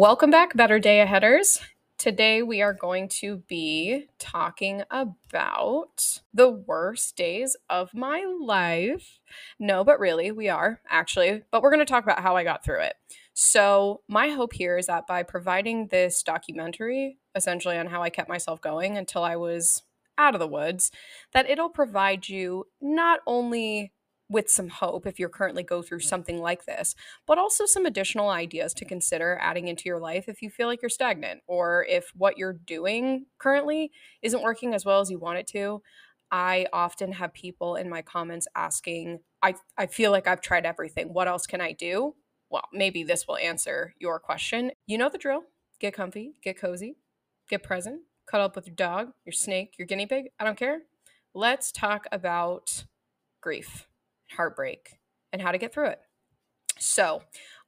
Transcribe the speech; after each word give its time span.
Welcome 0.00 0.30
back, 0.30 0.56
Better 0.56 0.78
Day 0.78 1.04
Aheaders. 1.06 1.60
Today 1.98 2.42
we 2.42 2.62
are 2.62 2.72
going 2.72 3.06
to 3.20 3.42
be 3.46 4.06
talking 4.18 4.82
about 4.90 6.22
the 6.32 6.48
worst 6.50 7.16
days 7.16 7.54
of 7.68 7.92
my 7.92 8.24
life. 8.40 9.20
No, 9.58 9.84
but 9.84 10.00
really, 10.00 10.32
we 10.32 10.48
are 10.48 10.80
actually, 10.88 11.42
but 11.50 11.62
we're 11.62 11.70
going 11.70 11.84
to 11.84 11.92
talk 11.92 12.02
about 12.02 12.20
how 12.22 12.34
I 12.34 12.44
got 12.44 12.64
through 12.64 12.80
it. 12.80 12.94
So, 13.34 14.00
my 14.08 14.30
hope 14.30 14.54
here 14.54 14.78
is 14.78 14.86
that 14.86 15.06
by 15.06 15.22
providing 15.22 15.88
this 15.88 16.22
documentary, 16.22 17.18
essentially 17.34 17.76
on 17.76 17.88
how 17.88 18.02
I 18.02 18.08
kept 18.08 18.30
myself 18.30 18.62
going 18.62 18.96
until 18.96 19.22
I 19.22 19.36
was 19.36 19.82
out 20.16 20.34
of 20.34 20.40
the 20.40 20.48
woods, 20.48 20.90
that 21.34 21.50
it'll 21.50 21.68
provide 21.68 22.26
you 22.26 22.68
not 22.80 23.20
only 23.26 23.92
with 24.30 24.48
some 24.48 24.68
hope 24.68 25.06
if 25.06 25.18
you're 25.18 25.28
currently 25.28 25.62
go 25.62 25.82
through 25.82 26.00
something 26.00 26.38
like 26.38 26.64
this, 26.64 26.94
but 27.26 27.36
also 27.36 27.66
some 27.66 27.84
additional 27.84 28.30
ideas 28.30 28.72
to 28.72 28.84
consider 28.84 29.36
adding 29.42 29.68
into 29.68 29.88
your 29.88 29.98
life 29.98 30.26
if 30.28 30.40
you 30.40 30.48
feel 30.48 30.68
like 30.68 30.80
you're 30.80 30.88
stagnant 30.88 31.40
or 31.48 31.84
if 31.88 32.12
what 32.16 32.38
you're 32.38 32.52
doing 32.52 33.26
currently 33.38 33.90
isn't 34.22 34.42
working 34.42 34.72
as 34.72 34.84
well 34.84 35.00
as 35.00 35.10
you 35.10 35.18
want 35.18 35.38
it 35.38 35.48
to. 35.48 35.82
I 36.30 36.66
often 36.72 37.12
have 37.12 37.34
people 37.34 37.74
in 37.74 37.90
my 37.90 38.02
comments 38.02 38.46
asking, 38.54 39.18
I, 39.42 39.56
I 39.76 39.86
feel 39.86 40.12
like 40.12 40.28
I've 40.28 40.40
tried 40.40 40.64
everything. 40.64 41.12
What 41.12 41.26
else 41.26 41.44
can 41.44 41.60
I 41.60 41.72
do? 41.72 42.14
Well, 42.50 42.64
maybe 42.72 43.02
this 43.02 43.26
will 43.26 43.36
answer 43.36 43.94
your 43.98 44.20
question. 44.20 44.70
You 44.86 44.96
know 44.96 45.08
the 45.08 45.18
drill. 45.18 45.42
Get 45.80 45.94
comfy, 45.94 46.34
get 46.42 46.60
cozy, 46.60 46.96
get 47.48 47.62
present, 47.62 48.02
cuddle 48.26 48.46
up 48.46 48.54
with 48.54 48.66
your 48.66 48.76
dog, 48.76 49.12
your 49.24 49.32
snake, 49.32 49.74
your 49.78 49.86
guinea 49.86 50.06
pig. 50.06 50.26
I 50.38 50.44
don't 50.44 50.58
care. 50.58 50.82
Let's 51.34 51.72
talk 51.72 52.06
about 52.12 52.84
grief 53.40 53.88
heartbreak, 54.36 54.98
and 55.32 55.42
how 55.42 55.52
to 55.52 55.58
get 55.58 55.72
through 55.72 55.88
it. 55.88 56.00
So, 56.78 57.22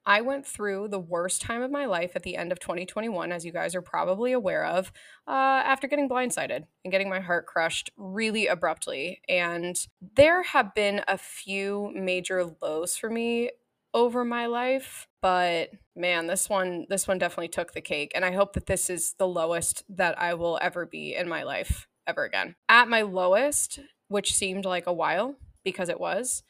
I 0.05 0.21
went 0.21 0.47
through 0.47 0.89
the 0.89 0.99
worst 0.99 1.43
time 1.43 1.63
of 1.63 1.71
my 1.71 1.87
life 1.87 2.13
at 2.17 2.25
the 2.25 2.37
end 2.37 2.51
of 2.51 2.59
2021, 2.59 3.31
as 3.31 3.45
you 3.45 3.53
guys 3.53 3.75
are 3.75 3.83
probably 3.83 4.33
aware 4.33 4.65
of, 4.65 4.93
uh, 5.29 5.31
after 5.31 5.87
getting 5.87 6.09
blindsided 6.09 6.65
and 6.85 6.91
getting 6.91 7.09
my 7.09 7.21
heart 7.21 7.47
crushed 7.47 7.91
really 7.97 8.49
abruptly. 8.49 9.21
And 9.29 9.77
there 10.17 10.43
have 10.43 10.75
been 10.75 11.03
a 11.07 11.17
few 11.17 11.93
major 11.95 12.57
lows 12.61 12.97
for 12.97 13.11
me 13.11 13.51
over 13.95 14.25
my 14.25 14.47
life 14.47 15.07
but 15.21 15.71
man 15.95 16.27
this 16.27 16.49
one 16.49 16.87
this 16.89 17.07
one 17.07 17.19
definitely 17.19 17.49
took 17.49 17.73
the 17.73 17.81
cake 17.81 18.11
and 18.15 18.25
i 18.25 18.33
hope 18.33 18.55
that 18.55 18.67
this 18.67 18.89
is 18.89 19.15
the 19.19 19.29
lowest 19.29 19.85
that 19.89 20.19
i 20.19 20.33
will 20.33 20.59
ever 20.63 20.87
be 20.87 21.15
in 21.15 21.29
my 21.29 21.43
life 21.43 21.87
ever 22.07 22.25
again 22.25 22.55
at 22.69 22.89
my 22.89 23.03
lowest 23.03 23.81
which 24.09 24.35
seemed 24.35 24.65
like 24.65 24.87
a 24.87 24.93
while 24.93 25.35
because 25.63 25.89
it 25.89 26.01
was 26.01 26.43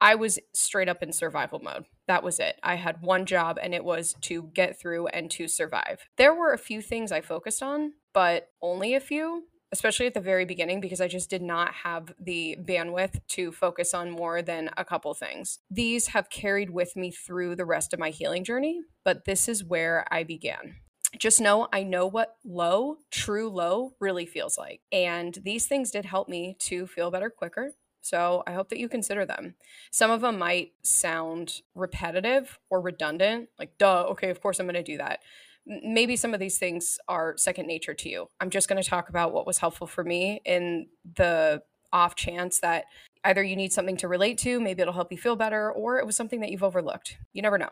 I 0.00 0.14
was 0.14 0.38
straight 0.54 0.88
up 0.88 1.02
in 1.02 1.12
survival 1.12 1.60
mode. 1.60 1.84
That 2.08 2.22
was 2.22 2.38
it. 2.38 2.58
I 2.62 2.76
had 2.76 3.02
one 3.02 3.26
job 3.26 3.58
and 3.62 3.74
it 3.74 3.84
was 3.84 4.14
to 4.22 4.50
get 4.54 4.80
through 4.80 5.08
and 5.08 5.30
to 5.32 5.46
survive. 5.46 6.08
There 6.16 6.34
were 6.34 6.52
a 6.52 6.58
few 6.58 6.80
things 6.80 7.12
I 7.12 7.20
focused 7.20 7.62
on, 7.62 7.92
but 8.14 8.48
only 8.62 8.94
a 8.94 9.00
few, 9.00 9.44
especially 9.72 10.06
at 10.06 10.14
the 10.14 10.20
very 10.20 10.44
beginning, 10.44 10.80
because 10.80 11.00
I 11.00 11.08
just 11.08 11.28
did 11.28 11.42
not 11.42 11.74
have 11.74 12.12
the 12.18 12.56
bandwidth 12.62 13.20
to 13.28 13.52
focus 13.52 13.92
on 13.92 14.10
more 14.10 14.42
than 14.42 14.70
a 14.76 14.84
couple 14.84 15.12
things. 15.14 15.58
These 15.70 16.08
have 16.08 16.30
carried 16.30 16.70
with 16.70 16.96
me 16.96 17.10
through 17.10 17.56
the 17.56 17.66
rest 17.66 17.92
of 17.92 18.00
my 18.00 18.10
healing 18.10 18.42
journey, 18.42 18.80
but 19.04 19.26
this 19.26 19.48
is 19.48 19.64
where 19.64 20.06
I 20.10 20.24
began 20.24 20.76
just 21.18 21.40
know 21.40 21.66
I 21.72 21.82
know 21.82 22.06
what 22.06 22.36
low, 22.44 22.98
true 23.10 23.48
low, 23.48 23.94
really 24.00 24.26
feels 24.26 24.56
like. 24.56 24.80
And 24.92 25.36
these 25.42 25.66
things 25.66 25.90
did 25.90 26.04
help 26.04 26.28
me 26.28 26.56
to 26.60 26.86
feel 26.86 27.10
better 27.10 27.30
quicker, 27.30 27.72
so 28.00 28.42
I 28.46 28.52
hope 28.52 28.68
that 28.70 28.78
you 28.78 28.88
consider 28.88 29.24
them. 29.24 29.54
Some 29.90 30.10
of 30.10 30.20
them 30.20 30.38
might 30.38 30.72
sound 30.82 31.62
repetitive 31.74 32.58
or 32.70 32.80
redundant, 32.80 33.48
like, 33.58 33.76
duh, 33.78 34.06
okay, 34.10 34.30
of 34.30 34.40
course 34.40 34.58
I'm 34.58 34.66
going 34.66 34.74
to 34.74 34.82
do 34.82 34.98
that. 34.98 35.20
Maybe 35.66 36.16
some 36.16 36.32
of 36.32 36.40
these 36.40 36.58
things 36.58 36.98
are 37.06 37.36
second 37.36 37.66
nature 37.66 37.94
to 37.94 38.08
you. 38.08 38.28
I'm 38.40 38.50
just 38.50 38.68
going 38.68 38.82
to 38.82 38.88
talk 38.88 39.08
about 39.08 39.32
what 39.32 39.46
was 39.46 39.58
helpful 39.58 39.86
for 39.86 40.02
me 40.02 40.40
in 40.44 40.88
the 41.16 41.62
off 41.92 42.14
chance 42.14 42.60
that 42.60 42.84
either 43.24 43.42
you 43.42 43.56
need 43.56 43.72
something 43.72 43.96
to 43.98 44.08
relate 44.08 44.38
to, 44.38 44.60
maybe 44.60 44.80
it'll 44.80 44.94
help 44.94 45.12
you 45.12 45.18
feel 45.18 45.36
better, 45.36 45.70
or 45.70 45.98
it 45.98 46.06
was 46.06 46.16
something 46.16 46.40
that 46.40 46.50
you've 46.50 46.62
overlooked. 46.62 47.18
You 47.32 47.42
never 47.42 47.58
know. 47.58 47.70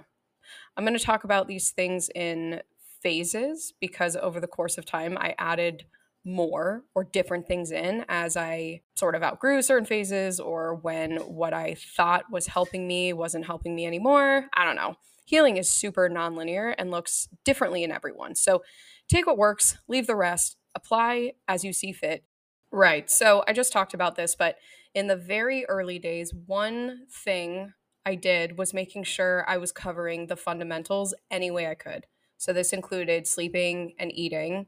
I'm 0.77 0.85
going 0.85 0.99
to 0.99 1.05
talk 1.05 1.25
about 1.25 1.49
these 1.49 1.71
things 1.71 2.11
in 2.15 2.61
phases 3.03 3.73
because 3.81 4.17
over 4.17 4.41
the 4.41 4.47
course 4.47 4.79
of 4.79 4.85
time, 4.85 5.17
I 5.19 5.35
added 5.39 5.85
more 6.29 6.85
or 6.95 7.05
different 7.05 7.47
things 7.47 7.73
in 7.73 8.05
as 8.09 8.37
I 8.37 8.83
sort 8.95 9.15
of 9.15 9.23
outgrew 9.23 9.63
certain 9.63 9.87
phases 9.87 10.39
or 10.39 10.75
when 10.77 11.17
what 11.17 11.55
I 11.55 11.75
thought 11.97 12.31
was 12.31 12.47
helping 12.47 12.87
me 12.87 13.13
wasn't 13.13 13.47
helping 13.47 13.75
me 13.75 13.87
anymore. 13.87 14.47
I 14.55 14.65
don't 14.65 14.77
know. 14.77 14.97
Healing 15.25 15.57
is 15.57 15.71
super 15.71 16.09
nonlinear 16.09 16.75
and 16.79 16.91
looks 16.91 17.29
differently 17.45 17.83
in 17.83 17.93
everyone. 17.93 18.35
So 18.35 18.63
take 19.09 19.27
what 19.27 19.39
works, 19.39 19.79
leave 19.89 20.07
the 20.07 20.17
rest, 20.17 20.57
apply 20.75 21.33
as 21.47 21.65
you 21.65 21.73
see 21.73 21.93
fit. 21.93 22.25
Right. 22.71 23.11
So 23.11 23.43
I 23.49 23.53
just 23.53 23.73
talked 23.73 23.95
about 23.95 24.17
this, 24.17 24.35
but 24.35 24.57
in 24.95 25.07
the 25.07 25.17
very 25.17 25.65
early 25.67 25.99
days, 25.99 26.35
one 26.35 27.07
thing 27.11 27.73
I 28.05 28.15
did 28.15 28.59
was 28.59 28.75
making 28.75 29.05
sure 29.05 29.45
I 29.49 29.57
was 29.57 29.73
covering 29.73 30.27
the 30.27 30.37
fundamentals 30.37 31.15
any 31.31 31.51
way 31.51 31.67
I 31.67 31.75
could. 31.75 32.07
So 32.37 32.53
this 32.53 32.73
included 32.73 33.27
sleeping 33.27 33.95
and 33.99 34.13
eating. 34.15 34.67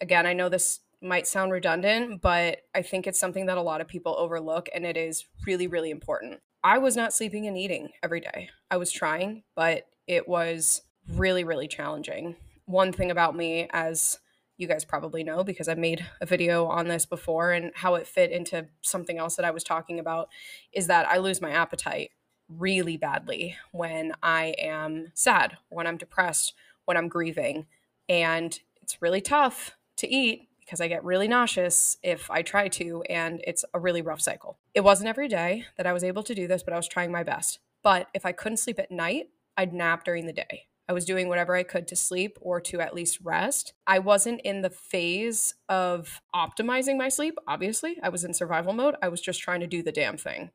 Again, 0.00 0.26
I 0.26 0.32
know 0.32 0.48
this 0.48 0.80
might 1.00 1.26
sound 1.26 1.52
redundant, 1.52 2.20
but 2.20 2.62
I 2.74 2.82
think 2.82 3.06
it's 3.06 3.20
something 3.20 3.46
that 3.46 3.58
a 3.58 3.62
lot 3.62 3.80
of 3.80 3.88
people 3.88 4.16
overlook 4.18 4.68
and 4.74 4.84
it 4.84 4.96
is 4.96 5.26
really, 5.46 5.66
really 5.66 5.90
important. 5.90 6.40
I 6.64 6.78
was 6.78 6.96
not 6.96 7.12
sleeping 7.12 7.46
and 7.46 7.56
eating 7.56 7.90
every 8.02 8.20
day. 8.20 8.50
I 8.70 8.78
was 8.78 8.90
trying, 8.90 9.44
but 9.54 9.86
it 10.06 10.28
was 10.28 10.82
really, 11.08 11.44
really 11.44 11.68
challenging. 11.68 12.36
One 12.66 12.92
thing 12.92 13.10
about 13.10 13.36
me, 13.36 13.68
as 13.70 14.18
you 14.56 14.66
guys 14.66 14.84
probably 14.84 15.22
know 15.22 15.44
because 15.44 15.68
I 15.68 15.74
made 15.74 16.04
a 16.20 16.26
video 16.26 16.66
on 16.66 16.88
this 16.88 17.06
before 17.06 17.52
and 17.52 17.70
how 17.76 17.94
it 17.94 18.08
fit 18.08 18.32
into 18.32 18.66
something 18.82 19.18
else 19.18 19.36
that 19.36 19.44
I 19.44 19.52
was 19.52 19.62
talking 19.62 20.00
about, 20.00 20.28
is 20.72 20.88
that 20.88 21.08
I 21.08 21.18
lose 21.18 21.40
my 21.40 21.50
appetite 21.50 22.10
really 22.48 22.96
badly 22.96 23.56
when 23.70 24.12
I 24.22 24.54
am 24.58 25.12
sad, 25.14 25.56
when 25.68 25.86
I'm 25.86 25.96
depressed, 25.96 26.54
when 26.86 26.96
I'm 26.96 27.08
grieving. 27.08 27.66
And 28.08 28.58
it's 28.82 29.00
really 29.00 29.20
tough 29.20 29.76
to 29.98 30.12
eat 30.12 30.48
because 30.68 30.82
I 30.82 30.88
get 30.88 31.02
really 31.02 31.28
nauseous 31.28 31.96
if 32.02 32.30
I 32.30 32.42
try 32.42 32.68
to, 32.68 33.02
and 33.08 33.40
it's 33.46 33.64
a 33.72 33.80
really 33.80 34.02
rough 34.02 34.20
cycle. 34.20 34.58
It 34.74 34.82
wasn't 34.82 35.08
every 35.08 35.26
day 35.26 35.64
that 35.78 35.86
I 35.86 35.94
was 35.94 36.04
able 36.04 36.22
to 36.24 36.34
do 36.34 36.46
this, 36.46 36.62
but 36.62 36.74
I 36.74 36.76
was 36.76 36.86
trying 36.86 37.10
my 37.10 37.22
best. 37.22 37.58
But 37.82 38.08
if 38.12 38.26
I 38.26 38.32
couldn't 38.32 38.58
sleep 38.58 38.78
at 38.78 38.90
night, 38.90 39.30
I'd 39.56 39.72
nap 39.72 40.04
during 40.04 40.26
the 40.26 40.32
day. 40.34 40.66
I 40.86 40.92
was 40.92 41.06
doing 41.06 41.28
whatever 41.28 41.56
I 41.56 41.62
could 41.62 41.88
to 41.88 41.96
sleep 41.96 42.36
or 42.42 42.60
to 42.60 42.82
at 42.82 42.94
least 42.94 43.20
rest. 43.22 43.72
I 43.86 43.98
wasn't 43.98 44.42
in 44.42 44.60
the 44.60 44.68
phase 44.68 45.54
of 45.70 46.20
optimizing 46.34 46.98
my 46.98 47.08
sleep, 47.08 47.38
obviously. 47.46 47.96
I 48.02 48.10
was 48.10 48.22
in 48.22 48.34
survival 48.34 48.74
mode. 48.74 48.96
I 49.00 49.08
was 49.08 49.22
just 49.22 49.40
trying 49.40 49.60
to 49.60 49.66
do 49.66 49.82
the 49.82 49.90
damn 49.90 50.18
thing. 50.18 50.50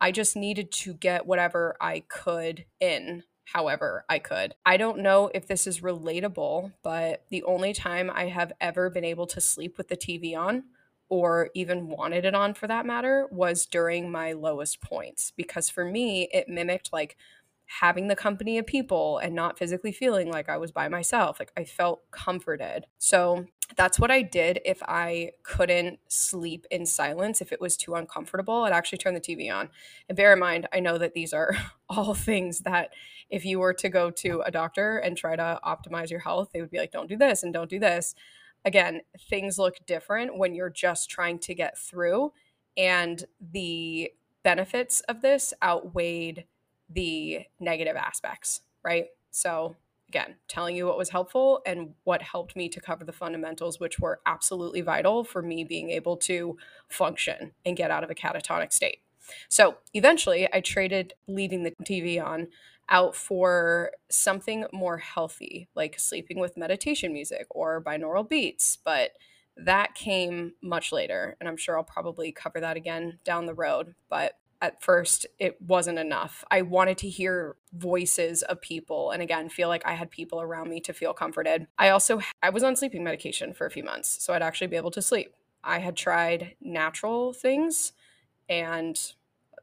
I 0.00 0.10
just 0.10 0.34
needed 0.34 0.72
to 0.72 0.94
get 0.94 1.24
whatever 1.24 1.76
I 1.80 2.00
could 2.08 2.64
in 2.80 3.22
however 3.44 4.04
I 4.08 4.18
could. 4.18 4.54
I 4.64 4.76
don't 4.76 4.98
know 4.98 5.30
if 5.34 5.46
this 5.46 5.66
is 5.66 5.80
relatable, 5.80 6.72
but 6.82 7.24
the 7.30 7.42
only 7.44 7.72
time 7.72 8.10
I 8.12 8.26
have 8.26 8.52
ever 8.60 8.90
been 8.90 9.04
able 9.04 9.26
to 9.28 9.40
sleep 9.40 9.76
with 9.78 9.88
the 9.88 9.96
TV 9.96 10.36
on 10.36 10.64
or 11.08 11.50
even 11.54 11.88
wanted 11.88 12.24
it 12.24 12.34
on 12.34 12.54
for 12.54 12.66
that 12.66 12.86
matter 12.86 13.28
was 13.30 13.66
during 13.66 14.10
my 14.10 14.32
lowest 14.32 14.80
points 14.80 15.30
because 15.36 15.68
for 15.68 15.84
me 15.84 16.26
it 16.32 16.48
mimicked 16.48 16.90
like 16.90 17.18
having 17.80 18.08
the 18.08 18.16
company 18.16 18.58
of 18.58 18.66
people 18.66 19.16
and 19.18 19.34
not 19.34 19.58
physically 19.58 19.92
feeling 19.92 20.30
like 20.30 20.48
I 20.48 20.58
was 20.58 20.70
by 20.70 20.88
myself. 20.88 21.38
Like 21.38 21.52
I 21.56 21.64
felt 21.64 22.02
comforted. 22.10 22.84
So 22.98 23.46
that's 23.76 23.98
what 23.98 24.10
I 24.10 24.20
did 24.20 24.60
if 24.66 24.82
I 24.82 25.30
couldn't 25.42 25.98
sleep 26.06 26.66
in 26.70 26.84
silence, 26.84 27.40
if 27.40 27.50
it 27.50 27.62
was 27.62 27.78
too 27.78 27.94
uncomfortable. 27.94 28.64
I'd 28.64 28.74
actually 28.74 28.98
turn 28.98 29.14
the 29.14 29.20
TV 29.20 29.50
on. 29.50 29.70
And 30.08 30.16
bear 30.16 30.34
in 30.34 30.38
mind, 30.38 30.68
I 30.70 30.80
know 30.80 30.98
that 30.98 31.14
these 31.14 31.32
are 31.32 31.56
all 31.88 32.12
things 32.12 32.60
that 32.60 32.90
if 33.30 33.46
you 33.46 33.58
were 33.58 33.72
to 33.74 33.88
go 33.88 34.10
to 34.10 34.42
a 34.44 34.50
doctor 34.50 34.98
and 34.98 35.16
try 35.16 35.34
to 35.34 35.58
optimize 35.64 36.10
your 36.10 36.20
health, 36.20 36.50
they 36.52 36.60
would 36.60 36.70
be 36.70 36.78
like, 36.78 36.92
don't 36.92 37.08
do 37.08 37.16
this 37.16 37.42
and 37.42 37.54
don't 37.54 37.70
do 37.70 37.78
this. 37.78 38.14
Again, 38.66 39.00
things 39.30 39.58
look 39.58 39.76
different 39.86 40.36
when 40.36 40.54
you're 40.54 40.68
just 40.68 41.08
trying 41.08 41.38
to 41.40 41.54
get 41.54 41.78
through. 41.78 42.32
And 42.76 43.24
the 43.40 44.12
benefits 44.42 45.00
of 45.02 45.22
this 45.22 45.54
outweighed 45.62 46.44
the 46.92 47.40
negative 47.60 47.96
aspects, 47.96 48.60
right? 48.84 49.06
So, 49.30 49.76
again, 50.08 50.36
telling 50.48 50.76
you 50.76 50.86
what 50.86 50.98
was 50.98 51.08
helpful 51.08 51.62
and 51.64 51.94
what 52.04 52.22
helped 52.22 52.54
me 52.54 52.68
to 52.68 52.80
cover 52.80 53.04
the 53.04 53.12
fundamentals, 53.12 53.80
which 53.80 53.98
were 53.98 54.20
absolutely 54.26 54.82
vital 54.82 55.24
for 55.24 55.42
me 55.42 55.64
being 55.64 55.90
able 55.90 56.16
to 56.18 56.56
function 56.88 57.52
and 57.64 57.76
get 57.76 57.90
out 57.90 58.04
of 58.04 58.10
a 58.10 58.14
catatonic 58.14 58.72
state. 58.72 58.98
So, 59.48 59.76
eventually, 59.94 60.48
I 60.52 60.60
traded 60.60 61.14
leaving 61.26 61.62
the 61.62 61.72
TV 61.84 62.22
on 62.22 62.48
out 62.88 63.14
for 63.16 63.92
something 64.10 64.66
more 64.72 64.98
healthy, 64.98 65.68
like 65.74 65.98
sleeping 65.98 66.38
with 66.38 66.56
meditation 66.56 67.12
music 67.12 67.46
or 67.50 67.82
binaural 67.82 68.28
beats. 68.28 68.76
But 68.84 69.12
that 69.56 69.94
came 69.94 70.52
much 70.62 70.92
later, 70.92 71.36
and 71.40 71.48
I'm 71.48 71.56
sure 71.56 71.76
I'll 71.76 71.84
probably 71.84 72.32
cover 72.32 72.60
that 72.60 72.76
again 72.76 73.18
down 73.24 73.46
the 73.46 73.54
road. 73.54 73.94
But 74.08 74.32
at 74.62 74.80
first 74.80 75.26
it 75.38 75.60
wasn't 75.60 75.98
enough. 75.98 76.44
I 76.50 76.62
wanted 76.62 76.96
to 76.98 77.08
hear 77.08 77.56
voices 77.74 78.42
of 78.42 78.62
people 78.62 79.10
and 79.10 79.20
again 79.20 79.48
feel 79.48 79.68
like 79.68 79.84
I 79.84 79.94
had 79.94 80.10
people 80.10 80.40
around 80.40 80.70
me 80.70 80.80
to 80.80 80.94
feel 80.94 81.12
comforted. 81.12 81.66
I 81.78 81.90
also 81.90 82.20
I 82.42 82.50
was 82.50 82.62
on 82.62 82.76
sleeping 82.76 83.04
medication 83.04 83.52
for 83.52 83.66
a 83.66 83.70
few 83.70 83.82
months, 83.82 84.22
so 84.24 84.32
I'd 84.32 84.42
actually 84.42 84.68
be 84.68 84.76
able 84.76 84.92
to 84.92 85.02
sleep. 85.02 85.34
I 85.64 85.80
had 85.80 85.96
tried 85.96 86.54
natural 86.60 87.32
things 87.32 87.92
and 88.48 88.98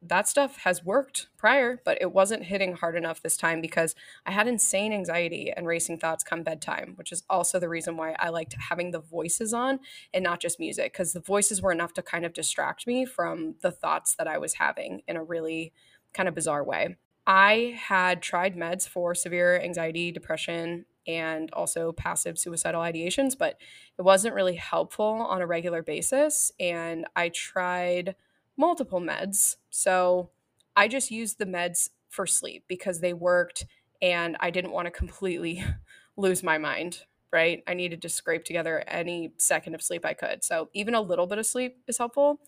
that 0.01 0.27
stuff 0.27 0.57
has 0.57 0.83
worked 0.83 1.27
prior, 1.37 1.81
but 1.83 1.97
it 2.01 2.13
wasn't 2.13 2.43
hitting 2.43 2.73
hard 2.73 2.95
enough 2.95 3.21
this 3.21 3.35
time 3.35 3.59
because 3.59 3.95
I 4.25 4.31
had 4.31 4.47
insane 4.47 4.93
anxiety 4.93 5.51
and 5.55 5.67
racing 5.67 5.99
thoughts 5.99 6.23
come 6.23 6.43
bedtime, 6.43 6.93
which 6.95 7.11
is 7.11 7.23
also 7.29 7.59
the 7.59 7.69
reason 7.69 7.97
why 7.97 8.15
I 8.17 8.29
liked 8.29 8.55
having 8.69 8.91
the 8.91 9.01
voices 9.01 9.53
on 9.53 9.79
and 10.13 10.23
not 10.23 10.39
just 10.39 10.59
music, 10.59 10.93
because 10.93 11.13
the 11.13 11.19
voices 11.19 11.61
were 11.61 11.71
enough 11.71 11.93
to 11.93 12.01
kind 12.01 12.25
of 12.25 12.33
distract 12.33 12.87
me 12.87 13.05
from 13.05 13.55
the 13.61 13.71
thoughts 13.71 14.15
that 14.15 14.27
I 14.27 14.37
was 14.37 14.53
having 14.53 15.01
in 15.07 15.17
a 15.17 15.23
really 15.23 15.73
kind 16.13 16.29
of 16.29 16.35
bizarre 16.35 16.63
way. 16.63 16.95
I 17.27 17.77
had 17.77 18.21
tried 18.21 18.55
meds 18.55 18.87
for 18.87 19.13
severe 19.13 19.59
anxiety, 19.59 20.11
depression, 20.11 20.85
and 21.05 21.49
also 21.53 21.91
passive 21.91 22.37
suicidal 22.37 22.81
ideations, 22.81 23.37
but 23.37 23.57
it 23.97 24.01
wasn't 24.01 24.35
really 24.35 24.55
helpful 24.55 25.05
on 25.05 25.41
a 25.41 25.47
regular 25.47 25.83
basis. 25.83 26.51
And 26.59 27.05
I 27.15 27.29
tried 27.29 28.15
multiple 28.59 28.99
meds. 28.99 29.55
So 29.69 30.31
I 30.75 30.89
just 30.89 31.09
used 31.09 31.39
the 31.39 31.45
meds 31.45 31.89
for 32.09 32.27
sleep 32.27 32.65
because 32.67 32.99
they 32.99 33.13
worked 33.13 33.65
and 34.01 34.35
I 34.41 34.51
didn't 34.51 34.71
want 34.71 34.85
to 34.85 34.91
completely 34.91 35.63
lose 36.17 36.43
my 36.43 36.57
mind, 36.57 37.03
right? 37.31 37.63
I 37.67 37.73
needed 37.73 38.01
to 38.01 38.09
scrape 38.09 38.43
together 38.43 38.83
any 38.85 39.31
second 39.37 39.75
of 39.75 39.81
sleep 39.81 40.05
I 40.05 40.13
could. 40.13 40.43
So 40.43 40.69
even 40.73 40.93
a 40.93 41.01
little 41.01 41.25
bit 41.25 41.37
of 41.37 41.45
sleep 41.45 41.77
is 41.87 41.97
helpful. 41.97 42.41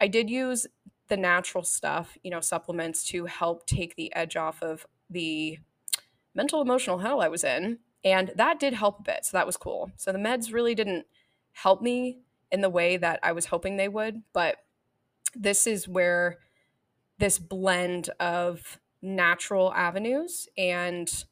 I 0.00 0.08
did 0.08 0.30
use 0.30 0.66
the 1.08 1.18
natural 1.18 1.62
stuff, 1.62 2.16
you 2.22 2.30
know, 2.30 2.40
supplements 2.40 3.04
to 3.08 3.26
help 3.26 3.66
take 3.66 3.96
the 3.96 4.14
edge 4.16 4.36
off 4.36 4.62
of 4.62 4.86
the 5.10 5.58
mental 6.34 6.62
emotional 6.62 6.98
hell 6.98 7.20
I 7.20 7.28
was 7.28 7.44
in. 7.44 7.80
And 8.02 8.32
that 8.36 8.58
did 8.58 8.72
help 8.72 9.00
a 9.00 9.02
bit. 9.02 9.26
So 9.26 9.36
that 9.36 9.46
was 9.46 9.58
cool. 9.58 9.90
So 9.96 10.10
the 10.10 10.18
meds 10.18 10.54
really 10.54 10.74
didn't 10.74 11.04
help 11.52 11.82
me 11.82 12.20
in 12.50 12.62
the 12.62 12.70
way 12.70 12.96
that 12.96 13.20
I 13.22 13.32
was 13.32 13.46
hoping 13.46 13.76
they 13.76 13.88
would, 13.88 14.22
but 14.32 14.56
this 15.34 15.66
is 15.66 15.88
where 15.88 16.38
this 17.18 17.38
blend 17.38 18.10
of 18.18 18.78
natural 19.02 19.72
avenues 19.74 20.48
and 20.56 21.24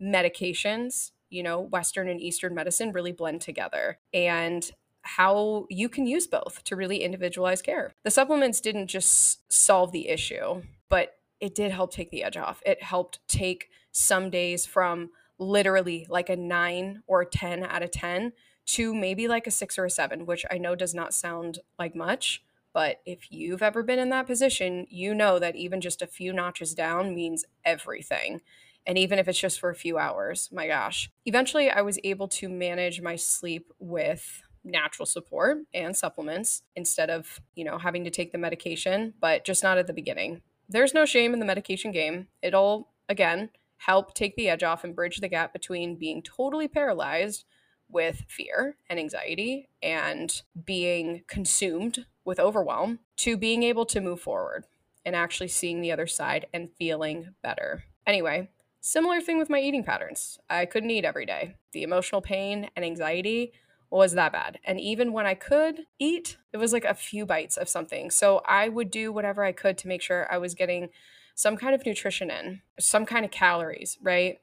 medications, 0.00 1.10
you 1.28 1.42
know, 1.42 1.60
Western 1.60 2.08
and 2.08 2.20
Eastern 2.20 2.54
medicine 2.54 2.92
really 2.92 3.12
blend 3.12 3.40
together. 3.40 3.98
And 4.12 4.70
how 5.02 5.66
you 5.70 5.88
can 5.88 6.06
use 6.06 6.26
both 6.26 6.62
to 6.64 6.76
really 6.76 7.02
individualize 7.02 7.62
care. 7.62 7.92
The 8.04 8.10
supplements 8.10 8.60
didn't 8.60 8.88
just 8.88 9.50
solve 9.52 9.92
the 9.92 10.08
issue, 10.08 10.62
but 10.88 11.14
it 11.40 11.54
did 11.54 11.72
help 11.72 11.92
take 11.92 12.10
the 12.10 12.22
edge 12.22 12.36
off. 12.36 12.62
It 12.66 12.82
helped 12.82 13.18
take 13.26 13.70
some 13.92 14.30
days 14.30 14.66
from 14.66 15.10
literally 15.38 16.06
like 16.08 16.28
a 16.28 16.36
nine 16.36 17.02
or 17.06 17.22
a 17.22 17.26
10 17.26 17.64
out 17.64 17.82
of 17.82 17.90
10 17.90 18.32
to 18.66 18.94
maybe 18.94 19.26
like 19.26 19.46
a 19.46 19.50
six 19.50 19.78
or 19.78 19.86
a 19.86 19.90
seven, 19.90 20.26
which 20.26 20.44
I 20.50 20.58
know 20.58 20.74
does 20.74 20.94
not 20.94 21.14
sound 21.14 21.60
like 21.78 21.96
much, 21.96 22.42
but 22.72 23.00
if 23.04 23.30
you've 23.30 23.62
ever 23.62 23.82
been 23.82 23.98
in 23.98 24.10
that 24.10 24.26
position, 24.26 24.86
you 24.90 25.14
know 25.14 25.38
that 25.38 25.56
even 25.56 25.80
just 25.80 26.02
a 26.02 26.06
few 26.06 26.32
notches 26.32 26.74
down 26.74 27.14
means 27.14 27.44
everything. 27.64 28.40
And 28.86 28.96
even 28.96 29.18
if 29.18 29.28
it's 29.28 29.38
just 29.38 29.60
for 29.60 29.70
a 29.70 29.74
few 29.74 29.98
hours, 29.98 30.48
my 30.52 30.66
gosh. 30.66 31.10
Eventually, 31.26 31.70
I 31.70 31.82
was 31.82 31.98
able 32.02 32.28
to 32.28 32.48
manage 32.48 33.00
my 33.00 33.16
sleep 33.16 33.72
with 33.78 34.42
natural 34.64 35.06
support 35.06 35.58
and 35.74 35.96
supplements 35.96 36.62
instead 36.76 37.10
of, 37.10 37.40
you 37.54 37.64
know, 37.64 37.78
having 37.78 38.04
to 38.04 38.10
take 38.10 38.32
the 38.32 38.38
medication, 38.38 39.14
but 39.20 39.44
just 39.44 39.62
not 39.62 39.78
at 39.78 39.86
the 39.86 39.92
beginning. 39.92 40.42
There's 40.68 40.94
no 40.94 41.04
shame 41.04 41.32
in 41.32 41.40
the 41.40 41.46
medication 41.46 41.90
game. 41.90 42.28
It'll, 42.42 42.88
again, 43.08 43.50
help 43.78 44.14
take 44.14 44.36
the 44.36 44.48
edge 44.48 44.62
off 44.62 44.84
and 44.84 44.94
bridge 44.94 45.18
the 45.18 45.28
gap 45.28 45.52
between 45.52 45.96
being 45.96 46.22
totally 46.22 46.68
paralyzed 46.68 47.44
with 47.88 48.24
fear 48.28 48.76
and 48.88 48.98
anxiety 49.00 49.68
and 49.82 50.42
being 50.64 51.22
consumed 51.26 52.06
with 52.30 52.38
overwhelm 52.38 53.00
to 53.16 53.36
being 53.36 53.64
able 53.64 53.84
to 53.84 54.00
move 54.00 54.20
forward 54.20 54.64
and 55.04 55.16
actually 55.16 55.48
seeing 55.48 55.80
the 55.80 55.90
other 55.90 56.06
side 56.06 56.46
and 56.54 56.70
feeling 56.78 57.34
better. 57.42 57.82
Anyway, 58.06 58.48
similar 58.80 59.20
thing 59.20 59.36
with 59.36 59.50
my 59.50 59.58
eating 59.58 59.82
patterns. 59.82 60.38
I 60.48 60.64
couldn't 60.64 60.92
eat 60.92 61.04
every 61.04 61.26
day. 61.26 61.56
The 61.72 61.82
emotional 61.82 62.20
pain 62.20 62.70
and 62.76 62.84
anxiety 62.84 63.52
was 63.90 64.12
that 64.12 64.30
bad. 64.30 64.60
And 64.62 64.80
even 64.80 65.12
when 65.12 65.26
I 65.26 65.34
could 65.34 65.80
eat, 65.98 66.36
it 66.52 66.58
was 66.58 66.72
like 66.72 66.84
a 66.84 66.94
few 66.94 67.26
bites 67.26 67.56
of 67.56 67.68
something. 67.68 68.12
So 68.12 68.42
I 68.46 68.68
would 68.68 68.92
do 68.92 69.10
whatever 69.10 69.42
I 69.42 69.50
could 69.50 69.76
to 69.78 69.88
make 69.88 70.00
sure 70.00 70.32
I 70.32 70.38
was 70.38 70.54
getting 70.54 70.90
some 71.34 71.56
kind 71.56 71.74
of 71.74 71.84
nutrition 71.84 72.30
in, 72.30 72.62
some 72.78 73.06
kind 73.06 73.24
of 73.24 73.32
calories, 73.32 73.98
right? 74.00 74.38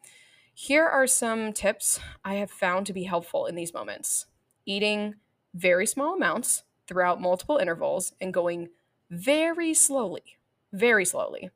Here 0.53 0.85
are 0.85 1.07
some 1.07 1.53
tips 1.53 2.01
I 2.25 2.33
have 2.33 2.51
found 2.51 2.85
to 2.87 2.93
be 2.93 3.03
helpful 3.03 3.45
in 3.45 3.55
these 3.55 3.73
moments 3.73 4.25
eating 4.65 5.15
very 5.53 5.85
small 5.85 6.15
amounts 6.15 6.63
throughout 6.87 7.21
multiple 7.21 7.57
intervals 7.57 8.13
and 8.19 8.33
going 8.33 8.69
very 9.09 9.73
slowly, 9.73 10.37
very 10.71 11.05
slowly. 11.05 11.49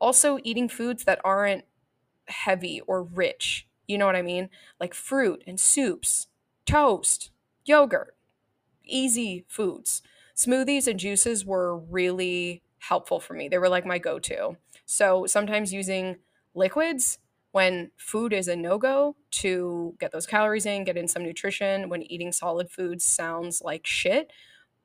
Also, 0.00 0.38
eating 0.42 0.68
foods 0.68 1.04
that 1.04 1.20
aren't 1.24 1.64
heavy 2.26 2.80
or 2.86 3.02
rich. 3.02 3.66
You 3.86 3.98
know 3.98 4.06
what 4.06 4.16
I 4.16 4.22
mean? 4.22 4.48
Like 4.80 4.94
fruit 4.94 5.42
and 5.46 5.58
soups, 5.58 6.28
toast, 6.66 7.30
yogurt, 7.64 8.16
easy 8.84 9.44
foods. 9.48 10.02
Smoothies 10.36 10.86
and 10.86 10.98
juices 10.98 11.44
were 11.44 11.76
really 11.76 12.62
helpful 12.78 13.20
for 13.20 13.34
me. 13.34 13.48
They 13.48 13.58
were 13.58 13.68
like 13.68 13.86
my 13.86 13.98
go 13.98 14.18
to. 14.20 14.56
So 14.84 15.26
sometimes 15.26 15.72
using 15.72 16.16
liquids 16.54 17.18
when 17.52 17.90
food 17.96 18.32
is 18.32 18.48
a 18.48 18.56
no 18.56 18.78
go 18.78 19.14
to 19.30 19.94
get 20.00 20.10
those 20.10 20.26
calories 20.26 20.66
in, 20.66 20.82
get 20.84 20.96
in 20.96 21.06
some 21.06 21.22
nutrition, 21.22 21.88
when 21.88 22.02
eating 22.10 22.32
solid 22.32 22.68
foods 22.68 23.04
sounds 23.04 23.62
like 23.62 23.86
shit, 23.86 24.32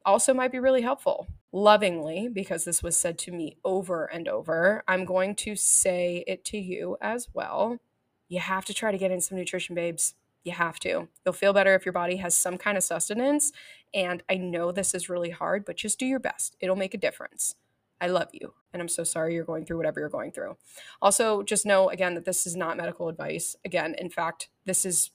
also 0.05 0.33
might 0.33 0.51
be 0.51 0.59
really 0.59 0.81
helpful. 0.81 1.27
Lovingly, 1.51 2.29
because 2.31 2.65
this 2.65 2.83
was 2.83 2.95
said 2.97 3.17
to 3.19 3.31
me 3.31 3.57
over 3.63 4.05
and 4.05 4.27
over, 4.27 4.83
I'm 4.87 5.05
going 5.05 5.35
to 5.37 5.55
say 5.55 6.23
it 6.27 6.45
to 6.45 6.57
you 6.57 6.97
as 7.01 7.29
well. 7.33 7.79
You 8.27 8.39
have 8.39 8.65
to 8.65 8.73
try 8.73 8.91
to 8.91 8.97
get 8.97 9.11
in 9.11 9.21
some 9.21 9.37
nutrition, 9.37 9.75
babes. 9.75 10.13
You 10.43 10.51
have 10.53 10.79
to. 10.79 11.07
You'll 11.25 11.33
feel 11.33 11.53
better 11.53 11.75
if 11.75 11.85
your 11.85 11.93
body 11.93 12.17
has 12.17 12.37
some 12.37 12.57
kind 12.57 12.77
of 12.77 12.83
sustenance. 12.83 13.51
And 13.93 14.23
I 14.29 14.35
know 14.35 14.71
this 14.71 14.93
is 14.93 15.09
really 15.09 15.31
hard, 15.31 15.65
but 15.65 15.77
just 15.77 15.99
do 15.99 16.05
your 16.05 16.19
best. 16.19 16.55
It'll 16.59 16.75
make 16.75 16.93
a 16.93 16.99
difference. 16.99 17.55
I 17.99 18.07
love 18.07 18.29
you. 18.31 18.53
And 18.71 18.81
I'm 18.81 18.87
so 18.87 19.03
sorry 19.03 19.33
you're 19.33 19.43
going 19.43 19.65
through 19.65 19.77
whatever 19.77 19.99
you're 19.99 20.09
going 20.09 20.31
through. 20.31 20.55
Also, 21.01 21.43
just 21.43 21.65
know 21.65 21.89
again 21.89 22.13
that 22.13 22.25
this 22.25 22.47
is 22.47 22.55
not 22.55 22.77
medical 22.77 23.09
advice. 23.09 23.55
Again, 23.65 23.95
in 23.97 24.09
fact, 24.09 24.49
this 24.65 24.85
is 24.85 25.11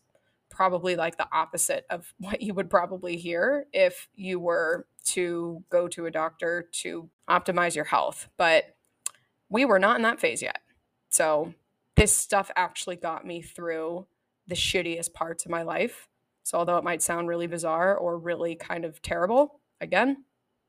probably 0.54 0.96
like 0.96 1.16
the 1.16 1.28
opposite 1.32 1.84
of 1.90 2.12
what 2.18 2.40
you 2.42 2.54
would 2.54 2.70
probably 2.70 3.16
hear 3.16 3.66
if 3.72 4.08
you 4.14 4.38
were 4.38 4.86
to 5.04 5.62
go 5.68 5.88
to 5.88 6.06
a 6.06 6.10
doctor 6.10 6.68
to 6.72 7.10
optimize 7.28 7.74
your 7.74 7.84
health. 7.84 8.28
But 8.36 8.64
we 9.48 9.64
were 9.64 9.78
not 9.78 9.96
in 9.96 10.02
that 10.02 10.20
phase 10.20 10.42
yet. 10.42 10.60
So, 11.10 11.54
this 11.96 12.16
stuff 12.16 12.50
actually 12.56 12.96
got 12.96 13.24
me 13.24 13.40
through 13.40 14.06
the 14.48 14.56
shittiest 14.56 15.12
parts 15.12 15.44
of 15.44 15.50
my 15.50 15.62
life. 15.62 16.08
So, 16.42 16.58
although 16.58 16.76
it 16.76 16.84
might 16.84 17.02
sound 17.02 17.28
really 17.28 17.46
bizarre 17.46 17.96
or 17.96 18.18
really 18.18 18.56
kind 18.56 18.84
of 18.84 19.00
terrible, 19.00 19.60
again, 19.80 20.24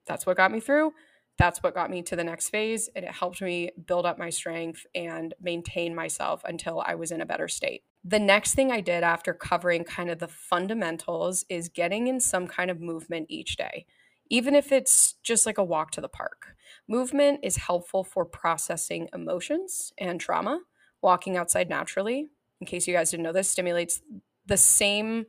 that's 0.06 0.26
what 0.26 0.38
got 0.38 0.52
me 0.52 0.60
through 0.60 0.94
that's 1.38 1.62
what 1.62 1.74
got 1.74 1.90
me 1.90 2.02
to 2.04 2.16
the 2.16 2.24
next 2.24 2.50
phase 2.50 2.90
and 2.96 3.04
it 3.04 3.12
helped 3.12 3.42
me 3.42 3.72
build 3.86 4.06
up 4.06 4.18
my 4.18 4.30
strength 4.30 4.86
and 4.96 5.34
maintain 5.42 5.94
myself 5.94 6.42
until 6.46 6.82
I 6.86 6.96
was 6.96 7.12
in 7.12 7.22
a 7.22 7.26
better 7.26 7.48
state. 7.48 7.84
The 8.08 8.20
next 8.20 8.54
thing 8.54 8.72
I 8.72 8.82
did 8.82 9.04
after 9.04 9.34
covering 9.34 9.84
kind 9.84 10.12
of 10.12 10.20
the 10.20 10.28
fundamentals 10.28 11.44
is 11.50 11.70
getting 11.70 12.06
in 12.06 12.20
some 12.20 12.46
kind 12.46 12.70
of 12.70 12.80
movement 12.80 13.26
each 13.30 13.58
day, 13.58 13.88
even 14.30 14.54
if 14.54 14.72
it's 14.72 15.14
just 15.24 15.48
like 15.48 15.58
a 15.58 15.64
walk 15.64 15.90
to 15.92 16.02
the 16.02 16.08
park. 16.08 16.56
Movement 16.88 17.40
is 17.42 17.58
helpful 17.58 18.04
for 18.04 18.24
processing 18.24 19.10
emotions 19.12 19.92
and 19.98 20.22
trauma. 20.22 20.60
Walking 21.02 21.36
outside 21.36 21.68
naturally, 21.68 22.28
in 22.62 22.68
case 22.68 22.88
you 22.88 22.94
guys 22.94 23.10
didn't 23.10 23.24
know 23.24 23.34
this, 23.34 23.50
stimulates 23.50 24.04
the 24.46 24.58
same 24.58 25.26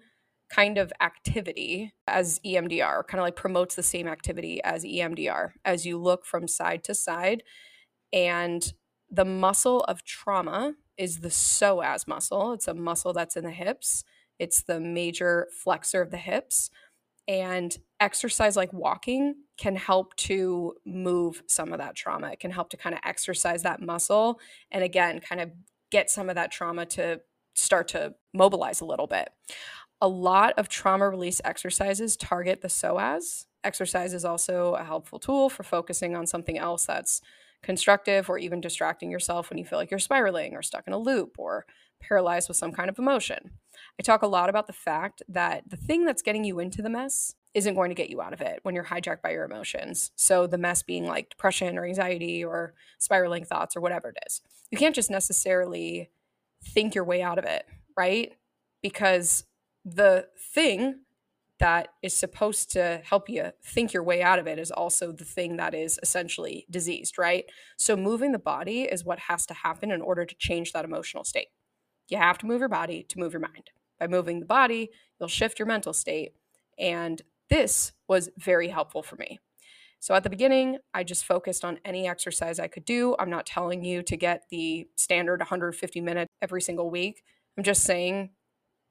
kind 0.50 0.76
of 0.76 0.92
activity 1.00 1.94
as 2.06 2.38
EMDR, 2.44 3.06
kind 3.06 3.20
of 3.20 3.24
like 3.24 3.36
promotes 3.36 3.74
the 3.74 3.82
same 3.82 4.06
activity 4.06 4.62
as 4.62 4.84
EMDR 4.84 5.52
as 5.64 5.86
you 5.86 5.96
look 5.96 6.26
from 6.26 6.46
side 6.46 6.84
to 6.84 6.94
side. 6.94 7.42
And 8.12 8.70
the 9.10 9.24
muscle 9.24 9.80
of 9.80 10.04
trauma 10.04 10.74
is 10.98 11.20
the 11.20 11.28
psoas 11.28 12.06
muscle. 12.06 12.52
It's 12.52 12.68
a 12.68 12.74
muscle 12.74 13.12
that's 13.12 13.36
in 13.36 13.44
the 13.44 13.50
hips, 13.50 14.04
it's 14.38 14.62
the 14.62 14.80
major 14.80 15.48
flexor 15.52 16.02
of 16.02 16.10
the 16.10 16.16
hips. 16.16 16.70
And 17.28 17.76
exercise 17.98 18.56
like 18.56 18.72
walking 18.72 19.34
can 19.58 19.74
help 19.74 20.14
to 20.14 20.74
move 20.84 21.42
some 21.48 21.72
of 21.72 21.78
that 21.78 21.96
trauma. 21.96 22.28
It 22.28 22.38
can 22.38 22.52
help 22.52 22.70
to 22.70 22.76
kind 22.76 22.94
of 22.94 23.00
exercise 23.04 23.64
that 23.64 23.80
muscle 23.80 24.38
and 24.70 24.84
again, 24.84 25.20
kind 25.20 25.40
of 25.40 25.50
get 25.90 26.08
some 26.08 26.28
of 26.28 26.36
that 26.36 26.52
trauma 26.52 26.86
to 26.86 27.20
start 27.54 27.88
to 27.88 28.14
mobilize 28.32 28.80
a 28.80 28.84
little 28.84 29.08
bit 29.08 29.30
a 30.00 30.08
lot 30.08 30.54
of 30.58 30.68
trauma 30.68 31.08
release 31.08 31.40
exercises 31.44 32.16
target 32.16 32.60
the 32.60 32.68
psoas. 32.68 33.46
Exercise 33.64 34.12
is 34.12 34.24
also 34.24 34.74
a 34.74 34.84
helpful 34.84 35.18
tool 35.18 35.48
for 35.48 35.62
focusing 35.62 36.14
on 36.14 36.26
something 36.26 36.58
else 36.58 36.84
that's 36.86 37.20
constructive 37.62 38.28
or 38.28 38.38
even 38.38 38.60
distracting 38.60 39.10
yourself 39.10 39.50
when 39.50 39.58
you 39.58 39.64
feel 39.64 39.78
like 39.78 39.90
you're 39.90 39.98
spiraling 39.98 40.54
or 40.54 40.62
stuck 40.62 40.86
in 40.86 40.92
a 40.92 40.98
loop 40.98 41.36
or 41.38 41.66
paralyzed 42.00 42.48
with 42.48 42.56
some 42.56 42.72
kind 42.72 42.88
of 42.88 42.98
emotion. 42.98 43.50
I 43.98 44.02
talk 44.02 44.22
a 44.22 44.26
lot 44.26 44.48
about 44.48 44.66
the 44.66 44.72
fact 44.72 45.22
that 45.28 45.68
the 45.68 45.76
thing 45.76 46.04
that's 46.04 46.22
getting 46.22 46.44
you 46.44 46.58
into 46.58 46.82
the 46.82 46.90
mess 46.90 47.34
isn't 47.54 47.74
going 47.74 47.88
to 47.88 47.94
get 47.94 48.10
you 48.10 48.20
out 48.20 48.34
of 48.34 48.42
it 48.42 48.60
when 48.62 48.74
you're 48.74 48.84
hijacked 48.84 49.22
by 49.22 49.30
your 49.30 49.44
emotions. 49.44 50.10
So, 50.14 50.46
the 50.46 50.58
mess 50.58 50.82
being 50.82 51.06
like 51.06 51.30
depression 51.30 51.78
or 51.78 51.86
anxiety 51.86 52.44
or 52.44 52.74
spiraling 52.98 53.46
thoughts 53.46 53.74
or 53.74 53.80
whatever 53.80 54.10
it 54.10 54.18
is. 54.26 54.42
You 54.70 54.76
can't 54.76 54.94
just 54.94 55.10
necessarily 55.10 56.10
think 56.62 56.94
your 56.94 57.04
way 57.04 57.22
out 57.22 57.38
of 57.38 57.46
it, 57.46 57.64
right? 57.96 58.32
Because 58.82 59.44
the 59.84 60.28
thing 60.36 61.00
that 61.58 61.88
is 62.02 62.14
supposed 62.14 62.70
to 62.72 63.00
help 63.04 63.28
you 63.28 63.50
think 63.64 63.92
your 63.92 64.02
way 64.02 64.22
out 64.22 64.38
of 64.38 64.46
it 64.46 64.58
is 64.58 64.70
also 64.70 65.12
the 65.12 65.24
thing 65.24 65.56
that 65.56 65.74
is 65.74 65.98
essentially 66.02 66.66
diseased, 66.70 67.18
right? 67.18 67.46
So, 67.78 67.96
moving 67.96 68.32
the 68.32 68.38
body 68.38 68.82
is 68.82 69.04
what 69.04 69.18
has 69.20 69.46
to 69.46 69.54
happen 69.54 69.90
in 69.90 70.02
order 70.02 70.24
to 70.24 70.34
change 70.38 70.72
that 70.72 70.84
emotional 70.84 71.24
state. 71.24 71.48
You 72.08 72.18
have 72.18 72.38
to 72.38 72.46
move 72.46 72.60
your 72.60 72.68
body 72.68 73.04
to 73.08 73.18
move 73.18 73.32
your 73.32 73.40
mind. 73.40 73.70
By 73.98 74.06
moving 74.06 74.40
the 74.40 74.46
body, 74.46 74.90
you'll 75.18 75.28
shift 75.28 75.58
your 75.58 75.66
mental 75.66 75.92
state. 75.92 76.32
And 76.78 77.22
this 77.48 77.92
was 78.06 78.28
very 78.36 78.68
helpful 78.68 79.02
for 79.02 79.16
me. 79.16 79.38
So 79.98 80.14
at 80.14 80.22
the 80.22 80.30
beginning, 80.30 80.78
I 80.92 81.04
just 81.04 81.24
focused 81.24 81.64
on 81.64 81.80
any 81.84 82.06
exercise 82.06 82.58
I 82.58 82.68
could 82.68 82.84
do. 82.84 83.16
I'm 83.18 83.30
not 83.30 83.46
telling 83.46 83.82
you 83.82 84.02
to 84.02 84.16
get 84.16 84.44
the 84.50 84.86
standard 84.94 85.40
150 85.40 86.00
minutes 86.00 86.30
every 86.42 86.60
single 86.60 86.90
week. 86.90 87.22
I'm 87.56 87.64
just 87.64 87.82
saying 87.82 88.30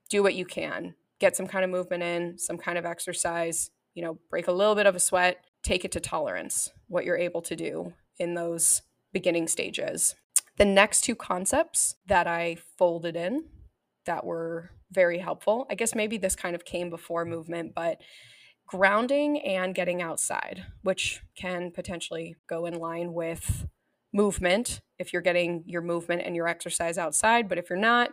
do 0.10 0.24
what 0.24 0.36
you 0.36 0.46
can. 0.46 0.96
Get 1.20 1.36
some 1.36 1.48
kind 1.48 1.64
of 1.64 1.72
movement 1.72 2.04
in, 2.04 2.38
some 2.38 2.58
kind 2.58 2.78
of 2.78 2.86
exercise, 2.86 3.70
you 3.94 4.04
know, 4.04 4.20
break 4.30 4.48
a 4.48 4.52
little 4.52 4.76
bit 4.76 4.86
of 4.86 4.96
a 4.96 5.00
sweat, 5.00 5.38
take 5.64 5.86
it 5.86 5.92
to 5.94 6.00
tolerance, 6.00 6.72
what 6.88 7.06
you're 7.06 7.18
able 7.18 7.42
to 7.44 7.56
do 7.56 7.94
in 8.20 8.34
those 8.34 8.82
beginning 9.14 9.48
stages. 9.48 10.16
The 10.58 10.66
next 10.66 11.02
two 11.02 11.16
concepts 11.16 11.96
that 12.06 12.28
I 12.28 12.58
folded 12.78 13.16
in 13.16 13.46
that 14.06 14.26
were 14.26 14.72
very 14.92 15.20
helpful, 15.20 15.66
I 15.70 15.76
guess 15.76 15.96
maybe 15.96 16.18
this 16.18 16.36
kind 16.36 16.56
of 16.56 16.64
came 16.64 16.90
before 16.90 17.26
movement, 17.26 17.74
but 17.74 18.02
grounding 18.68 19.40
and 19.42 19.76
getting 19.76 20.02
outside, 20.02 20.66
which 20.84 21.22
can 21.38 21.72
potentially 21.72 22.36
go 22.48 22.66
in 22.66 22.76
line 22.76 23.14
with 23.14 23.68
movement 24.14 24.82
if 24.98 25.12
you're 25.12 25.22
getting 25.22 25.64
your 25.66 25.82
movement 25.82 26.22
and 26.26 26.36
your 26.36 26.48
exercise 26.48 26.98
outside. 26.98 27.50
But 27.50 27.58
if 27.58 27.70
you're 27.70 27.78
not, 27.78 28.12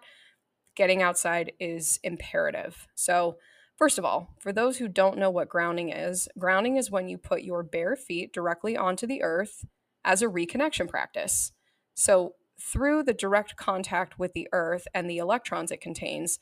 getting 0.75 1.03
outside 1.03 1.53
is 1.61 1.99
imperative. 2.03 2.89
So, 2.95 3.37
first 3.77 3.99
of 3.99 4.05
all, 4.05 4.35
for 4.39 4.53
those 4.53 4.79
who 4.79 4.89
don't 4.89 5.19
know 5.19 5.31
what 5.31 5.49
grounding 5.49 5.91
is, 5.91 6.29
grounding 6.39 6.77
is 6.77 6.91
when 6.91 7.09
you 7.09 7.19
put 7.19 7.43
your 7.43 7.63
bare 7.63 7.97
feet 7.97 8.33
directly 8.33 8.77
onto 8.77 9.07
the 9.07 9.23
earth 9.23 9.65
as 10.05 10.23
a 10.23 10.27
reconnection 10.27 10.89
practice. 10.89 11.53
So, 11.95 12.35
through 12.61 13.03
the 13.03 13.15
direct 13.15 13.57
contact 13.57 14.19
with 14.19 14.33
the 14.35 14.49
earth 14.53 14.87
and 14.95 15.11
the 15.11 15.19
electrons 15.19 15.73
it 15.73 15.81
contains, 15.81 16.39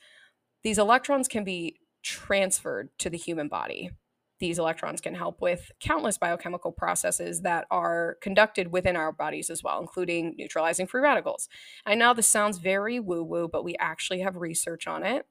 these 0.63 0.77
electrons 0.77 1.27
can 1.27 1.43
be 1.43 1.79
transferred 2.03 2.89
to 2.99 3.09
the 3.09 3.17
human 3.17 3.47
body. 3.47 3.91
These 4.41 4.57
electrons 4.57 5.01
can 5.01 5.13
help 5.13 5.39
with 5.39 5.71
countless 5.79 6.17
biochemical 6.17 6.71
processes 6.71 7.41
that 7.41 7.67
are 7.69 8.17
conducted 8.21 8.71
within 8.71 8.95
our 8.95 9.11
bodies 9.11 9.51
as 9.51 9.61
well, 9.61 9.79
including 9.79 10.33
neutralizing 10.35 10.87
free 10.87 10.99
radicals. 10.99 11.47
I 11.85 11.93
know 11.93 12.15
this 12.15 12.27
sounds 12.27 12.57
very 12.57 12.99
woo 12.99 13.23
woo, 13.23 13.47
but 13.47 13.63
we 13.63 13.75
actually 13.79 14.21
have 14.21 14.35
research 14.35 14.87
on 14.87 15.05
it. 15.05 15.27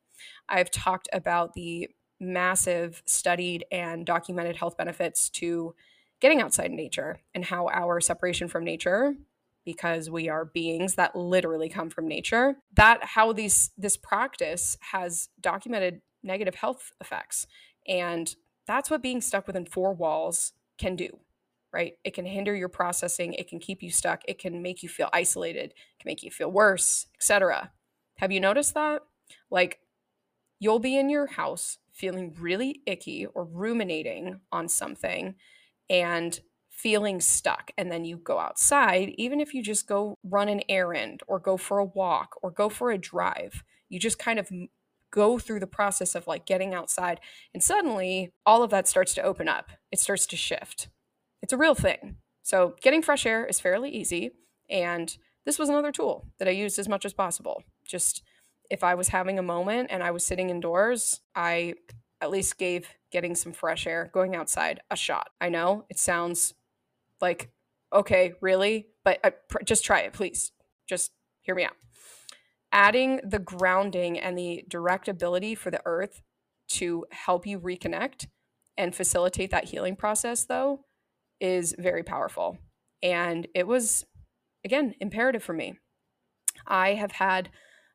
I've 0.48 0.70
talked 0.70 1.08
about 1.12 1.54
the 1.54 1.88
massive 2.20 3.02
studied 3.04 3.64
and 3.72 4.06
documented 4.06 4.54
health 4.54 4.76
benefits 4.76 5.28
to 5.30 5.74
getting 6.20 6.40
outside 6.40 6.70
nature 6.70 7.18
and 7.34 7.44
how 7.44 7.66
our 7.66 8.00
separation 8.00 8.46
from 8.46 8.62
nature 8.62 9.14
because 9.64 10.08
we 10.08 10.28
are 10.28 10.44
beings 10.44 10.94
that 10.94 11.16
literally 11.16 11.68
come 11.68 11.90
from 11.90 12.06
nature 12.06 12.56
that 12.74 13.02
how 13.02 13.32
these 13.32 13.70
this 13.76 13.96
practice 13.96 14.76
has 14.92 15.30
documented 15.40 16.00
negative 16.22 16.54
health 16.54 16.92
effects 17.00 17.48
and 17.88 18.36
that's 18.70 18.90
what 18.90 19.02
being 19.02 19.20
stuck 19.20 19.46
within 19.46 19.66
four 19.66 19.92
walls 19.92 20.52
can 20.78 20.96
do, 20.96 21.08
right? 21.72 21.94
It 22.04 22.14
can 22.14 22.24
hinder 22.24 22.54
your 22.54 22.68
processing, 22.68 23.34
it 23.34 23.48
can 23.48 23.58
keep 23.58 23.82
you 23.82 23.90
stuck, 23.90 24.22
it 24.28 24.38
can 24.38 24.62
make 24.62 24.82
you 24.82 24.88
feel 24.88 25.10
isolated, 25.12 25.70
it 25.70 26.00
can 26.00 26.08
make 26.08 26.22
you 26.22 26.30
feel 26.30 26.50
worse, 26.50 27.06
etc. 27.16 27.72
Have 28.18 28.32
you 28.32 28.40
noticed 28.40 28.74
that? 28.74 29.02
Like 29.50 29.80
you'll 30.60 30.78
be 30.78 30.96
in 30.96 31.10
your 31.10 31.26
house 31.26 31.78
feeling 31.92 32.34
really 32.38 32.80
icky 32.86 33.26
or 33.26 33.44
ruminating 33.44 34.40
on 34.52 34.68
something 34.68 35.34
and 35.88 36.38
feeling 36.70 37.20
stuck 37.20 37.72
and 37.76 37.90
then 37.90 38.04
you 38.04 38.16
go 38.16 38.38
outside 38.38 39.12
even 39.18 39.38
if 39.38 39.52
you 39.52 39.62
just 39.62 39.86
go 39.86 40.16
run 40.24 40.48
an 40.48 40.62
errand 40.68 41.22
or 41.26 41.38
go 41.38 41.58
for 41.58 41.78
a 41.78 41.84
walk 41.84 42.36
or 42.42 42.50
go 42.50 42.70
for 42.70 42.90
a 42.90 42.96
drive 42.96 43.64
you 43.90 43.98
just 43.98 44.18
kind 44.18 44.38
of 44.38 44.48
go 45.10 45.38
through 45.38 45.60
the 45.60 45.66
process 45.66 46.14
of 46.14 46.26
like 46.26 46.46
getting 46.46 46.74
outside 46.74 47.20
and 47.52 47.62
suddenly 47.62 48.32
all 48.46 48.62
of 48.62 48.70
that 48.70 48.88
starts 48.88 49.14
to 49.14 49.22
open 49.22 49.48
up. 49.48 49.70
It 49.90 50.00
starts 50.00 50.26
to 50.26 50.36
shift. 50.36 50.88
It's 51.42 51.52
a 51.52 51.58
real 51.58 51.74
thing. 51.74 52.16
So 52.42 52.74
getting 52.80 53.02
fresh 53.02 53.26
air 53.26 53.44
is 53.46 53.60
fairly 53.60 53.90
easy 53.90 54.30
and 54.68 55.16
this 55.46 55.58
was 55.58 55.68
another 55.68 55.92
tool 55.92 56.26
that 56.38 56.48
i 56.48 56.52
used 56.52 56.78
as 56.78 56.88
much 56.88 57.04
as 57.04 57.12
possible. 57.12 57.62
Just 57.86 58.22
if 58.70 58.84
i 58.84 58.94
was 58.94 59.08
having 59.08 59.38
a 59.38 59.42
moment 59.42 59.88
and 59.90 60.02
i 60.02 60.10
was 60.10 60.24
sitting 60.24 60.50
indoors 60.50 61.20
i 61.34 61.74
at 62.20 62.30
least 62.30 62.58
gave 62.58 62.88
getting 63.10 63.34
some 63.34 63.52
fresh 63.52 63.86
air 63.86 64.10
going 64.12 64.36
outside 64.36 64.80
a 64.90 64.96
shot. 64.96 65.30
I 65.40 65.48
know 65.48 65.84
it 65.88 65.98
sounds 65.98 66.54
like 67.20 67.50
okay 67.92 68.34
really? 68.40 68.88
But 69.04 69.18
uh, 69.24 69.30
pr- 69.48 69.64
just 69.64 69.84
try 69.84 70.00
it 70.00 70.12
please. 70.12 70.52
Just 70.86 71.12
hear 71.42 71.54
me 71.54 71.64
out 71.64 71.76
adding 72.72 73.20
the 73.24 73.38
grounding 73.38 74.18
and 74.18 74.36
the 74.36 74.64
direct 74.68 75.08
ability 75.08 75.54
for 75.54 75.70
the 75.70 75.82
earth 75.84 76.22
to 76.68 77.04
help 77.10 77.46
you 77.46 77.58
reconnect 77.58 78.26
and 78.76 78.94
facilitate 78.94 79.50
that 79.50 79.64
healing 79.64 79.96
process, 79.96 80.44
though, 80.44 80.84
is 81.40 81.74
very 81.78 82.02
powerful. 82.02 82.58
And 83.02 83.46
it 83.54 83.66
was, 83.66 84.06
again, 84.64 84.94
imperative 85.00 85.42
for 85.42 85.52
me. 85.52 85.78
I 86.66 86.94
have 86.94 87.12
had 87.12 87.50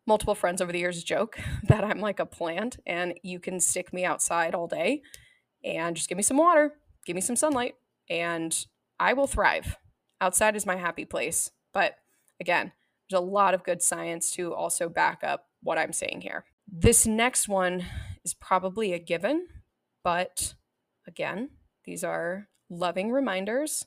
multiple 0.08 0.36
friends 0.36 0.62
over 0.62 0.72
the 0.72 0.80
years 0.80 1.04
joke 1.04 1.40
that 1.68 1.84
I'm 1.84 2.00
like 2.00 2.20
a 2.20 2.26
plant 2.26 2.78
and 2.86 3.16
you 3.24 3.40
can 3.40 3.60
stick 3.60 3.94
me 3.94 4.06
outside 4.06 4.54
all 4.54 4.68
day 4.68 5.02
and 5.64 5.96
just 5.96 6.10
give 6.10 6.18
me 6.18 6.24
some 6.24 6.38
water, 6.38 6.74
give 7.06 7.16
me 7.16 7.22
some 7.22 7.36
sunlight, 7.36 7.76
and 8.10 8.66
I 9.00 9.14
will 9.14 9.28
thrive. 9.28 9.78
Outside 10.22 10.56
is 10.56 10.66
my 10.66 10.76
happy 10.76 11.06
place. 11.06 11.52
But 11.74 11.96
again, 12.40 12.72
there's 13.10 13.20
a 13.20 13.24
lot 13.24 13.54
of 13.54 13.64
good 13.64 13.82
science 13.82 14.32
to 14.32 14.54
also 14.54 14.90
back 14.90 15.24
up 15.24 15.48
what 15.62 15.78
I'm 15.78 15.94
saying 15.94 16.22
here. 16.22 16.46
This 16.72 17.06
next 17.06 17.48
one 17.48 17.86
is 18.24 18.34
probably 18.34 18.94
a 18.94 19.00
given, 19.00 19.48
but 20.04 20.56
again, 21.08 21.50
these 21.86 22.04
are 22.04 22.48
loving 22.70 23.12
reminders. 23.12 23.86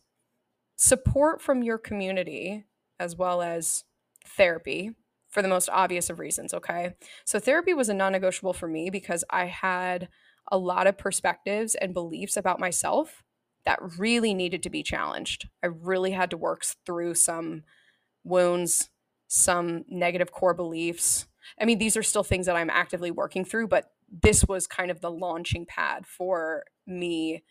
Support 0.76 1.42
from 1.42 1.62
your 1.62 1.78
community 1.78 2.64
as 3.00 3.16
well 3.16 3.42
as 3.42 3.84
therapy 4.24 4.92
for 5.28 5.42
the 5.42 5.48
most 5.48 5.68
obvious 5.70 6.08
of 6.08 6.20
reasons, 6.20 6.54
okay? 6.54 6.94
So, 7.24 7.38
therapy 7.38 7.74
was 7.74 7.88
a 7.88 7.94
non 7.94 8.12
negotiable 8.12 8.52
for 8.52 8.68
me 8.68 8.88
because 8.88 9.24
I 9.28 9.46
had 9.46 10.08
a 10.50 10.56
lot 10.56 10.86
of 10.86 10.96
perspectives 10.96 11.74
and 11.74 11.92
beliefs 11.92 12.36
about 12.36 12.60
myself 12.60 13.22
that 13.64 13.98
really 13.98 14.32
needed 14.32 14.62
to 14.62 14.70
be 14.70 14.82
challenged. 14.82 15.48
I 15.62 15.66
really 15.66 16.12
had 16.12 16.30
to 16.30 16.36
work 16.36 16.64
through 16.86 17.14
some 17.14 17.64
wounds 18.24 18.88
some 19.28 19.84
negative 19.88 20.32
core 20.32 20.54
beliefs. 20.54 21.26
I 21.60 21.64
mean, 21.64 21.78
these 21.78 21.96
are 21.96 22.02
still 22.02 22.24
things 22.24 22.46
that 22.46 22.56
I'm 22.56 22.70
actively 22.70 23.10
working 23.10 23.44
through, 23.44 23.68
but 23.68 23.92
this 24.10 24.44
was 24.44 24.66
kind 24.66 24.90
of 24.90 25.00
the 25.00 25.10
launching 25.10 25.66
pad 25.66 26.06
for 26.06 26.64
me 26.86 27.44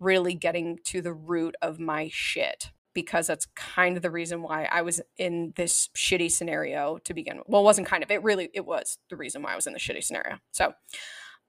really 0.00 0.34
getting 0.34 0.78
to 0.84 1.00
the 1.00 1.12
root 1.12 1.54
of 1.62 1.78
my 1.78 2.10
shit 2.12 2.72
because 2.94 3.26
that's 3.26 3.46
kind 3.56 3.96
of 3.96 4.02
the 4.02 4.10
reason 4.10 4.42
why 4.42 4.68
I 4.70 4.82
was 4.82 5.00
in 5.16 5.52
this 5.56 5.88
shitty 5.96 6.30
scenario 6.30 6.98
to 6.98 7.14
begin 7.14 7.38
with. 7.38 7.46
Well, 7.48 7.62
it 7.62 7.64
wasn't 7.64 7.86
kind 7.86 8.02
of, 8.02 8.10
it 8.10 8.22
really 8.22 8.50
it 8.52 8.66
was 8.66 8.98
the 9.08 9.16
reason 9.16 9.42
why 9.42 9.52
I 9.52 9.56
was 9.56 9.66
in 9.66 9.72
the 9.72 9.78
shitty 9.78 10.04
scenario. 10.04 10.38
So, 10.50 10.74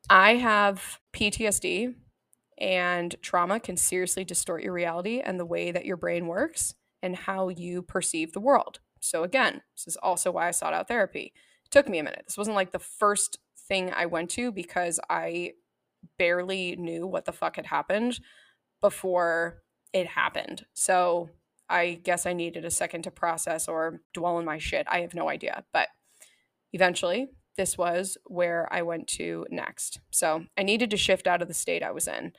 I 0.10 0.36
have 0.36 1.00
PTSD 1.14 1.96
and 2.58 3.16
trauma 3.22 3.60
can 3.60 3.78
seriously 3.78 4.26
distort 4.26 4.62
your 4.62 4.74
reality 4.74 5.22
and 5.22 5.40
the 5.40 5.46
way 5.46 5.72
that 5.72 5.86
your 5.86 5.98
brain 5.98 6.28
works 6.28 6.76
and 7.02 7.16
how 7.16 7.50
you 7.50 7.82
perceive 7.82 8.34
the 8.34 8.40
world. 8.40 8.80
So, 9.04 9.24
again, 9.24 9.62
this 9.76 9.88
is 9.88 9.98
also 9.98 10.32
why 10.32 10.48
I 10.48 10.52
sought 10.52 10.74
out 10.74 10.88
therapy. 10.88 11.34
It 11.66 11.72
took 11.72 11.90
me 11.90 12.00
a 12.00 12.04
minute. 12.04 12.24
This 12.26 12.38
wasn't 12.38 12.56
like 12.56 12.72
the 12.72 12.80
first 12.80 13.38
thing 13.68 13.92
I 13.94 14.06
went 14.06 14.30
to 14.32 14.52
because 14.52 15.00
I 15.10 15.54
barely 16.18 16.76
knew 16.76 17.06
what 17.06 17.26
the 17.26 17.32
fuck 17.32 17.58
had 17.58 17.68
happened 17.68 18.20
before 18.82 19.62
it 19.92 20.08
happened. 20.08 20.66
So, 20.74 21.30
I 21.70 22.00
guess 22.04 22.26
I 22.26 22.34
needed 22.34 22.66
a 22.66 22.72
second 22.72 23.04
to 23.04 23.12
process 23.12 23.68
or 23.68 24.02
dwell 24.14 24.38
on 24.38 24.46
my 24.46 24.58
shit. 24.58 24.86
I 24.90 25.02
have 25.02 25.14
no 25.14 25.30
idea. 25.30 25.64
But 25.74 25.90
eventually, 26.72 27.28
this 27.56 27.78
was 27.78 28.18
where 28.26 28.68
I 28.72 28.82
went 28.82 29.08
to 29.10 29.46
next. 29.50 30.00
So, 30.12 30.46
I 30.58 30.64
needed 30.64 30.90
to 30.92 30.98
shift 30.98 31.28
out 31.28 31.42
of 31.42 31.48
the 31.48 31.54
state 31.54 31.84
I 31.84 31.92
was 31.92 32.08
in. 32.08 32.34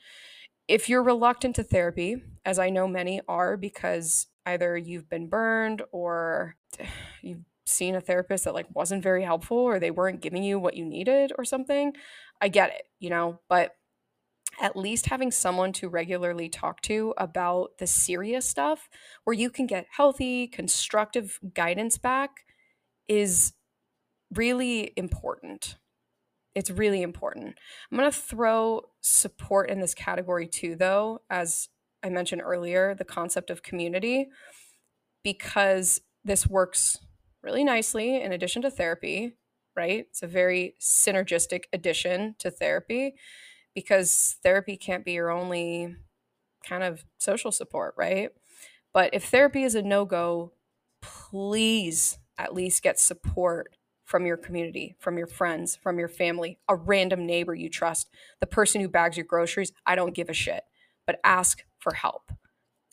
If 0.66 0.88
you're 0.88 1.02
reluctant 1.02 1.56
to 1.56 1.62
therapy, 1.62 2.23
as 2.44 2.59
I 2.59 2.71
know 2.71 2.88
many 2.88 3.21
are 3.28 3.59
because 3.59 4.28
either 4.46 4.76
you've 4.76 5.08
been 5.08 5.28
burned 5.28 5.82
or 5.92 6.56
you've 7.22 7.44
seen 7.66 7.94
a 7.94 8.00
therapist 8.00 8.44
that 8.44 8.54
like 8.54 8.66
wasn't 8.74 9.02
very 9.02 9.22
helpful 9.22 9.56
or 9.56 9.78
they 9.78 9.90
weren't 9.90 10.20
giving 10.20 10.44
you 10.44 10.58
what 10.58 10.76
you 10.76 10.84
needed 10.84 11.32
or 11.38 11.44
something. 11.44 11.92
I 12.40 12.48
get 12.48 12.70
it, 12.70 12.82
you 13.00 13.10
know, 13.10 13.40
but 13.48 13.72
at 14.60 14.76
least 14.76 15.06
having 15.06 15.30
someone 15.30 15.72
to 15.72 15.88
regularly 15.88 16.48
talk 16.48 16.80
to 16.82 17.14
about 17.16 17.78
the 17.78 17.86
serious 17.86 18.46
stuff 18.46 18.88
where 19.24 19.34
you 19.34 19.50
can 19.50 19.66
get 19.66 19.86
healthy, 19.90 20.46
constructive 20.46 21.40
guidance 21.54 21.98
back 21.98 22.44
is 23.08 23.54
really 24.34 24.92
important. 24.96 25.76
It's 26.54 26.70
really 26.70 27.02
important. 27.02 27.56
I'm 27.90 27.98
going 27.98 28.10
to 28.10 28.16
throw 28.16 28.82
support 29.00 29.70
in 29.70 29.80
this 29.80 29.94
category 29.94 30.46
too, 30.46 30.76
though, 30.76 31.22
as 31.28 31.68
I 32.04 32.11
mentioned 32.11 32.42
earlier, 32.44 32.94
the 32.94 33.04
concept 33.04 33.50
of 33.50 33.62
community, 33.62 34.28
because 35.23 36.02
this 36.25 36.46
works 36.46 36.99
really 37.42 37.64
nicely 37.64 38.23
in 38.23 38.32
addition 38.32 38.62
to 38.62 38.70
therapy, 38.70 39.32
right? 39.75 40.06
It's 40.11 40.23
a 40.23 40.26
very 40.26 40.75
synergistic 40.80 41.64
addition 41.73 42.37
to 42.38 42.50
therapy 42.50 43.14
because 43.75 44.37
therapy 44.42 44.76
can't 44.76 45.04
be 45.04 45.12
your 45.12 45.30
only 45.30 45.96
kind 46.64 46.82
of 46.82 47.04
social 47.18 47.50
support, 47.50 47.94
right? 47.96 48.30
But 48.92 49.11
if 49.12 49.25
therapy 49.25 49.64
is 49.64 49.75
a 49.75 49.82
no 49.82 50.04
go, 50.04 50.52
please 51.02 52.18
at 52.38 52.54
least 52.54 52.82
get 52.82 52.99
support 53.00 53.76
from 54.04 54.26
your 54.26 54.37
community, 54.37 54.94
from 55.00 55.18
your 55.18 55.26
friends, 55.26 55.76
from 55.76 55.99
your 55.99 56.08
family, 56.08 56.58
a 56.68 56.76
random 56.76 57.26
neighbor 57.26 57.54
you 57.54 57.68
trust, 57.68 58.11
the 58.40 58.46
person 58.46 58.80
who 58.80 58.88
bags 58.88 59.16
your 59.16 59.26
groceries. 59.26 59.73
I 59.87 59.94
don't 59.94 60.14
give 60.14 60.28
a 60.28 60.34
shit, 60.34 60.62
but 61.06 61.20
ask 61.25 61.64
for 61.85 61.95
help. 61.95 62.33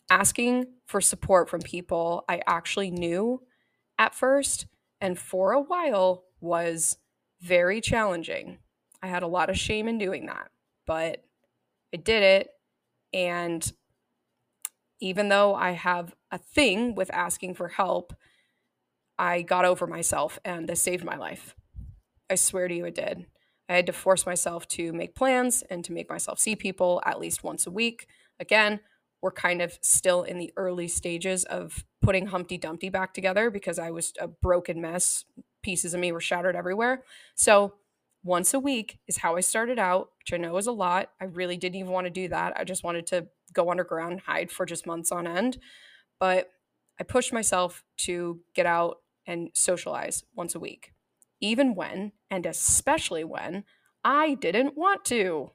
Asking 0.09 0.65
for 0.85 1.01
support 1.01 1.49
from 1.49 1.61
people 1.61 2.25
I 2.27 2.41
actually 2.45 2.91
knew 2.91 3.41
at 3.97 4.13
first 4.13 4.67
and 4.99 5.17
for 5.17 5.53
a 5.53 5.61
while 5.61 6.25
was 6.41 6.97
very 7.41 7.81
challenging. 7.81 8.59
I 9.01 9.07
had 9.07 9.23
a 9.23 9.27
lot 9.27 9.49
of 9.49 9.57
shame 9.57 9.87
in 9.87 9.97
doing 9.97 10.27
that, 10.27 10.51
but 10.85 11.23
I 11.93 11.97
did 11.97 12.21
it. 12.21 12.49
And 13.13 13.71
even 14.99 15.29
though 15.29 15.55
I 15.55 15.71
have 15.71 16.13
a 16.29 16.37
thing 16.37 16.93
with 16.93 17.09
asking 17.11 17.55
for 17.55 17.69
help, 17.69 18.13
I 19.17 19.41
got 19.41 19.65
over 19.65 19.87
myself 19.87 20.37
and 20.43 20.67
this 20.67 20.81
saved 20.81 21.05
my 21.05 21.15
life. 21.15 21.55
I 22.29 22.35
swear 22.35 22.67
to 22.67 22.75
you, 22.75 22.85
it 22.85 22.95
did. 22.95 23.25
I 23.69 23.75
had 23.75 23.85
to 23.85 23.93
force 23.93 24.25
myself 24.25 24.67
to 24.69 24.91
make 24.91 25.15
plans 25.15 25.63
and 25.69 25.83
to 25.85 25.93
make 25.93 26.09
myself 26.09 26.39
see 26.39 26.55
people 26.57 27.01
at 27.05 27.19
least 27.19 27.43
once 27.43 27.65
a 27.65 27.71
week. 27.71 28.07
Again, 28.41 28.81
we're 29.21 29.31
kind 29.31 29.61
of 29.61 29.77
still 29.81 30.23
in 30.23 30.39
the 30.39 30.51
early 30.57 30.87
stages 30.87 31.45
of 31.45 31.85
putting 32.01 32.25
Humpty 32.25 32.57
Dumpty 32.57 32.89
back 32.89 33.13
together 33.13 33.49
because 33.51 33.79
I 33.79 33.91
was 33.91 34.13
a 34.19 34.27
broken 34.27 34.81
mess. 34.81 35.23
Pieces 35.61 35.93
of 35.93 35.99
me 35.99 36.11
were 36.11 36.19
shattered 36.19 36.55
everywhere. 36.55 37.03
So, 37.35 37.75
once 38.23 38.53
a 38.53 38.59
week 38.59 38.99
is 39.07 39.17
how 39.17 39.35
I 39.35 39.41
started 39.41 39.79
out, 39.79 40.09
which 40.19 40.33
I 40.33 40.37
know 40.37 40.57
is 40.57 40.67
a 40.67 40.71
lot. 40.71 41.09
I 41.19 41.25
really 41.25 41.57
didn't 41.57 41.77
even 41.77 41.91
want 41.91 42.05
to 42.05 42.11
do 42.11 42.27
that. 42.27 42.53
I 42.55 42.63
just 42.63 42.83
wanted 42.83 43.07
to 43.07 43.27
go 43.53 43.71
underground, 43.71 44.21
hide 44.21 44.51
for 44.51 44.65
just 44.65 44.85
months 44.85 45.11
on 45.11 45.25
end. 45.25 45.57
But 46.19 46.51
I 46.99 47.03
pushed 47.03 47.33
myself 47.33 47.83
to 48.01 48.39
get 48.53 48.67
out 48.67 48.97
and 49.25 49.49
socialize 49.53 50.23
once 50.35 50.53
a 50.53 50.59
week, 50.59 50.93
even 51.39 51.73
when, 51.73 52.11
and 52.29 52.45
especially 52.45 53.23
when, 53.23 53.63
I 54.03 54.35
didn't 54.35 54.77
want 54.77 55.03
to. 55.05 55.51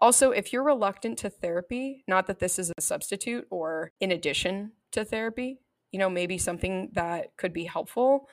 Also, 0.00 0.30
if 0.30 0.52
you're 0.52 0.62
reluctant 0.62 1.18
to 1.18 1.30
therapy, 1.30 2.04
not 2.08 2.26
that 2.26 2.38
this 2.38 2.58
is 2.58 2.72
a 2.76 2.80
substitute 2.80 3.46
or 3.50 3.92
in 4.00 4.10
addition 4.12 4.72
to 4.92 5.04
therapy, 5.04 5.60
you 5.92 5.98
know, 5.98 6.10
maybe 6.10 6.38
something 6.38 6.90
that 6.94 7.36
could 7.36 7.52
be 7.52 7.64
helpful. 7.64 8.28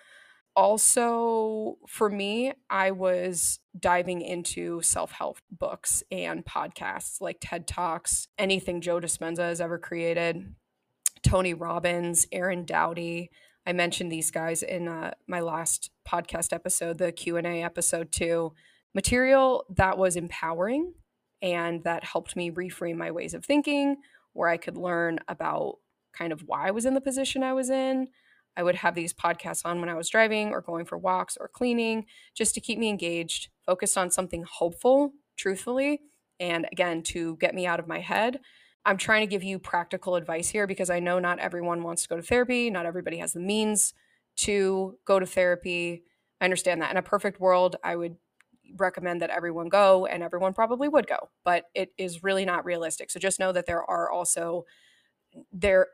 Also, 0.55 1.77
for 1.87 2.09
me, 2.09 2.53
I 2.69 2.91
was 2.91 3.59
diving 3.79 4.21
into 4.21 4.81
self 4.83 5.11
help 5.11 5.39
books 5.51 6.03
and 6.11 6.45
podcasts 6.45 7.19
like 7.19 7.37
TED 7.41 7.67
Talks, 7.67 8.27
anything 8.37 8.81
Joe 8.81 8.99
Dispenza 8.99 9.39
has 9.39 9.59
ever 9.59 9.79
created, 9.79 10.53
Tony 11.23 11.53
Robbins, 11.53 12.27
Aaron 12.31 12.65
Doughty. 12.65 13.31
I 13.65 13.73
mentioned 13.73 14.11
these 14.11 14.29
guys 14.29 14.61
in 14.61 14.87
uh, 14.87 15.13
my 15.27 15.39
last 15.39 15.89
podcast 16.07 16.53
episode, 16.53 16.97
the 16.97 17.11
Q 17.11 17.37
and 17.37 17.47
A 17.47 17.63
episode 17.63 18.11
too. 18.11 18.53
Material 18.93 19.65
that 19.75 19.97
was 19.97 20.15
empowering 20.15 20.93
and 21.43 21.83
that 21.83 22.03
helped 22.03 22.35
me 22.35 22.49
reframe 22.49 22.95
my 22.95 23.11
ways 23.11 23.35
of 23.35 23.45
thinking, 23.45 23.97
where 24.33 24.49
I 24.49 24.57
could 24.57 24.77
learn 24.77 25.19
about 25.27 25.75
kind 26.11 26.33
of 26.33 26.41
why 26.47 26.67
I 26.67 26.71
was 26.71 26.85
in 26.85 26.95
the 26.95 27.01
position 27.01 27.43
I 27.43 27.53
was 27.53 27.69
in. 27.69 28.07
I 28.57 28.63
would 28.63 28.75
have 28.75 28.95
these 28.95 29.13
podcasts 29.13 29.65
on 29.65 29.79
when 29.79 29.89
I 29.89 29.95
was 29.95 30.09
driving 30.09 30.49
or 30.49 30.61
going 30.61 30.85
for 30.85 30.97
walks 30.97 31.37
or 31.39 31.47
cleaning, 31.47 32.05
just 32.33 32.55
to 32.55 32.61
keep 32.61 32.79
me 32.79 32.89
engaged, 32.89 33.49
focused 33.63 33.97
on 33.97 34.09
something 34.09 34.43
hopeful, 34.43 35.13
truthfully, 35.37 36.01
and 36.39 36.67
again, 36.71 37.03
to 37.03 37.35
get 37.37 37.53
me 37.53 37.67
out 37.67 37.79
of 37.79 37.87
my 37.87 37.99
head 37.99 38.39
I'm 38.85 38.97
trying 38.97 39.21
to 39.21 39.27
give 39.27 39.43
you 39.43 39.59
practical 39.59 40.15
advice 40.15 40.49
here 40.49 40.67
because 40.67 40.89
I 40.89 40.99
know 40.99 41.19
not 41.19 41.39
everyone 41.39 41.83
wants 41.83 42.03
to 42.03 42.09
go 42.09 42.17
to 42.17 42.21
therapy. 42.21 42.69
Not 42.69 42.85
everybody 42.85 43.17
has 43.17 43.33
the 43.33 43.39
means 43.39 43.93
to 44.37 44.97
go 45.05 45.19
to 45.19 45.25
therapy. 45.25 46.03
I 46.41 46.45
understand 46.45 46.81
that. 46.81 46.91
In 46.91 46.97
a 46.97 47.01
perfect 47.01 47.39
world, 47.39 47.77
I 47.83 47.95
would 47.95 48.17
recommend 48.77 49.21
that 49.21 49.29
everyone 49.29 49.69
go 49.69 50.05
and 50.05 50.23
everyone 50.23 50.53
probably 50.53 50.87
would 50.87 51.07
go, 51.07 51.29
but 51.43 51.65
it 51.73 51.89
is 51.97 52.23
really 52.23 52.45
not 52.45 52.65
realistic. 52.65 53.11
So 53.11 53.19
just 53.19 53.39
know 53.39 53.51
that 53.51 53.65
there 53.65 53.83
are 53.83 54.11
also, 54.11 54.65
there 55.51 55.87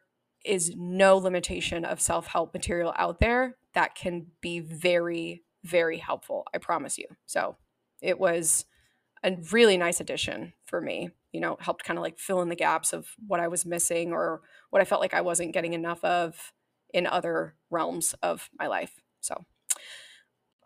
is 0.46 0.74
no 0.76 1.18
limitation 1.18 1.86
of 1.86 2.02
self 2.02 2.28
help 2.28 2.54
material 2.54 2.94
out 2.98 3.20
there 3.20 3.58
that 3.74 3.96
can 3.96 4.28
be 4.42 4.60
very, 4.60 5.44
very 5.64 5.98
helpful. 5.98 6.46
I 6.54 6.58
promise 6.58 6.98
you. 6.98 7.06
So 7.26 7.58
it 8.02 8.20
was 8.20 8.66
a 9.24 9.36
really 9.52 9.78
nice 9.78 10.00
addition 10.00 10.54
for 10.66 10.80
me 10.80 11.12
you 11.32 11.40
know, 11.40 11.58
helped 11.60 11.84
kind 11.84 11.98
of 11.98 12.04
like 12.04 12.18
fill 12.18 12.42
in 12.42 12.50
the 12.50 12.56
gaps 12.56 12.94
of 12.94 13.08
what 13.28 13.40
I 13.40 13.48
was 13.48 13.66
missing 13.66 14.12
or 14.12 14.42
what 14.70 14.82
I 14.82 14.86
felt 14.86 15.02
like 15.02 15.14
I 15.14 15.22
wasn't 15.22 15.54
getting 15.54 15.74
enough 15.74 16.04
of 16.04 16.54
in 16.94 17.06
other 17.06 17.56
realms 17.70 18.16
of 18.24 18.50
my 18.58 18.68
life. 18.68 19.00
So, 19.22 19.46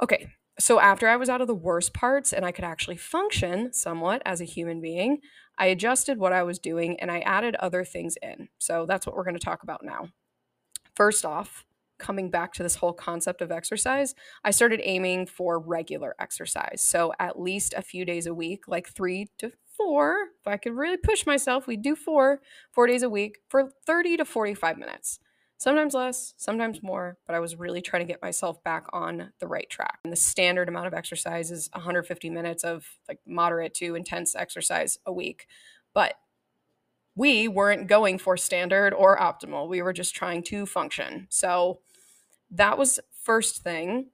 okay. 0.02 0.28
So, 0.60 0.80
after 0.80 1.08
I 1.08 1.16
was 1.16 1.30
out 1.30 1.42
of 1.42 1.48
the 1.48 1.56
worst 1.56 1.94
parts 1.94 2.32
and 2.32 2.46
I 2.46 2.52
could 2.52 2.66
actually 2.66 2.98
function 2.98 3.74
somewhat 3.74 4.22
as 4.24 4.40
a 4.40 4.46
human 4.46 4.82
being, 4.82 5.20
I 5.58 5.68
adjusted 5.68 6.20
what 6.20 6.34
I 6.34 6.44
was 6.44 6.60
doing 6.60 7.00
and 7.00 7.10
I 7.12 7.20
added 7.20 7.56
other 7.56 7.84
things 7.84 8.18
in. 8.22 8.50
So, 8.60 8.86
that's 8.86 9.08
what 9.08 9.16
we're 9.16 9.24
going 9.24 9.38
to 9.38 9.44
talk 9.44 9.64
about 9.64 9.84
now. 9.84 10.10
First 10.96 11.26
off, 11.26 11.66
coming 11.98 12.30
back 12.30 12.54
to 12.54 12.64
this 12.64 12.76
whole 12.76 12.94
concept 12.94 13.42
of 13.42 13.52
exercise, 13.52 14.14
I 14.44 14.52
started 14.52 14.80
aiming 14.84 15.26
for 15.26 15.60
regular 15.60 16.16
exercise. 16.20 16.84
So, 16.84 17.14
at 17.20 17.40
least 17.40 17.74
a 17.76 17.82
few 17.82 18.06
days 18.06 18.28
a 18.28 18.34
week, 18.34 18.68
like 18.68 18.90
three 18.90 19.30
to 19.40 19.52
four, 19.76 20.18
if 20.40 20.48
I 20.48 20.58
could 20.58 20.74
really 20.74 20.98
push 20.98 21.26
myself, 21.26 21.66
we'd 21.66 21.82
do 21.82 21.96
four, 21.96 22.42
four 22.72 22.86
days 22.86 23.02
a 23.02 23.10
week 23.10 23.40
for 23.50 23.72
30 23.88 24.18
to 24.18 24.26
45 24.26 24.78
minutes. 24.78 25.20
Sometimes 25.58 25.94
less, 25.94 26.34
sometimes 26.38 26.84
more, 26.84 27.18
but 27.26 27.36
I 27.36 27.40
was 27.40 27.56
really 27.56 27.82
trying 27.82 28.06
to 28.06 28.12
get 28.12 28.22
myself 28.22 28.62
back 28.64 28.88
on 28.92 29.32
the 29.40 29.48
right 29.48 29.70
track. 29.70 30.00
And 30.04 30.12
the 30.12 30.18
standard 30.18 30.68
amount 30.68 30.88
of 30.88 30.94
exercise 30.94 31.52
is 31.52 31.70
150 31.74 32.30
minutes 32.30 32.64
of 32.64 32.86
like 33.08 33.20
moderate 33.26 33.74
to 33.76 33.96
intense 33.96 34.36
exercise 34.36 34.98
a 35.06 35.14
week. 35.14 35.48
But 35.94 36.16
we 37.16 37.48
weren't 37.48 37.88
going 37.88 38.18
for 38.18 38.36
standard 38.36 38.94
or 38.94 39.18
optimal. 39.18 39.70
We 39.70 39.82
were 39.82 39.94
just 39.94 40.16
trying 40.16 40.44
to 40.44 40.66
function. 40.66 41.28
So 41.30 41.80
that 42.52 42.78
was 42.78 43.00
first 43.22 43.64
thing. 43.64 44.08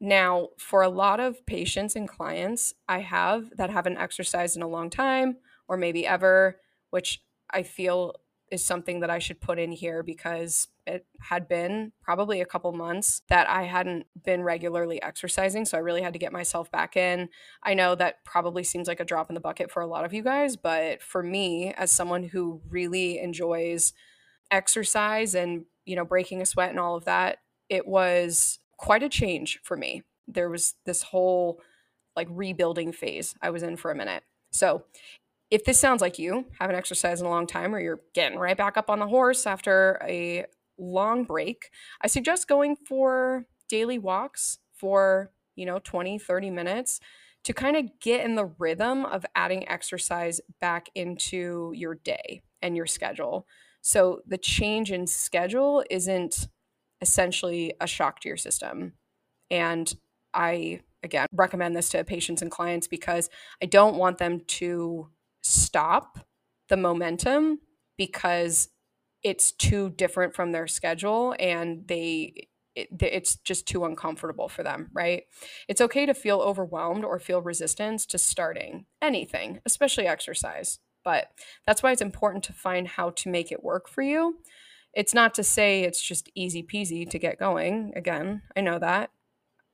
Now, 0.00 0.48
for 0.58 0.82
a 0.82 0.88
lot 0.88 1.20
of 1.20 1.44
patients 1.46 1.96
and 1.96 2.08
clients 2.08 2.74
I 2.88 3.00
have 3.00 3.50
that 3.56 3.70
haven't 3.70 3.98
exercised 3.98 4.56
in 4.56 4.62
a 4.62 4.68
long 4.68 4.90
time 4.90 5.38
or 5.66 5.76
maybe 5.76 6.06
ever, 6.06 6.60
which 6.90 7.22
I 7.50 7.62
feel 7.62 8.14
is 8.54 8.64
something 8.64 9.00
that 9.00 9.10
I 9.10 9.18
should 9.18 9.40
put 9.40 9.58
in 9.58 9.72
here 9.72 10.02
because 10.02 10.68
it 10.86 11.04
had 11.20 11.48
been 11.48 11.92
probably 12.02 12.40
a 12.40 12.46
couple 12.46 12.72
months 12.72 13.20
that 13.28 13.48
I 13.48 13.64
hadn't 13.64 14.06
been 14.24 14.42
regularly 14.42 15.02
exercising. 15.02 15.64
So 15.64 15.76
I 15.76 15.80
really 15.80 16.02
had 16.02 16.12
to 16.12 16.18
get 16.18 16.32
myself 16.32 16.70
back 16.70 16.96
in. 16.96 17.28
I 17.62 17.74
know 17.74 17.94
that 17.96 18.24
probably 18.24 18.64
seems 18.64 18.88
like 18.88 19.00
a 19.00 19.04
drop 19.04 19.28
in 19.28 19.34
the 19.34 19.40
bucket 19.40 19.70
for 19.70 19.82
a 19.82 19.86
lot 19.86 20.04
of 20.04 20.14
you 20.14 20.22
guys, 20.22 20.56
but 20.56 21.02
for 21.02 21.22
me, 21.22 21.74
as 21.76 21.90
someone 21.90 22.22
who 22.22 22.62
really 22.70 23.18
enjoys 23.18 23.92
exercise 24.50 25.34
and, 25.34 25.64
you 25.84 25.96
know, 25.96 26.04
breaking 26.04 26.40
a 26.40 26.46
sweat 26.46 26.70
and 26.70 26.80
all 26.80 26.96
of 26.96 27.04
that, 27.04 27.38
it 27.68 27.86
was 27.86 28.60
quite 28.76 29.02
a 29.02 29.08
change 29.08 29.60
for 29.62 29.76
me. 29.76 30.02
There 30.28 30.48
was 30.48 30.74
this 30.86 31.02
whole 31.02 31.60
like 32.16 32.28
rebuilding 32.30 32.92
phase 32.92 33.34
I 33.42 33.50
was 33.50 33.62
in 33.62 33.76
for 33.76 33.90
a 33.90 33.96
minute. 33.96 34.22
So, 34.52 34.84
if 35.54 35.64
this 35.64 35.78
sounds 35.78 36.00
like 36.00 36.18
you, 36.18 36.46
haven't 36.58 36.74
exercised 36.74 37.20
in 37.20 37.28
a 37.28 37.30
long 37.30 37.46
time, 37.46 37.72
or 37.72 37.78
you're 37.78 38.00
getting 38.12 38.40
right 38.40 38.56
back 38.56 38.76
up 38.76 38.90
on 38.90 38.98
the 38.98 39.06
horse 39.06 39.46
after 39.46 40.00
a 40.02 40.46
long 40.78 41.22
break, 41.22 41.70
I 42.00 42.08
suggest 42.08 42.48
going 42.48 42.74
for 42.74 43.46
daily 43.68 44.00
walks 44.00 44.58
for, 44.72 45.30
you 45.54 45.64
know, 45.64 45.78
20, 45.78 46.18
30 46.18 46.50
minutes 46.50 46.98
to 47.44 47.52
kind 47.52 47.76
of 47.76 47.84
get 48.00 48.24
in 48.24 48.34
the 48.34 48.46
rhythm 48.58 49.04
of 49.04 49.24
adding 49.36 49.68
exercise 49.68 50.40
back 50.60 50.88
into 50.96 51.72
your 51.72 51.94
day 51.94 52.42
and 52.60 52.76
your 52.76 52.86
schedule. 52.86 53.46
So 53.80 54.22
the 54.26 54.38
change 54.38 54.90
in 54.90 55.06
schedule 55.06 55.84
isn't 55.88 56.48
essentially 57.00 57.74
a 57.80 57.86
shock 57.86 58.18
to 58.20 58.28
your 58.28 58.38
system. 58.38 58.94
And 59.52 59.94
I, 60.32 60.80
again, 61.04 61.28
recommend 61.30 61.76
this 61.76 61.90
to 61.90 62.02
patients 62.02 62.42
and 62.42 62.50
clients 62.50 62.88
because 62.88 63.30
I 63.62 63.66
don't 63.66 63.94
want 63.94 64.18
them 64.18 64.40
to 64.46 65.10
stop 65.44 66.26
the 66.68 66.76
momentum 66.76 67.60
because 67.96 68.70
it's 69.22 69.52
too 69.52 69.90
different 69.90 70.34
from 70.34 70.52
their 70.52 70.66
schedule 70.66 71.34
and 71.38 71.86
they 71.86 72.48
it, 72.74 72.88
it's 73.00 73.36
just 73.36 73.68
too 73.68 73.84
uncomfortable 73.84 74.48
for 74.48 74.64
them, 74.64 74.90
right? 74.92 75.24
It's 75.68 75.80
okay 75.80 76.06
to 76.06 76.14
feel 76.14 76.40
overwhelmed 76.40 77.04
or 77.04 77.20
feel 77.20 77.40
resistance 77.40 78.04
to 78.06 78.18
starting 78.18 78.86
anything, 79.00 79.60
especially 79.64 80.08
exercise. 80.08 80.80
But 81.04 81.28
that's 81.66 81.82
why 81.82 81.92
it's 81.92 82.02
important 82.02 82.42
to 82.44 82.52
find 82.52 82.88
how 82.88 83.10
to 83.10 83.28
make 83.28 83.52
it 83.52 83.62
work 83.62 83.88
for 83.88 84.02
you. 84.02 84.38
It's 84.92 85.14
not 85.14 85.34
to 85.34 85.44
say 85.44 85.82
it's 85.82 86.02
just 86.02 86.30
easy 86.34 86.62
peasy 86.62 87.08
to 87.10 87.18
get 87.18 87.38
going. 87.38 87.92
Again, 87.94 88.42
I 88.56 88.60
know 88.60 88.78
that. 88.78 89.10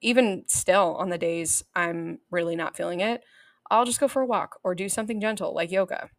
Even 0.02 0.44
still, 0.46 0.96
on 0.96 1.09
the 1.09 1.18
days 1.18 1.64
I'm 1.74 2.18
really 2.30 2.56
not 2.56 2.76
feeling 2.76 3.00
it, 3.00 3.22
I'll 3.70 3.85
just 3.85 4.00
go 4.00 4.09
for 4.09 4.22
a 4.22 4.26
walk 4.26 4.59
or 4.64 4.74
do 4.74 4.88
something 4.88 5.20
gentle 5.20 5.54
like 5.54 5.70
yoga. 5.70 6.11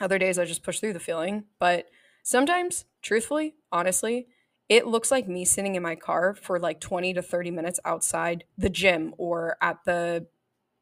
Other 0.00 0.18
days 0.18 0.38
I 0.38 0.44
just 0.44 0.64
push 0.64 0.80
through 0.80 0.94
the 0.94 1.00
feeling. 1.00 1.44
But 1.58 1.86
sometimes, 2.22 2.86
truthfully, 3.02 3.54
honestly, 3.70 4.26
it 4.68 4.86
looks 4.86 5.10
like 5.10 5.28
me 5.28 5.44
sitting 5.44 5.74
in 5.74 5.82
my 5.82 5.94
car 5.94 6.34
for 6.34 6.58
like 6.58 6.80
20 6.80 7.14
to 7.14 7.22
30 7.22 7.50
minutes 7.50 7.80
outside 7.84 8.44
the 8.56 8.70
gym 8.70 9.14
or 9.18 9.56
at 9.60 9.78
the 9.84 10.26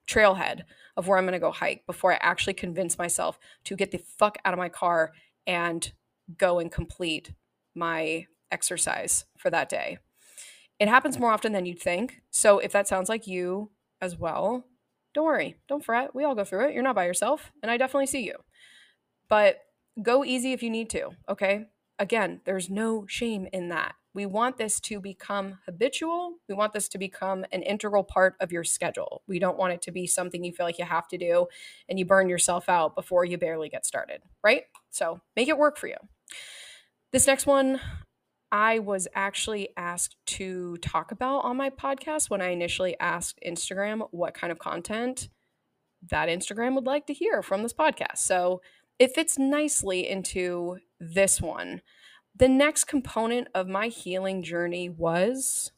trailhead 0.08 0.62
of 0.96 1.06
where 1.06 1.18
I'm 1.18 1.24
going 1.24 1.32
to 1.32 1.38
go 1.38 1.52
hike 1.52 1.86
before 1.86 2.12
I 2.12 2.18
actually 2.20 2.54
convince 2.54 2.98
myself 2.98 3.38
to 3.64 3.76
get 3.76 3.90
the 3.90 3.98
fuck 3.98 4.38
out 4.44 4.52
of 4.52 4.58
my 4.58 4.68
car 4.68 5.12
and 5.46 5.92
go 6.36 6.58
and 6.58 6.70
complete 6.70 7.32
my 7.74 8.26
exercise 8.50 9.24
for 9.36 9.50
that 9.50 9.68
day. 9.68 9.98
It 10.78 10.88
happens 10.88 11.18
more 11.18 11.32
often 11.32 11.52
than 11.52 11.66
you'd 11.66 11.80
think. 11.80 12.22
So 12.30 12.58
if 12.58 12.72
that 12.72 12.88
sounds 12.88 13.08
like 13.08 13.26
you 13.26 13.70
as 14.00 14.16
well, 14.16 14.64
don't 15.14 15.24
worry, 15.24 15.56
don't 15.68 15.84
fret. 15.84 16.14
We 16.14 16.24
all 16.24 16.34
go 16.34 16.44
through 16.44 16.68
it. 16.68 16.74
You're 16.74 16.82
not 16.82 16.94
by 16.94 17.06
yourself, 17.06 17.52
and 17.62 17.70
I 17.70 17.76
definitely 17.76 18.06
see 18.06 18.24
you. 18.24 18.36
But 19.28 19.58
go 20.02 20.24
easy 20.24 20.52
if 20.52 20.62
you 20.62 20.70
need 20.70 20.90
to, 20.90 21.10
okay? 21.28 21.66
Again, 21.98 22.40
there's 22.44 22.70
no 22.70 23.04
shame 23.06 23.46
in 23.52 23.68
that. 23.68 23.94
We 24.12 24.26
want 24.26 24.56
this 24.56 24.80
to 24.80 25.00
become 25.00 25.58
habitual. 25.66 26.34
We 26.48 26.54
want 26.54 26.72
this 26.72 26.88
to 26.88 26.98
become 26.98 27.44
an 27.52 27.62
integral 27.62 28.02
part 28.02 28.34
of 28.40 28.50
your 28.50 28.64
schedule. 28.64 29.22
We 29.28 29.38
don't 29.38 29.58
want 29.58 29.72
it 29.72 29.82
to 29.82 29.92
be 29.92 30.06
something 30.06 30.42
you 30.42 30.52
feel 30.52 30.66
like 30.66 30.78
you 30.78 30.84
have 30.84 31.06
to 31.08 31.18
do 31.18 31.46
and 31.88 31.98
you 31.98 32.04
burn 32.04 32.28
yourself 32.28 32.68
out 32.68 32.96
before 32.96 33.24
you 33.24 33.38
barely 33.38 33.68
get 33.68 33.86
started, 33.86 34.22
right? 34.42 34.64
So 34.90 35.20
make 35.36 35.48
it 35.48 35.58
work 35.58 35.78
for 35.78 35.86
you. 35.86 35.96
This 37.12 37.26
next 37.26 37.46
one, 37.46 37.80
I 38.52 38.80
was 38.80 39.06
actually 39.14 39.68
asked 39.76 40.16
to 40.26 40.76
talk 40.78 41.12
about 41.12 41.40
on 41.40 41.56
my 41.56 41.70
podcast 41.70 42.30
when 42.30 42.40
I 42.40 42.48
initially 42.48 42.98
asked 42.98 43.38
Instagram 43.46 44.08
what 44.10 44.34
kind 44.34 44.50
of 44.50 44.58
content 44.58 45.28
that 46.08 46.28
Instagram 46.28 46.74
would 46.74 46.86
like 46.86 47.06
to 47.06 47.14
hear 47.14 47.42
from 47.42 47.62
this 47.62 47.72
podcast. 47.72 48.18
So 48.18 48.60
it 48.98 49.14
fits 49.14 49.38
nicely 49.38 50.08
into 50.08 50.78
this 50.98 51.40
one. 51.40 51.82
The 52.34 52.48
next 52.48 52.84
component 52.84 53.48
of 53.54 53.68
my 53.68 53.88
healing 53.88 54.42
journey 54.42 54.88
was 54.88 55.72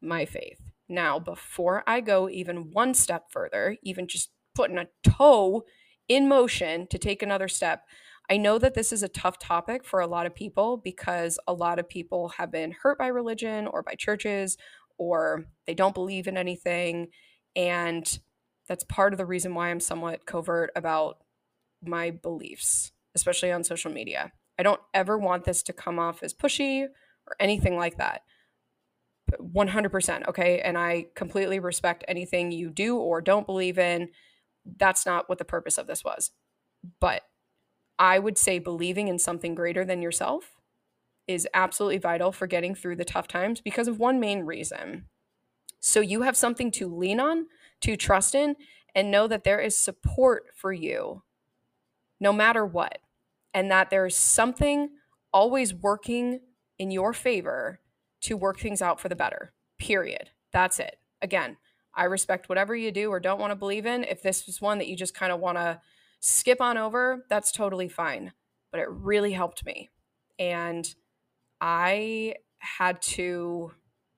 my 0.00 0.24
faith. 0.24 0.60
Now, 0.88 1.18
before 1.18 1.82
I 1.86 2.00
go 2.00 2.28
even 2.28 2.70
one 2.72 2.94
step 2.94 3.30
further, 3.30 3.76
even 3.82 4.06
just 4.06 4.30
putting 4.54 4.78
a 4.78 4.88
toe 5.02 5.64
in 6.08 6.28
motion 6.28 6.86
to 6.88 6.98
take 6.98 7.22
another 7.22 7.48
step, 7.48 7.84
I 8.30 8.38
know 8.38 8.58
that 8.58 8.74
this 8.74 8.92
is 8.92 9.02
a 9.02 9.08
tough 9.08 9.38
topic 9.38 9.84
for 9.84 10.00
a 10.00 10.06
lot 10.06 10.26
of 10.26 10.34
people 10.34 10.78
because 10.78 11.38
a 11.46 11.52
lot 11.52 11.78
of 11.78 11.88
people 11.88 12.30
have 12.30 12.50
been 12.50 12.72
hurt 12.72 12.98
by 12.98 13.08
religion 13.08 13.66
or 13.66 13.82
by 13.82 13.94
churches 13.94 14.56
or 14.96 15.44
they 15.66 15.74
don't 15.74 15.94
believe 15.94 16.26
in 16.26 16.36
anything. 16.36 17.08
And 17.54 18.18
that's 18.66 18.84
part 18.84 19.12
of 19.12 19.18
the 19.18 19.26
reason 19.26 19.54
why 19.54 19.68
I'm 19.68 19.80
somewhat 19.80 20.24
covert 20.24 20.70
about 20.74 21.18
my 21.82 22.10
beliefs, 22.10 22.92
especially 23.14 23.52
on 23.52 23.62
social 23.62 23.90
media. 23.90 24.32
I 24.58 24.62
don't 24.62 24.80
ever 24.94 25.18
want 25.18 25.44
this 25.44 25.62
to 25.64 25.72
come 25.72 25.98
off 25.98 26.22
as 26.22 26.32
pushy 26.32 26.84
or 26.84 27.36
anything 27.38 27.76
like 27.76 27.98
that. 27.98 28.22
100%. 29.38 30.28
Okay. 30.28 30.60
And 30.60 30.78
I 30.78 31.06
completely 31.14 31.58
respect 31.58 32.04
anything 32.08 32.52
you 32.52 32.70
do 32.70 32.96
or 32.96 33.20
don't 33.20 33.46
believe 33.46 33.78
in. 33.78 34.08
That's 34.64 35.04
not 35.04 35.28
what 35.28 35.38
the 35.38 35.44
purpose 35.44 35.76
of 35.76 35.86
this 35.86 36.02
was. 36.02 36.30
But 37.00 37.22
I 37.98 38.18
would 38.18 38.38
say 38.38 38.58
believing 38.58 39.08
in 39.08 39.18
something 39.18 39.54
greater 39.54 39.84
than 39.84 40.02
yourself 40.02 40.56
is 41.26 41.48
absolutely 41.54 41.98
vital 41.98 42.32
for 42.32 42.46
getting 42.46 42.74
through 42.74 42.96
the 42.96 43.04
tough 43.04 43.28
times 43.28 43.60
because 43.60 43.88
of 43.88 43.98
one 43.98 44.20
main 44.20 44.40
reason. 44.40 45.06
So 45.80 46.00
you 46.00 46.22
have 46.22 46.36
something 46.36 46.70
to 46.72 46.88
lean 46.88 47.20
on, 47.20 47.46
to 47.82 47.96
trust 47.96 48.34
in, 48.34 48.56
and 48.94 49.10
know 49.10 49.26
that 49.26 49.44
there 49.44 49.60
is 49.60 49.76
support 49.76 50.44
for 50.54 50.72
you 50.72 51.22
no 52.20 52.32
matter 52.32 52.64
what, 52.64 52.98
and 53.52 53.70
that 53.70 53.90
there's 53.90 54.16
something 54.16 54.90
always 55.32 55.74
working 55.74 56.40
in 56.78 56.90
your 56.90 57.12
favor 57.12 57.80
to 58.22 58.36
work 58.36 58.58
things 58.58 58.80
out 58.80 59.00
for 59.00 59.08
the 59.08 59.16
better. 59.16 59.52
Period. 59.78 60.30
That's 60.52 60.78
it. 60.78 60.98
Again, 61.20 61.56
I 61.94 62.04
respect 62.04 62.48
whatever 62.48 62.74
you 62.74 62.90
do 62.90 63.10
or 63.10 63.20
don't 63.20 63.40
want 63.40 63.50
to 63.50 63.56
believe 63.56 63.86
in. 63.86 64.04
If 64.04 64.22
this 64.22 64.48
is 64.48 64.60
one 64.60 64.78
that 64.78 64.88
you 64.88 64.96
just 64.96 65.14
kind 65.14 65.32
of 65.32 65.40
want 65.40 65.58
to 65.58 65.80
skip 66.24 66.60
on 66.60 66.78
over, 66.78 67.26
that's 67.28 67.52
totally 67.52 67.88
fine. 67.88 68.32
But 68.72 68.80
it 68.80 68.88
really 68.90 69.32
helped 69.32 69.64
me. 69.66 69.90
And 70.38 70.92
I 71.60 72.36
had 72.58 73.02
to 73.02 73.72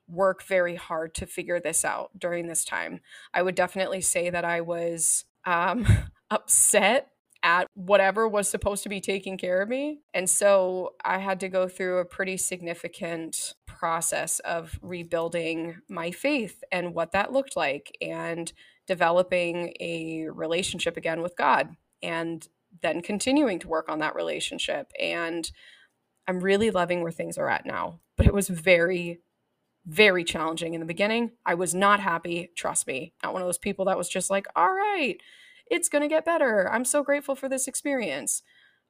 work 0.08 0.44
very 0.44 0.76
hard 0.76 1.14
to 1.16 1.26
figure 1.26 1.58
this 1.58 1.84
out 1.84 2.10
during 2.16 2.46
this 2.46 2.64
time. 2.64 3.00
I 3.34 3.42
would 3.42 3.56
definitely 3.56 4.02
say 4.02 4.30
that 4.30 4.44
I 4.44 4.60
was 4.60 5.24
um, 5.44 5.84
upset 6.30 7.08
at 7.42 7.66
whatever 7.74 8.28
was 8.28 8.48
supposed 8.48 8.84
to 8.84 8.88
be 8.88 9.00
taking 9.00 9.36
care 9.36 9.60
of 9.60 9.68
me. 9.68 9.98
And 10.14 10.30
so 10.30 10.94
I 11.04 11.18
had 11.18 11.40
to 11.40 11.48
go 11.48 11.66
through 11.68 11.98
a 11.98 12.04
pretty 12.04 12.36
significant 12.36 13.54
process 13.66 14.38
of 14.40 14.78
rebuilding 14.80 15.78
my 15.88 16.12
faith 16.12 16.62
and 16.70 16.94
what 16.94 17.12
that 17.12 17.32
looked 17.32 17.56
like 17.56 17.96
and 18.00 18.52
developing 18.86 19.74
a 19.80 20.28
relationship 20.28 20.96
again 20.96 21.20
with 21.20 21.36
God 21.36 21.76
and 22.02 22.46
then 22.82 23.02
continuing 23.02 23.58
to 23.60 23.68
work 23.68 23.88
on 23.88 23.98
that 24.00 24.14
relationship. 24.14 24.92
And 25.00 25.50
I'm 26.28 26.40
really 26.40 26.70
loving 26.70 27.02
where 27.02 27.12
things 27.12 27.38
are 27.38 27.48
at 27.48 27.66
now. 27.66 28.00
But 28.16 28.26
it 28.26 28.34
was 28.34 28.48
very, 28.48 29.20
very 29.86 30.24
challenging 30.24 30.74
in 30.74 30.80
the 30.80 30.86
beginning. 30.86 31.32
I 31.44 31.54
was 31.54 31.74
not 31.74 32.00
happy, 32.00 32.50
trust 32.56 32.86
me. 32.86 33.14
Not 33.22 33.32
one 33.32 33.42
of 33.42 33.48
those 33.48 33.58
people 33.58 33.84
that 33.86 33.98
was 33.98 34.08
just 34.08 34.30
like, 34.30 34.46
all 34.56 34.72
right, 34.72 35.16
it's 35.70 35.88
going 35.88 36.02
to 36.02 36.08
get 36.08 36.24
better. 36.24 36.70
I'm 36.72 36.84
so 36.84 37.02
grateful 37.02 37.34
for 37.34 37.48
this 37.48 37.68
experience. 37.68 38.42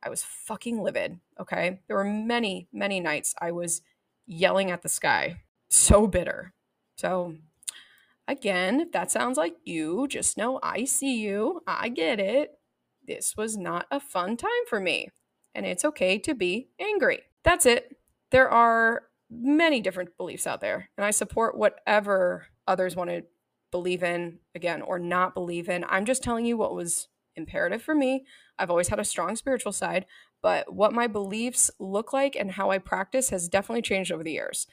I 0.03 0.09
was 0.09 0.25
fucking 0.25 0.83
livid. 0.83 1.21
Okay. 1.41 1.81
There 1.87 1.97
were 1.97 2.05
many, 2.05 2.69
many 2.73 3.01
nights 3.01 3.35
I 3.41 3.51
was 3.51 3.83
yelling 4.27 4.71
at 4.71 4.83
the 4.83 4.89
sky, 4.89 5.43
so 5.69 6.07
bitter. 6.07 6.53
So, 6.97 7.37
again, 8.29 8.81
if 8.81 8.93
that 8.93 9.11
sounds 9.11 9.37
like 9.37 9.57
you, 9.65 10.07
just 10.09 10.37
know 10.37 10.59
I 10.63 10.85
see 10.85 11.21
you. 11.21 11.61
I 11.67 11.89
get 11.89 12.21
it. 12.21 12.56
This 13.07 13.37
was 13.37 13.57
not 13.57 13.87
a 13.91 14.01
fun 14.01 14.37
time 14.37 14.51
for 14.69 14.81
me. 14.81 15.11
And 15.55 15.65
it's 15.65 15.85
okay 15.85 16.19
to 16.19 16.35
be 16.35 16.69
angry. 16.81 17.21
That's 17.45 17.67
it. 17.67 17.97
There 18.31 18.51
are 18.51 19.03
many 19.31 19.81
different 19.81 20.17
beliefs 20.17 20.47
out 20.47 20.61
there, 20.61 20.91
and 20.97 21.05
I 21.05 21.11
support 21.11 21.57
whatever 21.57 22.47
others 22.67 22.95
want 22.97 23.11
to 23.11 23.25
believe 23.71 24.03
in 24.03 24.39
again 24.55 24.83
or 24.83 24.99
not 24.99 25.35
believe 25.35 25.69
in. 25.69 25.85
I'm 25.89 26.05
just 26.05 26.23
telling 26.23 26.47
you 26.47 26.57
what 26.57 26.75
was 26.75 27.09
imperative 27.35 27.83
for 27.83 27.95
me. 27.95 28.25
I've 28.59 28.71
always 28.71 28.89
had 28.89 29.01
a 29.01 29.05
strong 29.05 29.37
spiritual 29.37 29.73
side, 29.73 30.07
but 30.43 30.73
what 30.73 30.93
my 30.93 31.07
beliefs 31.07 31.71
look 31.79 32.13
like 32.13 32.37
and 32.37 32.53
how 32.53 32.71
I 32.71 32.79
practice 32.79 33.31
has 33.31 33.49
definitely 33.49 33.83
changed 33.83 34.13
over 34.13 34.23
the 34.23 34.33
years. 34.33 34.67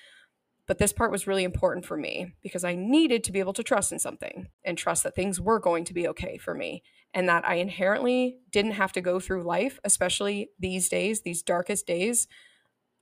But 0.66 0.78
this 0.78 0.94
part 0.94 1.12
was 1.12 1.28
really 1.28 1.44
important 1.44 1.86
for 1.86 1.98
me 1.98 2.34
because 2.42 2.64
I 2.64 2.76
needed 2.76 3.24
to 3.26 3.32
be 3.32 3.40
able 3.40 3.54
to 3.54 3.64
trust 3.64 3.92
in 3.92 4.00
something 4.00 4.48
and 4.64 4.78
trust 4.78 5.04
that 5.04 5.16
things 5.16 5.40
were 5.42 5.60
going 5.60 5.84
to 5.86 5.94
be 5.94 6.08
okay 6.08 6.38
for 6.38 6.54
me 6.54 6.84
and 7.14 7.28
that 7.28 7.46
I 7.48 7.56
inherently 7.56 8.38
didn't 8.52 8.72
have 8.72 8.94
to 8.94 9.02
go 9.02 9.20
through 9.20 9.44
life, 9.44 9.80
especially 9.84 10.50
these 10.58 10.88
days, 10.88 11.22
these 11.22 11.44
darkest 11.44 11.86
days, 11.86 12.28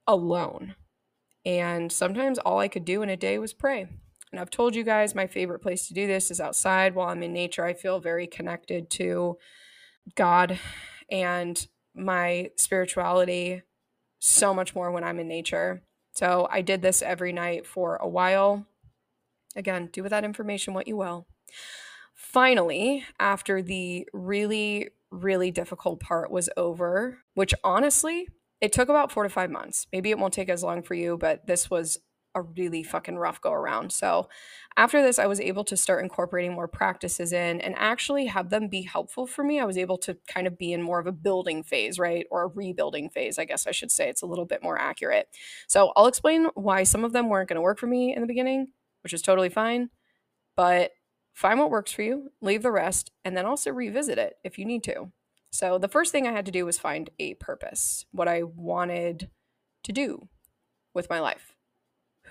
alone. 0.08 0.76
And 1.46 1.92
sometimes 1.92 2.40
all 2.40 2.60
I 2.60 2.68
could 2.68 2.86
do 2.86 3.04
in 3.04 3.10
a 3.10 3.18
day 3.18 3.38
was 3.38 3.54
pray. 3.54 3.88
And 4.32 4.40
I've 4.40 4.50
told 4.50 4.76
you 4.76 4.84
guys 4.84 5.14
my 5.14 5.28
favorite 5.28 5.60
place 5.60 5.88
to 5.88 5.94
do 5.94 6.08
this 6.08 6.32
is 6.32 6.40
outside 6.40 6.96
while 6.96 7.10
I'm 7.10 7.24
in 7.24 7.34
nature. 7.34 7.66
I 7.66 7.74
feel 7.74 8.00
very 8.00 8.28
connected 8.28 8.90
to 8.92 9.38
God 10.16 10.58
and 11.10 11.68
my 11.94 12.50
spirituality 12.58 13.62
so 14.20 14.54
much 14.54 14.74
more 14.74 14.92
when 14.92 15.04
I'm 15.04 15.20
in 15.20 15.28
nature. 15.28 15.84
So 16.12 16.48
I 16.52 16.62
did 16.62 16.82
this 16.82 17.02
every 17.02 17.34
night 17.34 17.66
for 17.66 17.98
a 17.98 18.08
while. 18.08 18.66
Again, 19.56 19.90
do 19.92 20.04
with 20.04 20.12
that 20.12 20.24
information 20.24 20.74
what 20.74 20.88
you 20.88 20.98
will. 20.98 21.28
Finally, 22.14 23.06
after 23.20 23.62
the 23.62 24.08
really, 24.14 24.90
really 25.10 25.52
difficult 25.52 26.00
part 26.00 26.32
was 26.32 26.50
over, 26.56 27.20
which 27.34 27.54
honestly, 27.64 28.28
it 28.62 28.72
took 28.72 28.90
about 28.90 29.12
four 29.12 29.24
to 29.24 29.30
five 29.30 29.50
months. 29.50 29.88
Maybe 29.92 30.12
it 30.12 30.20
won't 30.20 30.34
take 30.34 30.50
as 30.50 30.64
long 30.64 30.84
for 30.84 30.94
you, 30.94 31.18
but 31.18 31.48
this 31.48 31.70
was 31.70 31.98
a 32.34 32.42
really 32.42 32.84
fucking 32.84 33.18
rough 33.18 33.42
go 33.42 33.52
around. 33.52 33.92
So 33.92 34.30
after 34.78 35.02
this, 35.02 35.20
I 35.20 35.26
was 35.26 35.40
able 35.40 35.64
to 35.66 35.76
start 35.76 36.04
incorporating 36.04 36.54
more 36.54 36.68
practices 36.68 37.34
in 37.34 37.60
and 37.60 37.76
actually 37.78 38.28
have 38.28 38.50
them 38.50 38.68
be 38.68 38.84
helpful 38.84 39.28
for 39.28 39.44
me. 39.44 39.60
I 39.60 39.66
was 39.66 39.78
able 39.78 39.98
to 40.00 40.18
kind 40.28 40.48
of 40.48 40.58
be 40.58 40.72
in 40.72 40.82
more 40.82 41.00
of 41.00 41.08
a 41.08 41.12
building 41.12 41.62
phase, 41.64 42.00
right? 42.00 42.26
Or 42.32 42.44
a 42.44 42.48
rebuilding 42.48 43.10
phase, 43.10 43.38
I 43.38 43.46
guess 43.46 43.68
I 43.68 43.72
should 43.72 43.92
say. 43.92 44.10
It's 44.10 44.22
a 44.22 44.28
little 44.28 44.46
bit 44.46 44.64
more 44.64 44.80
accurate. 44.80 45.28
So 45.68 45.92
I'll 45.96 46.08
explain 46.08 46.48
why 46.56 46.84
some 46.84 47.04
of 47.04 47.14
them 47.14 47.28
weren't 47.28 47.50
going 47.50 47.56
to 47.56 47.62
work 47.62 47.80
for 47.80 47.88
me 47.88 48.16
in 48.16 48.22
the 48.22 48.28
beginning, 48.28 48.68
which 49.04 49.14
is 49.14 49.22
totally 49.22 49.50
fine. 49.50 49.90
But 50.56 50.92
find 51.34 51.60
what 51.60 51.72
works 51.72 51.92
for 51.92 52.02
you, 52.02 52.32
leave 52.42 52.64
the 52.64 52.72
rest, 52.72 53.12
and 53.26 53.36
then 53.36 53.46
also 53.46 53.72
revisit 53.72 54.18
it 54.18 54.36
if 54.44 54.58
you 54.58 54.66
need 54.66 54.84
to. 54.84 55.12
So 55.52 55.78
the 55.78 55.90
first 55.90 56.14
thing 56.14 56.28
I 56.28 56.32
had 56.32 56.46
to 56.46 56.52
do 56.52 56.66
was 56.66 56.80
find 56.80 57.10
a 57.20 57.34
purpose, 57.36 58.06
what 58.12 58.30
I 58.30 58.44
wanted 58.44 59.30
to 59.84 59.92
do 59.92 60.30
with 60.94 61.10
my 61.10 61.20
life, 61.20 61.51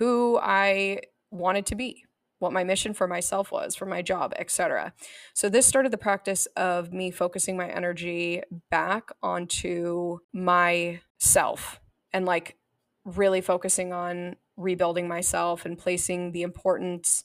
who 0.01 0.39
I 0.43 1.01
wanted 1.31 1.67
to 1.67 1.75
be, 1.75 2.05
what 2.39 2.55
my 2.55 2.65
mission 2.65 2.95
for 2.95 3.07
myself 3.07 3.53
was, 3.53 3.77
for 3.77 3.85
my 3.85 4.01
job, 4.01 4.33
etc. 4.37 4.95
So 5.35 5.51
this 5.51 5.67
started 5.67 5.93
the 5.93 5.99
practice 5.99 6.47
of 6.57 6.91
me 6.91 7.11
focusing 7.11 7.55
my 7.55 7.69
energy 7.69 8.43
back 8.71 9.11
onto 9.23 10.21
myself 10.33 11.81
and 12.15 12.25
like 12.25 12.57
really 13.05 13.43
focusing 13.43 13.93
on 13.93 14.37
rebuilding 14.57 15.07
myself 15.07 15.67
and 15.67 15.77
placing 15.79 16.33
the 16.33 16.43
importance 16.43 17.23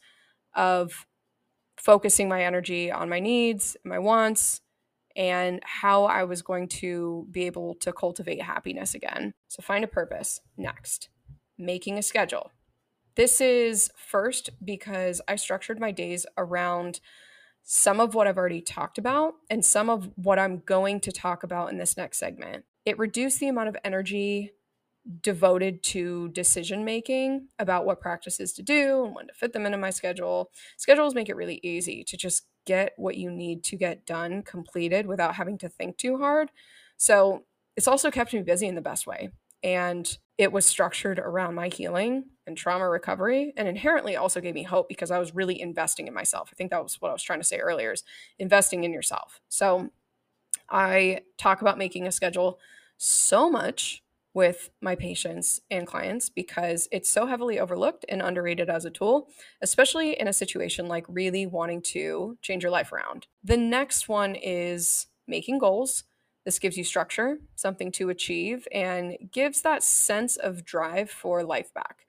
of 0.53 1.07
focusing 1.77 2.27
my 2.27 2.43
energy 2.43 2.91
on 2.91 3.07
my 3.07 3.21
needs, 3.21 3.77
my 3.85 3.99
wants, 3.99 4.59
and 5.15 5.61
how 5.63 6.03
I 6.03 6.25
was 6.25 6.41
going 6.41 6.67
to 6.67 7.25
be 7.31 7.45
able 7.45 7.75
to 7.75 7.93
cultivate 7.93 8.41
happiness 8.41 8.93
again. 8.93 9.33
So, 9.47 9.61
find 9.61 9.85
a 9.85 9.87
purpose. 9.87 10.41
Next, 10.57 11.07
making 11.57 11.97
a 11.97 12.01
schedule. 12.01 12.51
This 13.15 13.39
is 13.39 13.91
first 13.95 14.49
because 14.63 15.21
I 15.27 15.37
structured 15.37 15.79
my 15.79 15.91
days 15.91 16.25
around 16.37 16.99
some 17.63 17.99
of 17.99 18.13
what 18.13 18.27
I've 18.27 18.37
already 18.37 18.61
talked 18.61 18.97
about 18.97 19.35
and 19.49 19.63
some 19.63 19.89
of 19.89 20.09
what 20.15 20.37
I'm 20.37 20.59
going 20.59 20.99
to 21.01 21.11
talk 21.11 21.43
about 21.43 21.71
in 21.71 21.77
this 21.77 21.97
next 21.97 22.19
segment. 22.19 22.65
It 22.85 22.99
reduced 22.99 23.39
the 23.39 23.47
amount 23.47 23.69
of 23.69 23.77
energy 23.83 24.51
devoted 25.21 25.83
to 25.83 26.29
decision 26.29 26.83
making 26.83 27.47
about 27.57 27.85
what 27.85 28.01
practices 28.01 28.53
to 28.53 28.63
do 28.63 29.05
and 29.05 29.15
when 29.15 29.27
to 29.27 29.33
fit 29.33 29.53
them 29.53 29.65
into 29.65 29.77
my 29.77 29.91
schedule. 29.91 30.51
Schedules 30.77 31.15
make 31.15 31.29
it 31.29 31.35
really 31.35 31.59
easy 31.63 32.03
to 32.03 32.17
just 32.17 32.47
get 32.65 32.93
what 32.97 33.15
you 33.15 33.31
need 33.31 33.63
to 33.63 33.77
get 33.77 34.05
done 34.05 34.41
completed 34.41 35.05
without 35.05 35.35
having 35.35 35.57
to 35.59 35.69
think 35.69 35.97
too 35.97 36.17
hard. 36.17 36.51
So 36.97 37.43
it's 37.75 37.87
also 37.87 38.11
kept 38.11 38.33
me 38.33 38.41
busy 38.41 38.67
in 38.67 38.75
the 38.75 38.81
best 38.81 39.07
way. 39.07 39.29
And 39.63 40.17
it 40.37 40.51
was 40.51 40.65
structured 40.65 41.19
around 41.19 41.55
my 41.55 41.69
healing 41.69 42.25
and 42.47 42.57
trauma 42.57 42.87
recovery 42.89 43.53
and 43.57 43.67
inherently 43.67 44.15
also 44.15 44.41
gave 44.41 44.55
me 44.55 44.63
hope 44.63 44.87
because 44.87 45.11
I 45.11 45.19
was 45.19 45.35
really 45.35 45.59
investing 45.59 46.07
in 46.07 46.13
myself. 46.13 46.49
I 46.51 46.55
think 46.55 46.71
that 46.71 46.83
was 46.83 47.01
what 47.01 47.09
I 47.09 47.13
was 47.13 47.23
trying 47.23 47.39
to 47.39 47.45
say 47.45 47.57
earlier 47.57 47.91
is 47.91 48.03
investing 48.39 48.83
in 48.83 48.93
yourself. 48.93 49.41
So 49.49 49.89
I 50.69 51.21
talk 51.37 51.61
about 51.61 51.77
making 51.77 52.07
a 52.07 52.11
schedule 52.11 52.59
so 52.97 53.49
much 53.49 54.03
with 54.33 54.69
my 54.81 54.95
patients 54.95 55.61
and 55.71 55.87
clients 55.87 56.29
because 56.29 56.89
it's 56.91 57.09
so 57.09 57.25
heavily 57.25 57.57
overlooked 57.57 58.05
and 58.09 58.21
underrated 58.21 58.69
as 58.69 58.83
a 58.83 58.89
tool, 58.89 59.29
especially 59.61 60.19
in 60.19 60.27
a 60.27 60.33
situation 60.33 60.87
like 60.87 61.05
really 61.07 61.45
wanting 61.47 61.81
to 61.81 62.37
change 62.41 62.61
your 62.61 62.71
life 62.71 62.91
around. 62.91 63.27
The 63.43 63.57
next 63.57 64.09
one 64.09 64.35
is 64.35 65.07
making 65.25 65.59
goals. 65.59 66.03
This 66.43 66.59
gives 66.59 66.77
you 66.77 66.83
structure, 66.83 67.37
something 67.55 67.91
to 67.93 68.09
achieve, 68.09 68.67
and 68.73 69.17
gives 69.31 69.61
that 69.61 69.83
sense 69.83 70.35
of 70.35 70.65
drive 70.65 71.09
for 71.09 71.43
life 71.43 71.73
back. 71.73 72.04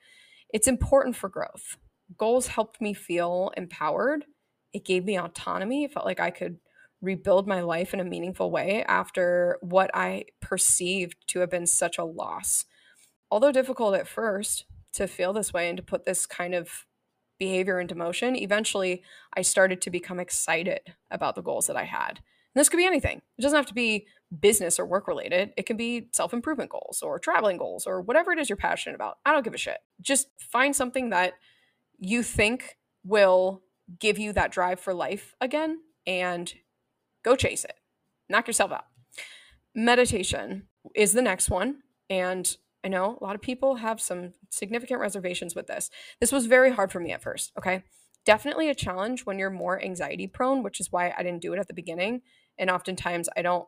It's 0.53 0.69
important 0.69 1.17
for 1.17 1.29
growth. 1.29 1.77
Goals 2.17 2.49
helped 2.49 2.81
me 2.81 2.95
feel 2.95 3.53
empowered. 3.57 4.25
It 4.73 4.85
gave 4.85 5.05
me 5.05 5.19
autonomy. 5.19 5.85
It 5.85 5.93
felt 5.93 6.07
like 6.07 6.21
I 6.21 6.31
could 6.31 6.59
rebuild 7.03 7.47
my 7.47 7.61
life 7.61 7.93
in 7.93 8.01
a 8.01 8.05
meaningful 8.05 8.51
way 8.51 8.85
after 8.85 9.59
what 9.61 9.91
I 9.95 10.25
perceived 10.41 11.17
to 11.29 11.41
have 11.41 11.51
been 11.51 11.67
such 11.67 11.99
a 11.99 12.05
loss. 12.05 12.65
Although 13.31 13.53
difficult 13.53 13.95
at 13.95 14.09
first 14.09 14.65
to 14.95 15.07
feel 15.07 15.33
this 15.33 15.53
way 15.53 15.69
and 15.69 15.77
to 15.77 15.83
put 15.83 16.05
this 16.05 16.27
kind 16.27 16.55
of 16.55 16.87
behavior 17.39 17.81
into 17.81 17.95
motion, 17.95 18.35
eventually 18.37 19.03
I 19.37 19.43
started 19.43 19.81
to 19.83 19.91
become 19.91 20.19
excited 20.19 20.95
about 21.11 21.35
the 21.35 21.43
goals 21.43 21.67
that 21.67 21.77
I 21.77 21.85
had. 21.85 22.21
And 22.57 22.61
this 22.61 22.69
could 22.69 22.79
be 22.79 22.87
anything. 22.87 23.21
It 23.39 23.43
doesn't 23.43 23.57
have 23.57 23.67
to 23.67 23.75
be 23.75 24.07
business 24.41 24.81
or 24.81 24.87
work 24.87 25.07
related. 25.07 25.53
It 25.57 25.67
can 25.67 25.77
be 25.77 26.09
self 26.13 26.33
improvement 26.33 26.71
goals 26.71 27.03
or 27.03 27.19
traveling 27.19 27.59
goals 27.59 27.87
or 27.87 28.01
whatever 28.01 28.33
it 28.33 28.39
is 28.39 28.49
you're 28.49 28.57
passionate 28.57 28.97
about. 28.97 29.19
I 29.25 29.33
don't 29.33 29.45
give 29.45 29.55
a 29.55 29.59
shit. 29.59 29.79
Just 30.01 30.29
find 30.41 30.75
something 30.75 31.11
that 31.11 31.35
you 31.99 32.25
think 32.25 32.79
will 33.05 33.63
give 34.01 34.19
you 34.19 34.33
that 34.33 34.51
drive 34.51 34.81
for 34.81 34.93
life 34.93 35.37
again 35.41 35.79
and 36.07 36.53
Go 37.27 37.35
chase 37.35 37.65
it. 37.65 37.75
Knock 38.29 38.47
yourself 38.47 38.71
out. 38.71 38.85
Meditation 39.75 40.69
is 40.95 41.13
the 41.13 41.21
next 41.21 41.51
one. 41.51 41.79
And 42.09 42.57
I 42.85 42.89
know 42.89 43.19
a 43.21 43.25
lot 43.25 43.35
of 43.35 43.43
people 43.43 43.77
have 43.77 44.01
some 44.01 44.35
significant 44.49 45.01
reservations 45.01 45.57
with 45.57 45.67
this. 45.67 45.91
This 46.21 46.31
was 46.31 46.47
very 46.47 46.71
hard 46.71 46.93
for 46.93 47.01
me 47.01 47.11
at 47.11 47.25
first. 47.25 47.51
Okay. 47.59 47.83
Definitely 48.25 48.71
a 48.71 48.77
challenge 48.77 49.27
when 49.27 49.41
you're 49.41 49.51
more 49.51 49.83
anxiety 49.83 50.29
prone, 50.29 50.63
which 50.63 50.79
is 50.79 50.93
why 50.93 51.13
I 51.19 51.25
didn't 51.25 51.43
do 51.43 51.53
it 51.53 51.59
at 51.59 51.67
the 51.67 51.75
beginning. 51.75 52.23
And 52.59 52.71
oftentimes 52.71 53.29
I 53.37 53.43
don't, 53.43 53.67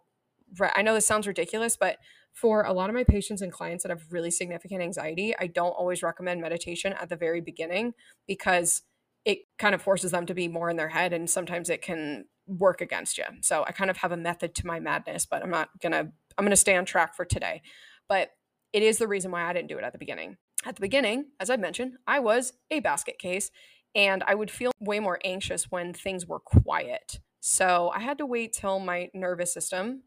I 0.60 0.82
know 0.82 0.94
this 0.94 1.06
sounds 1.06 1.26
ridiculous, 1.26 1.76
but 1.76 1.98
for 2.32 2.62
a 2.62 2.72
lot 2.72 2.88
of 2.88 2.94
my 2.94 3.04
patients 3.04 3.42
and 3.42 3.52
clients 3.52 3.82
that 3.82 3.90
have 3.90 4.02
really 4.10 4.30
significant 4.30 4.82
anxiety, 4.82 5.34
I 5.38 5.48
don't 5.48 5.70
always 5.70 6.02
recommend 6.02 6.40
meditation 6.40 6.92
at 6.92 7.08
the 7.08 7.16
very 7.16 7.40
beginning 7.40 7.94
because 8.26 8.82
it 9.24 9.40
kind 9.58 9.74
of 9.74 9.82
forces 9.82 10.12
them 10.12 10.26
to 10.26 10.34
be 10.34 10.48
more 10.48 10.70
in 10.70 10.76
their 10.76 10.88
head 10.88 11.12
and 11.12 11.28
sometimes 11.28 11.68
it 11.68 11.82
can 11.82 12.24
work 12.46 12.80
against 12.80 13.18
you. 13.18 13.24
So 13.42 13.64
I 13.66 13.72
kind 13.72 13.90
of 13.90 13.98
have 13.98 14.12
a 14.12 14.16
method 14.16 14.54
to 14.56 14.66
my 14.66 14.80
madness, 14.80 15.26
but 15.26 15.42
I'm 15.42 15.50
not 15.50 15.68
going 15.80 15.92
to 15.92 16.10
I'm 16.38 16.44
going 16.44 16.50
to 16.50 16.56
stay 16.56 16.76
on 16.76 16.84
track 16.84 17.16
for 17.16 17.24
today. 17.24 17.62
But 18.08 18.30
it 18.72 18.82
is 18.82 18.98
the 18.98 19.08
reason 19.08 19.30
why 19.30 19.44
I 19.44 19.52
didn't 19.52 19.68
do 19.68 19.78
it 19.78 19.84
at 19.84 19.92
the 19.92 19.98
beginning. 19.98 20.36
At 20.64 20.76
the 20.76 20.80
beginning, 20.80 21.26
as 21.40 21.50
I 21.50 21.56
mentioned, 21.56 21.94
I 22.06 22.20
was 22.20 22.52
a 22.70 22.80
basket 22.80 23.18
case 23.18 23.50
and 23.94 24.22
I 24.26 24.34
would 24.34 24.50
feel 24.50 24.72
way 24.80 25.00
more 25.00 25.18
anxious 25.24 25.70
when 25.70 25.92
things 25.92 26.26
were 26.26 26.40
quiet. 26.40 27.20
So 27.40 27.90
I 27.94 28.00
had 28.00 28.18
to 28.18 28.26
wait 28.26 28.52
till 28.52 28.78
my 28.78 29.10
nervous 29.14 29.52
system, 29.52 30.02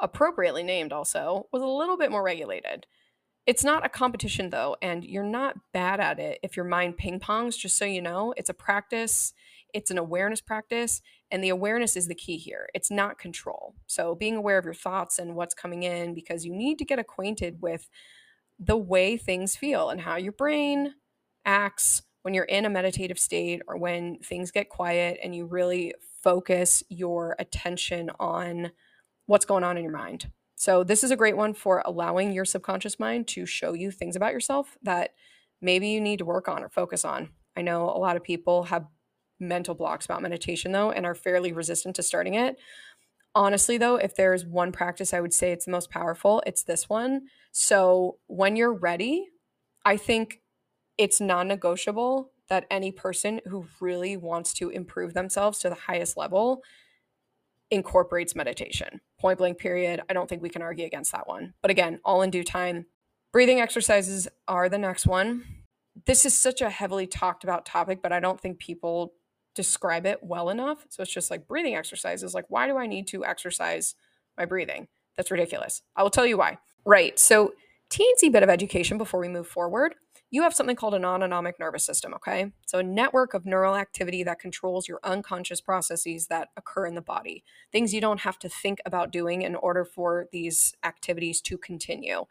appropriately 0.00 0.62
named 0.62 0.92
also, 0.92 1.48
was 1.52 1.62
a 1.62 1.66
little 1.66 1.96
bit 1.96 2.10
more 2.10 2.22
regulated. 2.22 2.86
It's 3.46 3.64
not 3.64 3.86
a 3.86 3.88
competition 3.88 4.50
though, 4.50 4.76
and 4.82 5.02
you're 5.04 5.24
not 5.24 5.56
bad 5.72 6.00
at 6.00 6.18
it 6.18 6.38
if 6.42 6.54
your 6.54 6.66
mind 6.66 6.98
ping 6.98 7.18
pongs, 7.18 7.56
just 7.56 7.78
so 7.78 7.86
you 7.86 8.02
know. 8.02 8.34
It's 8.36 8.50
a 8.50 8.54
practice, 8.54 9.32
it's 9.72 9.90
an 9.90 9.96
awareness 9.96 10.42
practice, 10.42 11.00
and 11.30 11.42
the 11.42 11.48
awareness 11.48 11.96
is 11.96 12.08
the 12.08 12.14
key 12.14 12.36
here. 12.36 12.68
It's 12.74 12.90
not 12.90 13.18
control. 13.18 13.74
So 13.86 14.14
being 14.14 14.36
aware 14.36 14.58
of 14.58 14.66
your 14.66 14.74
thoughts 14.74 15.18
and 15.18 15.34
what's 15.34 15.54
coming 15.54 15.82
in 15.82 16.12
because 16.12 16.44
you 16.44 16.54
need 16.54 16.78
to 16.78 16.84
get 16.84 16.98
acquainted 16.98 17.62
with 17.62 17.88
the 18.58 18.76
way 18.76 19.16
things 19.16 19.56
feel 19.56 19.88
and 19.88 20.02
how 20.02 20.16
your 20.16 20.32
brain 20.32 20.94
acts 21.46 22.02
when 22.22 22.34
you're 22.34 22.44
in 22.44 22.66
a 22.66 22.70
meditative 22.70 23.18
state 23.18 23.62
or 23.66 23.78
when 23.78 24.18
things 24.18 24.50
get 24.50 24.68
quiet 24.68 25.18
and 25.22 25.34
you 25.34 25.46
really 25.46 25.94
focus 26.22 26.82
your 26.88 27.36
attention 27.38 28.10
on 28.18 28.72
what's 29.26 29.44
going 29.44 29.64
on 29.64 29.76
in 29.76 29.84
your 29.84 29.92
mind. 29.92 30.30
So, 30.56 30.82
this 30.82 31.04
is 31.04 31.12
a 31.12 31.16
great 31.16 31.36
one 31.36 31.54
for 31.54 31.82
allowing 31.84 32.32
your 32.32 32.44
subconscious 32.44 32.98
mind 32.98 33.28
to 33.28 33.46
show 33.46 33.74
you 33.74 33.92
things 33.92 34.16
about 34.16 34.32
yourself 34.32 34.76
that 34.82 35.10
maybe 35.60 35.88
you 35.88 36.00
need 36.00 36.18
to 36.18 36.24
work 36.24 36.48
on 36.48 36.64
or 36.64 36.68
focus 36.68 37.04
on. 37.04 37.30
I 37.56 37.62
know 37.62 37.84
a 37.84 37.98
lot 37.98 38.16
of 38.16 38.24
people 38.24 38.64
have 38.64 38.86
mental 39.38 39.74
blocks 39.74 40.04
about 40.04 40.22
meditation, 40.22 40.72
though, 40.72 40.90
and 40.90 41.06
are 41.06 41.14
fairly 41.14 41.52
resistant 41.52 41.94
to 41.96 42.02
starting 42.02 42.34
it. 42.34 42.56
Honestly, 43.34 43.78
though, 43.78 43.96
if 43.96 44.16
there's 44.16 44.44
one 44.44 44.72
practice 44.72 45.14
I 45.14 45.20
would 45.20 45.32
say 45.32 45.52
it's 45.52 45.66
the 45.66 45.70
most 45.70 45.90
powerful, 45.90 46.42
it's 46.44 46.64
this 46.64 46.88
one. 46.88 47.28
So, 47.52 48.18
when 48.26 48.56
you're 48.56 48.74
ready, 48.74 49.28
I 49.84 49.96
think 49.96 50.40
it's 50.96 51.20
non 51.20 51.46
negotiable 51.46 52.32
that 52.48 52.66
any 52.70 52.92
person 52.92 53.40
who 53.46 53.66
really 53.80 54.16
wants 54.16 54.52
to 54.54 54.70
improve 54.70 55.14
themselves 55.14 55.58
to 55.60 55.68
the 55.68 55.74
highest 55.74 56.16
level 56.16 56.62
incorporates 57.70 58.34
meditation. 58.34 59.00
Point 59.20 59.38
blank, 59.38 59.58
period. 59.58 60.02
I 60.08 60.12
don't 60.12 60.28
think 60.28 60.42
we 60.42 60.48
can 60.48 60.62
argue 60.62 60.86
against 60.86 61.12
that 61.12 61.28
one. 61.28 61.54
But 61.60 61.70
again, 61.70 62.00
all 62.04 62.22
in 62.22 62.30
due 62.30 62.44
time. 62.44 62.86
Breathing 63.32 63.60
exercises 63.60 64.26
are 64.46 64.68
the 64.68 64.78
next 64.78 65.06
one. 65.06 65.44
This 66.06 66.24
is 66.24 66.32
such 66.32 66.62
a 66.62 66.70
heavily 66.70 67.06
talked 67.06 67.44
about 67.44 67.66
topic, 67.66 68.00
but 68.02 68.12
I 68.12 68.20
don't 68.20 68.40
think 68.40 68.58
people 68.58 69.12
describe 69.54 70.06
it 70.06 70.20
well 70.22 70.48
enough. 70.48 70.86
So 70.88 71.02
it's 71.02 71.12
just 71.12 71.30
like 71.30 71.46
breathing 71.46 71.74
exercises. 71.74 72.32
Like, 72.32 72.46
why 72.48 72.68
do 72.68 72.78
I 72.78 72.86
need 72.86 73.06
to 73.08 73.24
exercise 73.24 73.94
my 74.38 74.46
breathing? 74.46 74.88
That's 75.16 75.30
ridiculous. 75.30 75.82
I 75.96 76.02
will 76.02 76.10
tell 76.10 76.24
you 76.24 76.38
why. 76.38 76.58
Right. 76.86 77.18
So, 77.18 77.52
teensy 77.90 78.30
bit 78.30 78.42
of 78.42 78.48
education 78.48 78.98
before 78.98 79.18
we 79.18 79.28
move 79.28 79.48
forward. 79.48 79.94
You 80.30 80.42
have 80.42 80.54
something 80.54 80.76
called 80.76 80.94
an 80.94 81.04
autonomic 81.04 81.58
nervous 81.58 81.84
system, 81.84 82.12
okay? 82.14 82.52
So, 82.66 82.78
a 82.78 82.82
network 82.82 83.34
of 83.34 83.46
neural 83.46 83.76
activity 83.76 84.22
that 84.24 84.38
controls 84.38 84.86
your 84.86 85.00
unconscious 85.02 85.60
processes 85.60 86.26
that 86.26 86.48
occur 86.56 86.86
in 86.86 86.94
the 86.94 87.00
body, 87.00 87.44
things 87.72 87.94
you 87.94 88.00
don't 88.00 88.20
have 88.20 88.38
to 88.40 88.48
think 88.48 88.80
about 88.84 89.12
doing 89.12 89.42
in 89.42 89.54
order 89.56 89.84
for 89.84 90.26
these 90.32 90.74
activities 90.84 91.40
to 91.42 91.56
continue. 91.56 92.24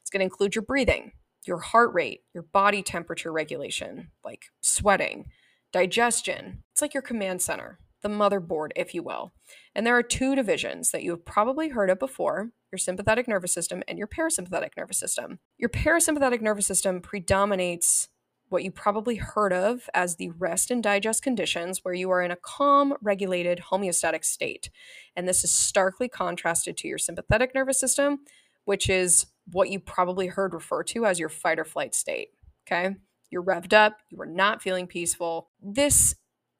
It's 0.00 0.10
going 0.10 0.20
to 0.20 0.24
include 0.24 0.54
your 0.54 0.62
breathing, 0.62 1.12
your 1.46 1.58
heart 1.58 1.94
rate, 1.94 2.22
your 2.32 2.42
body 2.42 2.82
temperature 2.82 3.32
regulation, 3.32 4.10
like 4.24 4.46
sweating, 4.60 5.26
digestion. 5.72 6.64
It's 6.72 6.82
like 6.82 6.94
your 6.94 7.02
command 7.02 7.40
center, 7.40 7.78
the 8.04 8.08
motherboard, 8.08 8.68
if 8.76 8.94
you 8.94 9.02
will. 9.02 9.32
And 9.74 9.84
there 9.84 9.98
are 9.98 10.02
two 10.04 10.36
divisions 10.36 10.92
that 10.92 11.02
you 11.02 11.10
have 11.10 11.24
probably 11.24 11.70
heard 11.70 11.90
of 11.90 11.98
before 11.98 12.50
your 12.70 12.78
sympathetic 12.78 13.26
nervous 13.26 13.52
system 13.52 13.82
and 13.88 13.98
your 13.98 14.06
parasympathetic 14.06 14.70
nervous 14.76 14.98
system. 14.98 15.40
Your 15.58 15.70
parasympathetic 15.70 16.40
nervous 16.40 16.66
system 16.66 17.00
predominates 17.00 18.08
what 18.50 18.62
you 18.62 18.70
probably 18.70 19.16
heard 19.16 19.52
of 19.52 19.88
as 19.94 20.14
the 20.14 20.30
rest 20.30 20.70
and 20.70 20.82
digest 20.82 21.22
conditions, 21.22 21.80
where 21.82 21.94
you 21.94 22.10
are 22.10 22.22
in 22.22 22.30
a 22.30 22.36
calm, 22.36 22.94
regulated, 23.02 23.64
homeostatic 23.72 24.24
state. 24.24 24.70
And 25.16 25.26
this 25.26 25.42
is 25.42 25.52
starkly 25.52 26.08
contrasted 26.08 26.76
to 26.76 26.88
your 26.88 26.98
sympathetic 26.98 27.54
nervous 27.54 27.80
system, 27.80 28.20
which 28.64 28.88
is 28.88 29.26
what 29.50 29.70
you 29.70 29.80
probably 29.80 30.28
heard 30.28 30.54
referred 30.54 30.86
to 30.88 31.04
as 31.04 31.18
your 31.18 31.28
fight 31.28 31.58
or 31.58 31.64
flight 31.64 31.94
state. 31.94 32.28
Okay. 32.66 32.94
You're 33.30 33.42
revved 33.42 33.72
up, 33.72 33.96
you 34.10 34.20
are 34.20 34.26
not 34.26 34.62
feeling 34.62 34.86
peaceful. 34.86 35.48
This 35.60 36.14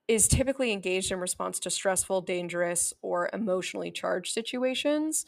is 0.08 0.28
typically 0.28 0.72
engaged 0.72 1.10
in 1.10 1.20
response 1.20 1.58
to 1.60 1.70
stressful, 1.70 2.22
dangerous, 2.22 2.92
or 3.02 3.30
emotionally 3.32 3.90
charged 3.90 4.32
situations. 4.32 5.24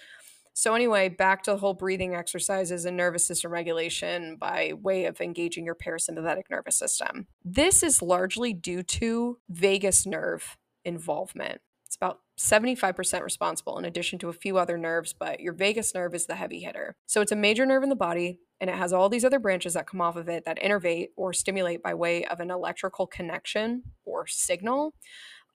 So, 0.53 0.75
anyway, 0.75 1.11
back 1.11 1.43
to 1.43 1.51
the 1.51 1.59
whole 1.59 1.75
breathing 1.75 2.15
exercises 2.15 2.87
and 2.87 2.97
nervous 2.97 3.27
system 3.27 3.53
regulation 3.53 4.37
by 4.37 4.73
way 4.73 5.05
of 5.05 5.21
engaging 5.21 5.67
your 5.67 5.75
parasympathetic 5.75 6.45
nervous 6.51 6.79
system. 6.79 7.27
This 7.45 7.83
is 7.83 8.01
largely 8.01 8.55
due 8.55 8.83
to 8.83 9.39
vagus 9.51 10.07
nerve 10.07 10.57
involvement. 10.83 11.61
It's 11.85 11.97
about 11.97 12.21
75% 12.41 13.23
responsible, 13.23 13.79
in 13.79 13.85
addition 13.85 14.19
to 14.21 14.31
a 14.31 14.33
few 14.33 14.57
other 14.57 14.79
nerves, 14.79 15.13
but 15.13 15.41
your 15.41 15.53
vagus 15.53 15.95
nerve 15.95 16.15
is 16.15 16.25
the 16.25 16.37
heavy 16.37 16.61
hitter. 16.61 16.97
So, 17.05 17.21
it's 17.21 17.33
a 17.33 17.37
major 17.37 17.67
nerve 17.67 17.83
in 17.83 17.91
the 17.91 17.95
body 17.95 18.41
and 18.61 18.71
it 18.71 18.77
has 18.77 18.93
all 18.93 19.09
these 19.09 19.25
other 19.25 19.39
branches 19.39 19.75
that 19.75 19.87
come 19.87 20.01
off 20.01 20.17
of 20.17 20.29
it 20.29 20.45
that 20.45 20.61
innervate 20.63 21.09
or 21.17 21.33
stimulate 21.33 21.83
by 21.83 21.95
way 21.95 22.25
of 22.25 22.41
an 22.41 22.51
electrical 22.51 23.07
connection 23.07 23.83
or 24.05 24.27
signal 24.27 24.95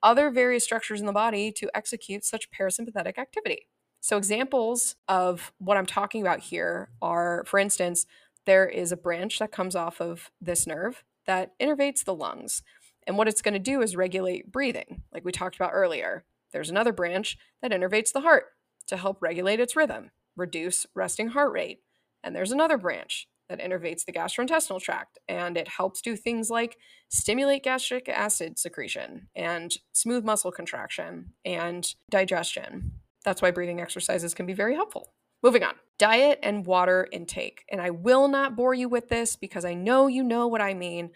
other 0.04 0.30
various 0.30 0.64
structures 0.64 1.00
in 1.00 1.06
the 1.06 1.14
body 1.14 1.52
to 1.52 1.70
execute 1.76 2.26
such 2.26 2.50
parasympathetic 2.52 3.18
activity. 3.18 3.68
So, 4.00 4.18
examples 4.18 4.96
of 5.08 5.54
what 5.60 5.78
I'm 5.78 5.86
talking 5.86 6.22
about 6.22 6.40
here 6.40 6.90
are, 7.02 7.44
for 7.46 7.60
instance, 7.60 8.08
there 8.46 8.68
is 8.68 8.92
a 8.92 8.98
branch 8.98 9.38
that 9.40 9.52
comes 9.52 9.76
off 9.76 10.02
of 10.02 10.32
this 10.42 10.66
nerve 10.66 11.04
that 11.28 11.52
innervates 11.60 12.04
the 12.04 12.16
lungs. 12.16 12.64
And 13.06 13.18
what 13.18 13.28
it's 13.28 13.42
going 13.42 13.54
to 13.54 13.60
do 13.60 13.82
is 13.82 13.96
regulate 13.96 14.52
breathing, 14.52 15.04
like 15.14 15.24
we 15.24 15.32
talked 15.32 15.56
about 15.56 15.72
earlier. 15.74 16.26
There's 16.52 16.70
another 16.70 16.92
branch 16.92 17.38
that 17.62 17.72
innervates 17.72 18.12
the 18.12 18.22
heart 18.22 18.46
to 18.88 18.98
help 18.98 19.22
regulate 19.22 19.60
its 19.60 19.76
rhythm, 19.76 20.10
reduce 20.36 20.88
resting 20.96 21.30
heart 21.30 21.52
rate, 21.54 21.80
and 22.24 22.36
there's 22.36 22.52
another 22.52 22.78
branch 22.78 23.28
that 23.50 23.60
innervates 23.60 24.06
the 24.06 24.14
gastrointestinal 24.14 24.82
tract 24.82 25.20
and 25.28 25.58
it 25.58 25.68
helps 25.68 26.02
do 26.02 26.16
things 26.16 26.50
like 26.50 26.78
stimulate 27.10 27.64
gastric 27.64 28.08
acid 28.08 28.58
secretion 28.58 29.28
and 29.36 29.78
smooth 29.92 30.24
muscle 30.24 30.52
contraction 30.52 31.34
and 31.44 31.96
digestion. 32.10 32.94
That's 33.26 33.42
why 33.42 33.52
breathing 33.52 33.82
exercises 33.82 34.34
can 34.34 34.46
be 34.46 34.54
very 34.54 34.76
helpful. 34.76 35.14
Moving 35.44 35.64
on, 35.64 35.74
diet 35.98 36.40
and 36.44 36.66
water 36.66 37.08
intake. 37.12 37.66
And 37.70 37.82
I 37.82 37.90
will 37.90 38.28
not 38.28 38.56
bore 38.56 38.74
you 38.74 38.88
with 38.88 39.10
this 39.10 39.36
because 39.36 39.66
I 39.66 39.74
know 39.74 40.08
you 40.08 40.24
know 40.24 40.48
what 40.48 40.62
I 40.62 40.74
mean. 40.74 41.10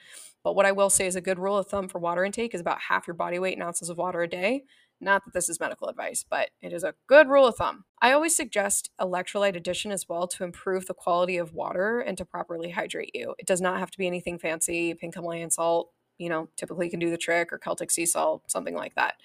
But 0.43 0.55
what 0.55 0.65
I 0.65 0.73
will 0.73 0.89
say 0.89 1.07
is 1.07 1.15
a 1.15 1.21
good 1.21 1.39
rule 1.39 1.57
of 1.57 1.67
thumb 1.67 1.87
for 1.87 1.99
water 1.99 2.23
intake 2.23 2.53
is 2.53 2.61
about 2.61 2.81
half 2.81 3.07
your 3.07 3.15
body 3.15 3.39
weight 3.39 3.55
in 3.55 3.63
ounces 3.63 3.89
of 3.89 3.97
water 3.97 4.21
a 4.21 4.27
day. 4.27 4.63
Not 5.05 5.23
that 5.23 5.35
this 5.35 5.49
is 5.49 5.59
medical 5.59 5.87
advice, 5.87 6.25
but 6.27 6.49
it 6.63 6.73
is 6.73 6.83
a 6.83 6.95
good 7.05 7.29
rule 7.29 7.45
of 7.45 7.55
thumb. 7.55 7.85
I 8.01 8.11
always 8.11 8.35
suggest 8.35 8.89
electrolyte 8.99 9.55
addition 9.55 9.91
as 9.91 10.09
well 10.09 10.27
to 10.29 10.43
improve 10.43 10.87
the 10.87 10.95
quality 10.95 11.37
of 11.37 11.53
water 11.53 11.99
and 11.99 12.17
to 12.17 12.25
properly 12.25 12.71
hydrate 12.71 13.11
you. 13.13 13.35
It 13.37 13.45
does 13.45 13.61
not 13.61 13.77
have 13.77 13.91
to 13.91 13.99
be 13.99 14.07
anything 14.07 14.39
fancy, 14.39 14.95
pink 14.95 15.13
Himalayan 15.13 15.51
salt, 15.51 15.91
you 16.17 16.27
know, 16.27 16.49
typically 16.57 16.89
can 16.89 16.99
do 16.99 17.11
the 17.11 17.17
trick, 17.17 17.53
or 17.53 17.59
Celtic 17.59 17.91
sea 17.91 18.07
salt, 18.07 18.49
something 18.49 18.73
like 18.73 18.95
that. 18.95 19.17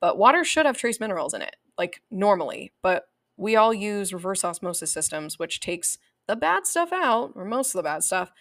But 0.00 0.16
water 0.16 0.42
should 0.42 0.64
have 0.64 0.78
trace 0.78 1.00
minerals 1.00 1.34
in 1.34 1.42
it, 1.42 1.56
like 1.76 2.00
normally. 2.10 2.72
But 2.82 3.04
we 3.36 3.56
all 3.56 3.74
use 3.74 4.14
reverse 4.14 4.42
osmosis 4.42 4.90
systems, 4.90 5.38
which 5.38 5.60
takes 5.60 5.98
the 6.26 6.36
bad 6.36 6.66
stuff 6.66 6.94
out, 6.94 7.32
or 7.34 7.44
most 7.44 7.74
of 7.74 7.78
the 7.78 7.82
bad 7.82 8.02
stuff, 8.02 8.32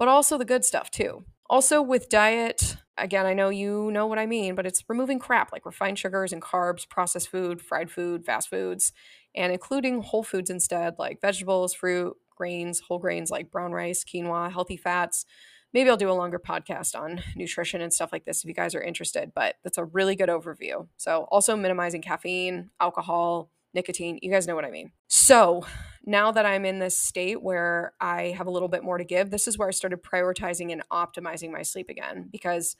but 0.00 0.08
also 0.08 0.36
the 0.36 0.44
good 0.44 0.64
stuff 0.64 0.90
too. 0.90 1.24
Also, 1.50 1.82
with 1.82 2.08
diet, 2.08 2.76
again, 2.96 3.26
I 3.26 3.34
know 3.34 3.48
you 3.48 3.90
know 3.90 4.06
what 4.06 4.20
I 4.20 4.26
mean, 4.26 4.54
but 4.54 4.66
it's 4.66 4.84
removing 4.88 5.18
crap 5.18 5.50
like 5.50 5.66
refined 5.66 5.98
sugars 5.98 6.32
and 6.32 6.40
carbs, 6.40 6.88
processed 6.88 7.28
food, 7.28 7.60
fried 7.60 7.90
food, 7.90 8.24
fast 8.24 8.48
foods, 8.48 8.92
and 9.34 9.52
including 9.52 10.00
whole 10.00 10.22
foods 10.22 10.48
instead, 10.48 10.94
like 10.96 11.20
vegetables, 11.20 11.74
fruit, 11.74 12.16
grains, 12.36 12.78
whole 12.78 13.00
grains 13.00 13.32
like 13.32 13.50
brown 13.50 13.72
rice, 13.72 14.04
quinoa, 14.04 14.52
healthy 14.52 14.76
fats. 14.76 15.26
Maybe 15.74 15.90
I'll 15.90 15.96
do 15.96 16.10
a 16.10 16.12
longer 16.12 16.38
podcast 16.38 16.94
on 16.96 17.20
nutrition 17.34 17.80
and 17.80 17.92
stuff 17.92 18.12
like 18.12 18.24
this 18.24 18.44
if 18.44 18.48
you 18.48 18.54
guys 18.54 18.76
are 18.76 18.82
interested, 18.82 19.32
but 19.34 19.56
that's 19.64 19.78
a 19.78 19.84
really 19.84 20.14
good 20.14 20.28
overview. 20.28 20.86
So, 20.98 21.26
also 21.32 21.56
minimizing 21.56 22.02
caffeine, 22.02 22.70
alcohol, 22.80 23.50
nicotine. 23.74 24.18
You 24.22 24.30
guys 24.30 24.46
know 24.46 24.54
what 24.54 24.64
I 24.64 24.70
mean. 24.70 24.92
So, 25.08 25.64
now 26.04 26.32
that 26.32 26.46
I'm 26.46 26.64
in 26.64 26.78
this 26.78 26.96
state 26.96 27.42
where 27.42 27.92
I 28.00 28.34
have 28.36 28.46
a 28.46 28.50
little 28.50 28.68
bit 28.68 28.82
more 28.82 28.98
to 28.98 29.04
give, 29.04 29.30
this 29.30 29.46
is 29.46 29.58
where 29.58 29.68
I 29.68 29.72
started 29.72 30.02
prioritizing 30.02 30.72
and 30.72 30.82
optimizing 30.90 31.50
my 31.50 31.62
sleep 31.62 31.88
again. 31.90 32.28
Because, 32.32 32.76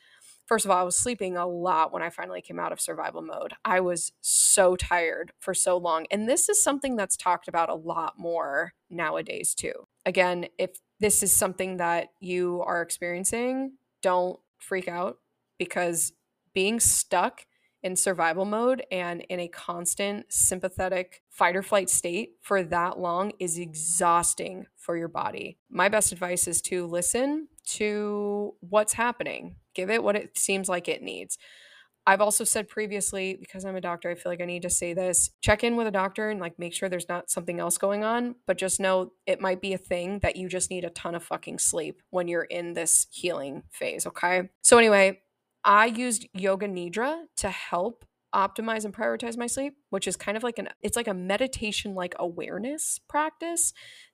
first 0.47 0.65
of 0.65 0.71
all, 0.71 0.79
I 0.79 0.85
was 0.85 0.97
sleeping 0.97 1.37
a 1.37 1.47
lot 1.47 1.93
when 1.93 2.03
I 2.03 2.11
finally 2.11 2.41
came 2.41 2.59
out 2.59 2.73
of 2.73 2.81
survival 2.81 3.23
mode. 3.23 3.53
I 3.65 3.81
was 3.81 4.13
so 4.21 4.75
tired 4.75 5.33
for 5.39 5.53
so 5.55 5.77
long. 5.77 6.07
And 6.11 6.29
this 6.29 6.49
is 6.49 6.63
something 6.63 6.97
that's 6.97 7.17
talked 7.17 7.47
about 7.47 7.69
a 7.69 7.75
lot 7.75 8.19
more 8.19 8.73
nowadays, 8.89 9.55
too. 9.55 9.87
Again, 10.07 10.47
if 10.59 10.71
this 10.99 11.23
is 11.23 11.35
something 11.35 11.77
that 11.77 12.09
you 12.21 12.63
are 12.67 12.83
experiencing, 12.83 13.73
don't 14.03 14.41
freak 14.59 14.89
out 14.89 15.19
because 15.59 16.13
being 16.55 16.81
stuck 16.81 17.47
in 17.83 17.97
survival 17.97 18.45
mode 18.45 18.85
and 18.91 19.23
in 19.29 19.41
a 19.41 19.49
constant 19.49 20.27
sympathetic 20.33 21.23
fight 21.31 21.57
or 21.57 21.63
flight 21.63 21.89
state 21.89 22.33
for 22.43 22.63
that 22.63 22.99
long 22.99 23.33
is 23.39 23.59
exhausting 23.59 24.67
for 24.77 24.97
your 24.97 25.09
body. 25.09 25.59
My 25.71 25.89
best 25.89 26.13
advice 26.13 26.47
is 26.47 26.61
to 26.63 26.87
listen 26.87 27.49
to 27.65 28.55
what's 28.61 28.93
happening, 28.93 29.57
give 29.75 29.91
it 29.91 30.03
what 30.03 30.17
it 30.17 30.37
seems 30.37 30.69
like 30.69 30.89
it 30.89 31.03
needs. 31.03 31.39
I've 32.07 32.21
also 32.21 32.45
said 32.45 32.69
previously, 32.69 33.37
because 33.39 33.65
I'm 33.65 33.77
a 33.77 33.81
doctor, 33.81 34.11
I 34.11 34.15
feel 34.15 34.33
like 34.33 34.41
I 34.41 34.47
need 34.47 34.63
to 34.63 34.71
say 34.71 34.95
this 34.95 35.31
check 35.41 35.63
in 35.63 35.77
with 35.77 35.87
a 35.87 35.93
doctor 35.93 36.31
and 36.31 36.41
like 36.41 36.59
make 36.59 36.73
sure 36.73 36.89
there's 36.89 37.09
not 37.09 37.31
something 37.31 37.61
else 37.61 37.79
going 37.79 38.05
on, 38.05 38.37
but 38.47 38.59
just 38.59 38.81
know 38.81 39.13
it 39.27 39.41
might 39.41 39.61
be 39.61 39.75
a 39.75 39.79
thing 39.79 40.19
that 40.21 40.37
you 40.37 40.49
just 40.49 40.71
need 40.71 40.85
a 40.85 40.91
ton 40.91 41.15
of 41.15 41.23
fucking 41.23 41.59
sleep 41.59 42.03
when 42.11 42.27
you're 42.27 42.43
in 42.45 42.73
this 42.73 43.07
healing 43.11 43.63
phase. 43.71 44.07
Okay. 44.07 44.49
So, 44.63 44.79
anyway, 44.79 45.21
I 45.65 45.87
used 45.87 46.27
Yoga 46.33 46.67
Nidra 46.69 47.25
to 47.39 47.51
help 47.51 48.05
optimize 48.35 48.85
and 48.85 48.95
prioritize 48.95 49.37
my 49.37 49.47
sleep, 49.47 49.75
which 49.91 50.07
is 50.07 50.17
kind 50.17 50.37
of 50.37 50.43
like 50.43 50.59
an 50.59 50.69
it's 50.83 50.97
like 50.97 51.09
a 51.09 51.15
meditation 51.15 51.95
like 51.95 52.15
awareness 52.19 53.01
practice 53.09 53.73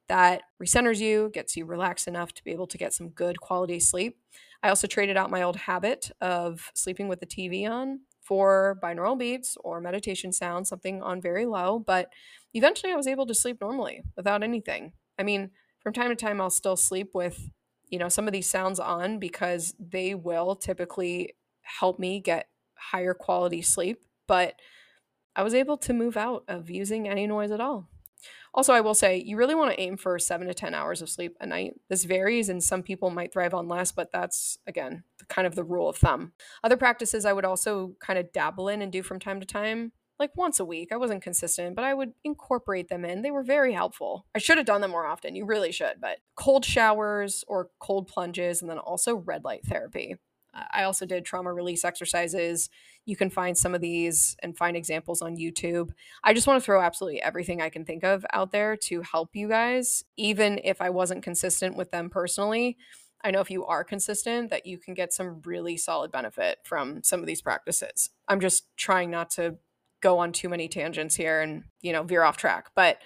that 0.08 0.42
recenters 0.62 1.00
you, 1.00 1.30
gets 1.34 1.56
you 1.56 1.66
relaxed 1.66 2.08
enough 2.08 2.32
to 2.32 2.44
be 2.44 2.52
able 2.52 2.66
to 2.68 2.78
get 2.78 2.94
some 2.94 3.10
good 3.10 3.40
quality 3.40 3.78
sleep. 3.80 4.18
I 4.62 4.68
also 4.68 4.86
traded 4.86 5.16
out 5.16 5.30
my 5.30 5.42
old 5.42 5.56
habit 5.56 6.10
of 6.20 6.70
sleeping 6.74 7.08
with 7.08 7.20
the 7.20 7.26
TV 7.26 7.68
on 7.68 8.00
for 8.22 8.78
binaural 8.82 9.18
beats 9.18 9.56
or 9.62 9.80
meditation 9.80 10.32
sounds, 10.32 10.68
something 10.68 11.02
on 11.02 11.20
very 11.20 11.46
low, 11.46 11.78
but 11.78 12.08
eventually 12.54 12.92
I 12.92 12.96
was 12.96 13.06
able 13.06 13.26
to 13.26 13.34
sleep 13.34 13.58
normally 13.60 14.02
without 14.16 14.42
anything. 14.42 14.92
I 15.18 15.22
mean, 15.22 15.50
from 15.80 15.92
time 15.92 16.08
to 16.08 16.16
time 16.16 16.40
I'll 16.40 16.50
still 16.50 16.76
sleep 16.76 17.10
with 17.14 17.50
you 17.88 17.98
know 17.98 18.08
some 18.08 18.26
of 18.26 18.32
these 18.32 18.48
sounds 18.48 18.80
on 18.80 19.18
because 19.18 19.74
they 19.78 20.14
will 20.14 20.56
typically 20.56 21.34
help 21.62 21.98
me 21.98 22.20
get 22.20 22.48
higher 22.74 23.14
quality 23.14 23.62
sleep 23.62 24.04
but 24.26 24.54
i 25.34 25.42
was 25.42 25.54
able 25.54 25.76
to 25.76 25.92
move 25.92 26.16
out 26.16 26.44
of 26.48 26.70
using 26.70 27.08
any 27.08 27.26
noise 27.26 27.50
at 27.50 27.60
all. 27.60 27.88
Also 28.54 28.72
i 28.72 28.80
will 28.80 28.94
say 28.94 29.16
you 29.18 29.36
really 29.36 29.54
want 29.54 29.70
to 29.70 29.80
aim 29.80 29.96
for 29.96 30.18
7 30.18 30.46
to 30.46 30.54
10 30.54 30.74
hours 30.74 31.02
of 31.02 31.08
sleep 31.10 31.36
a 31.40 31.46
night. 31.46 31.74
This 31.88 32.04
varies 32.04 32.48
and 32.48 32.62
some 32.62 32.82
people 32.82 33.10
might 33.10 33.32
thrive 33.32 33.54
on 33.54 33.68
less 33.68 33.92
but 33.92 34.10
that's 34.12 34.58
again 34.66 35.04
kind 35.28 35.46
of 35.46 35.54
the 35.54 35.64
rule 35.64 35.88
of 35.88 35.96
thumb. 35.96 36.32
Other 36.64 36.76
practices 36.76 37.24
i 37.24 37.32
would 37.32 37.44
also 37.44 37.94
kind 38.00 38.18
of 38.18 38.32
dabble 38.32 38.68
in 38.68 38.82
and 38.82 38.92
do 38.92 39.02
from 39.02 39.18
time 39.18 39.40
to 39.40 39.46
time 39.46 39.92
like 40.18 40.36
once 40.36 40.60
a 40.60 40.64
week. 40.64 40.90
I 40.92 40.96
wasn't 40.96 41.22
consistent, 41.22 41.76
but 41.76 41.84
I 41.84 41.94
would 41.94 42.12
incorporate 42.24 42.88
them 42.88 43.04
in. 43.04 43.22
They 43.22 43.30
were 43.30 43.42
very 43.42 43.72
helpful. 43.72 44.26
I 44.34 44.38
should 44.38 44.56
have 44.56 44.66
done 44.66 44.80
them 44.80 44.90
more 44.90 45.06
often. 45.06 45.36
You 45.36 45.44
really 45.44 45.72
should, 45.72 46.00
but 46.00 46.18
cold 46.34 46.64
showers 46.64 47.44
or 47.48 47.70
cold 47.78 48.08
plunges, 48.08 48.60
and 48.60 48.70
then 48.70 48.78
also 48.78 49.16
red 49.16 49.44
light 49.44 49.64
therapy. 49.64 50.16
I 50.72 50.84
also 50.84 51.04
did 51.04 51.24
trauma 51.24 51.52
release 51.52 51.84
exercises. 51.84 52.70
You 53.04 53.16
can 53.16 53.30
find 53.30 53.56
some 53.56 53.74
of 53.74 53.80
these 53.80 54.36
and 54.42 54.56
find 54.56 54.76
examples 54.76 55.20
on 55.20 55.36
YouTube. 55.36 55.90
I 56.24 56.32
just 56.32 56.46
want 56.46 56.60
to 56.60 56.64
throw 56.64 56.80
absolutely 56.80 57.20
everything 57.20 57.60
I 57.60 57.68
can 57.68 57.84
think 57.84 58.04
of 58.04 58.24
out 58.32 58.52
there 58.52 58.76
to 58.84 59.02
help 59.02 59.30
you 59.34 59.48
guys, 59.48 60.04
even 60.16 60.60
if 60.64 60.80
I 60.80 60.90
wasn't 60.90 61.22
consistent 61.22 61.76
with 61.76 61.90
them 61.90 62.08
personally. 62.08 62.78
I 63.22 63.30
know 63.30 63.40
if 63.40 63.50
you 63.50 63.64
are 63.66 63.84
consistent 63.84 64.50
that 64.50 64.66
you 64.66 64.78
can 64.78 64.94
get 64.94 65.12
some 65.12 65.42
really 65.44 65.76
solid 65.76 66.12
benefit 66.12 66.58
from 66.64 67.02
some 67.02 67.20
of 67.20 67.26
these 67.26 67.42
practices. 67.42 68.10
I'm 68.28 68.40
just 68.40 68.66
trying 68.76 69.10
not 69.10 69.30
to 69.30 69.56
go 70.00 70.18
on 70.18 70.32
too 70.32 70.48
many 70.48 70.68
tangents 70.68 71.14
here 71.16 71.40
and, 71.40 71.64
you 71.80 71.92
know, 71.92 72.02
veer 72.02 72.22
off 72.22 72.36
track, 72.36 72.70
but 72.74 72.98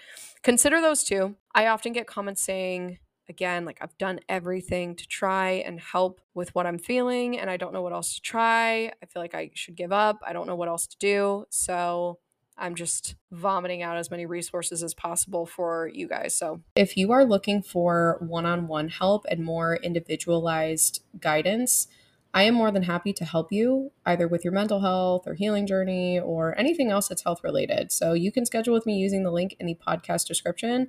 consider 0.43 0.81
those 0.81 1.05
two. 1.05 1.37
I 1.55 1.67
often 1.67 1.93
get 1.93 2.07
comments 2.07 2.43
saying, 2.43 2.99
again, 3.29 3.65
like 3.65 3.79
I've 3.81 3.97
done 3.97 4.21
everything 4.29 4.97
to 4.97 5.07
try 5.07 5.51
and 5.51 5.81
help 5.81 6.21
with 6.35 6.55
what 6.55 6.67
I'm 6.67 6.79
feeling 6.79 7.39
and 7.39 7.49
I 7.49 7.57
don't 7.57 7.73
know 7.73 7.83
what 7.83 7.93
else 7.93 8.15
to 8.15 8.21
try. 8.21 8.93
I 9.03 9.07
feel 9.07 9.23
like 9.23 9.35
I 9.35 9.51
should 9.55 9.77
give 9.77 9.93
up. 9.93 10.19
I 10.27 10.33
don't 10.33 10.47
know 10.47 10.57
what 10.57 10.69
else 10.69 10.87
to 10.89 10.99
do. 10.99 11.45
So 11.51 12.19
I'm 12.61 12.75
just 12.75 13.15
vomiting 13.33 13.83
out 13.83 13.97
as 13.97 14.11
many 14.11 14.27
resources 14.27 14.83
as 14.83 14.93
possible 14.93 15.47
for 15.47 15.91
you 15.95 16.07
guys. 16.07 16.37
So, 16.37 16.61
if 16.77 16.97
you 16.97 17.11
are 17.11 17.25
looking 17.25 17.63
for 17.63 18.19
one 18.21 18.45
on 18.45 18.69
one 18.69 18.89
help 18.89 19.25
and 19.31 19.43
more 19.43 19.77
individualized 19.77 21.03
guidance, 21.19 21.89
I 22.33 22.45
am 22.45 22.55
more 22.55 22.71
than 22.71 22.85
happy 22.85 23.13
to 23.15 23.25
help 23.25 23.51
you 23.51 23.91
either 24.07 24.29
with 24.29 24.45
your 24.45 24.53
mental 24.53 24.81
health 24.81 25.27
or 25.27 25.35
healing 25.35 25.67
journey 25.67 26.19
or 26.19 26.57
anything 26.59 26.91
else 26.91 27.09
that's 27.09 27.25
health 27.25 27.43
related. 27.43 27.91
So, 27.93 28.13
you 28.13 28.31
can 28.31 28.47
schedule 28.47 28.75
with 28.75 28.87
me 28.87 28.97
using 28.97 29.25
the 29.25 29.33
link 29.33 29.57
in 29.59 29.67
the 29.67 29.77
podcast 29.87 30.27
description, 30.27 30.89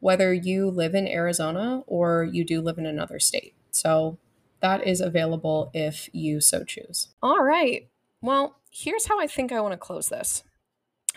whether 0.00 0.32
you 0.32 0.70
live 0.70 0.94
in 0.94 1.08
Arizona 1.08 1.82
or 1.86 2.24
you 2.24 2.44
do 2.44 2.60
live 2.60 2.78
in 2.78 2.86
another 2.86 3.18
state. 3.18 3.54
So, 3.70 4.18
that 4.60 4.86
is 4.86 5.00
available 5.00 5.70
if 5.74 6.08
you 6.12 6.40
so 6.40 6.64
choose. 6.64 7.08
All 7.22 7.42
right. 7.42 7.88
Well, 8.20 8.56
here's 8.70 9.06
how 9.06 9.20
I 9.20 9.26
think 9.26 9.52
I 9.52 9.60
want 9.60 9.72
to 9.72 9.78
close 9.78 10.08
this. 10.08 10.42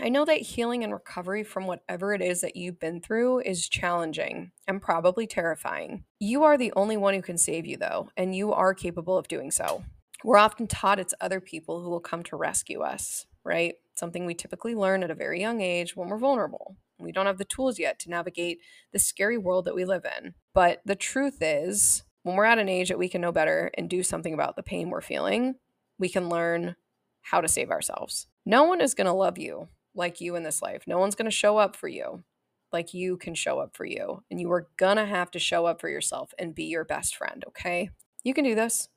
I 0.02 0.08
know 0.08 0.24
that 0.24 0.42
healing 0.42 0.86
and 0.86 0.94
recovery 0.94 1.44
from 1.44 1.68
whatever 1.68 2.14
it 2.14 2.22
is 2.22 2.40
that 2.40 2.56
you've 2.56 2.80
been 2.80 3.02
through 3.02 3.40
is 3.42 3.68
challenging 3.68 4.52
and 4.66 4.82
probably 4.82 5.28
terrifying. 5.28 6.06
You 6.22 6.44
are 6.44 6.58
the 6.58 6.72
only 6.78 6.96
one 6.96 7.14
who 7.14 7.22
can 7.22 7.38
save 7.38 7.66
you, 7.66 7.76
though, 7.76 8.08
and 8.16 8.34
you 8.34 8.54
are 8.54 8.74
capable 8.74 9.18
of 9.18 9.28
doing 9.28 9.52
so. 9.52 9.84
We're 10.24 10.38
often 10.38 10.68
taught 10.68 11.02
it's 11.02 11.14
other 11.20 11.42
people 11.42 11.82
who 11.82 11.90
will 11.90 12.00
come 12.00 12.24
to 12.24 12.38
rescue 12.38 12.80
us, 12.80 13.26
right? 13.44 13.76
Something 13.94 14.26
we 14.26 14.36
typically 14.36 14.74
learn 14.74 15.04
at 15.04 15.12
a 15.12 15.16
very 15.16 15.42
young 15.42 15.60
age 15.60 15.98
when 15.98 16.08
we're 16.08 16.18
vulnerable. 16.18 16.78
We 16.98 17.12
don't 17.12 17.26
have 17.26 17.38
the 17.38 17.44
tools 17.44 17.78
yet 17.78 18.00
to 18.00 18.10
navigate 18.10 18.60
the 18.94 19.00
scary 19.00 19.38
world 19.38 19.66
that 19.66 19.76
we 19.76 19.84
live 19.84 20.06
in. 20.18 20.34
But 20.54 20.80
the 20.86 20.96
truth 20.96 21.40
is, 21.42 22.04
when 22.24 22.38
we're 22.38 22.46
at 22.46 22.58
an 22.58 22.70
age 22.70 22.88
that 22.88 23.00
we 23.00 23.10
can 23.10 23.20
know 23.20 23.34
better 23.34 23.70
and 23.78 23.90
do 23.90 24.04
something 24.04 24.34
about 24.34 24.56
the 24.56 24.64
pain 24.64 24.90
we're 24.90 25.02
feeling, 25.02 25.56
we 25.98 26.08
can 26.08 26.30
learn 26.30 26.78
how 27.22 27.42
to 27.42 27.50
save 27.50 27.70
ourselves. 27.70 28.28
No 28.46 28.64
one 28.64 28.80
is 28.80 28.94
going 28.94 29.08
to 29.08 29.14
love 29.14 29.38
you 29.38 29.68
like 30.00 30.20
you 30.20 30.36
in 30.36 30.42
this 30.42 30.64
life. 30.64 30.84
No 30.88 30.98
one's 30.98 31.14
going 31.16 31.30
to 31.30 31.32
show 31.32 31.58
up 31.58 31.76
for 31.76 31.88
you 31.88 32.24
like 32.72 32.94
you 32.94 33.18
can 33.18 33.34
show 33.34 33.60
up 33.60 33.76
for 33.76 33.86
you. 33.86 34.24
And 34.30 34.40
you 34.40 34.52
are 34.52 34.68
going 34.78 34.98
to 34.98 35.06
have 35.06 35.32
to 35.32 35.40
show 35.40 35.66
up 35.66 35.82
for 35.82 35.90
yourself 35.90 36.34
and 36.38 36.56
be 36.56 36.66
your 36.66 36.86
best 36.86 37.16
friend, 37.16 37.44
okay? 37.48 37.90
You 38.24 38.34
can 38.34 38.44
do 38.44 38.56
this. 38.56 38.90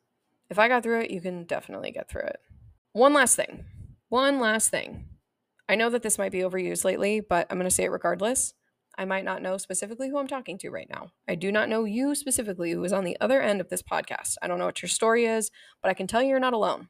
If 0.50 0.58
I 0.58 0.68
got 0.68 0.82
through 0.82 1.02
it, 1.02 1.10
you 1.10 1.20
can 1.20 1.44
definitely 1.44 1.90
get 1.90 2.08
through 2.08 2.22
it. 2.22 2.40
One 2.92 3.14
last 3.14 3.36
thing. 3.36 3.64
One 4.08 4.40
last 4.40 4.70
thing. 4.70 5.06
I 5.68 5.74
know 5.74 5.88
that 5.90 6.02
this 6.02 6.18
might 6.18 6.32
be 6.32 6.40
overused 6.40 6.84
lately, 6.84 7.20
but 7.20 7.46
I'm 7.48 7.56
going 7.56 7.68
to 7.68 7.74
say 7.74 7.84
it 7.84 7.90
regardless. 7.90 8.52
I 8.98 9.06
might 9.06 9.24
not 9.24 9.40
know 9.40 9.56
specifically 9.56 10.10
who 10.10 10.18
I'm 10.18 10.26
talking 10.26 10.58
to 10.58 10.70
right 10.70 10.88
now. 10.90 11.12
I 11.26 11.34
do 11.34 11.50
not 11.50 11.70
know 11.70 11.84
you 11.84 12.14
specifically 12.14 12.72
who 12.72 12.84
is 12.84 12.92
on 12.92 13.04
the 13.04 13.16
other 13.22 13.40
end 13.40 13.62
of 13.62 13.70
this 13.70 13.82
podcast. 13.82 14.36
I 14.42 14.48
don't 14.48 14.58
know 14.58 14.66
what 14.66 14.82
your 14.82 14.90
story 14.90 15.24
is, 15.24 15.50
but 15.82 15.88
I 15.88 15.94
can 15.94 16.06
tell 16.06 16.22
you 16.22 16.28
you're 16.28 16.40
not 16.40 16.52
alone. 16.52 16.88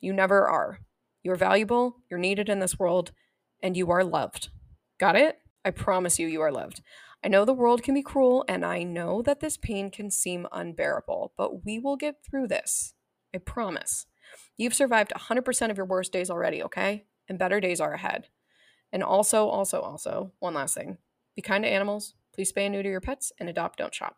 You 0.00 0.12
never 0.12 0.46
are. 0.46 0.80
You're 1.22 1.36
valuable, 1.36 1.96
you're 2.10 2.20
needed 2.20 2.50
in 2.50 2.58
this 2.58 2.78
world, 2.78 3.12
and 3.62 3.76
you 3.76 3.90
are 3.90 4.04
loved. 4.04 4.48
Got 4.98 5.16
it? 5.16 5.38
I 5.64 5.70
promise 5.70 6.18
you, 6.18 6.26
you 6.26 6.40
are 6.40 6.52
loved. 6.52 6.82
I 7.24 7.28
know 7.28 7.44
the 7.44 7.52
world 7.52 7.82
can 7.82 7.94
be 7.94 8.02
cruel, 8.02 8.44
and 8.48 8.64
I 8.64 8.84
know 8.84 9.22
that 9.22 9.40
this 9.40 9.56
pain 9.56 9.90
can 9.90 10.10
seem 10.10 10.46
unbearable, 10.52 11.32
but 11.36 11.64
we 11.64 11.78
will 11.78 11.96
get 11.96 12.24
through 12.24 12.48
this. 12.48 12.94
I 13.34 13.38
promise. 13.38 14.06
You've 14.56 14.74
survived 14.74 15.12
100% 15.16 15.70
of 15.70 15.76
your 15.76 15.86
worst 15.86 16.12
days 16.12 16.30
already, 16.30 16.62
okay? 16.62 17.06
And 17.28 17.38
better 17.38 17.60
days 17.60 17.80
are 17.80 17.94
ahead. 17.94 18.28
And 18.92 19.02
also, 19.02 19.48
also, 19.48 19.80
also, 19.80 20.32
one 20.38 20.54
last 20.54 20.74
thing 20.74 20.98
be 21.36 21.42
kind 21.42 21.64
to 21.64 21.70
animals. 21.70 22.14
Please 22.34 22.52
spay 22.52 22.66
and 22.66 22.72
neuter 22.72 22.90
your 22.90 23.00
pets 23.00 23.32
and 23.38 23.48
adopt, 23.48 23.78
don't 23.78 23.94
shop. 23.94 24.16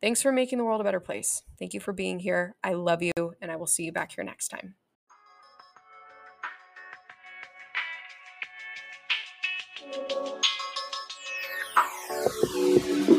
Thanks 0.00 0.20
for 0.20 0.30
making 0.32 0.58
the 0.58 0.64
world 0.64 0.80
a 0.80 0.84
better 0.84 1.00
place. 1.00 1.42
Thank 1.58 1.74
you 1.74 1.80
for 1.80 1.92
being 1.92 2.18
here. 2.18 2.56
I 2.62 2.74
love 2.74 3.02
you, 3.02 3.12
and 3.40 3.50
I 3.50 3.56
will 3.56 3.66
see 3.66 3.84
you 3.84 3.92
back 3.92 4.12
here 4.12 4.24
next 4.24 4.48
time. 4.48 4.74
Thank 12.66 13.08
you. 13.10 13.15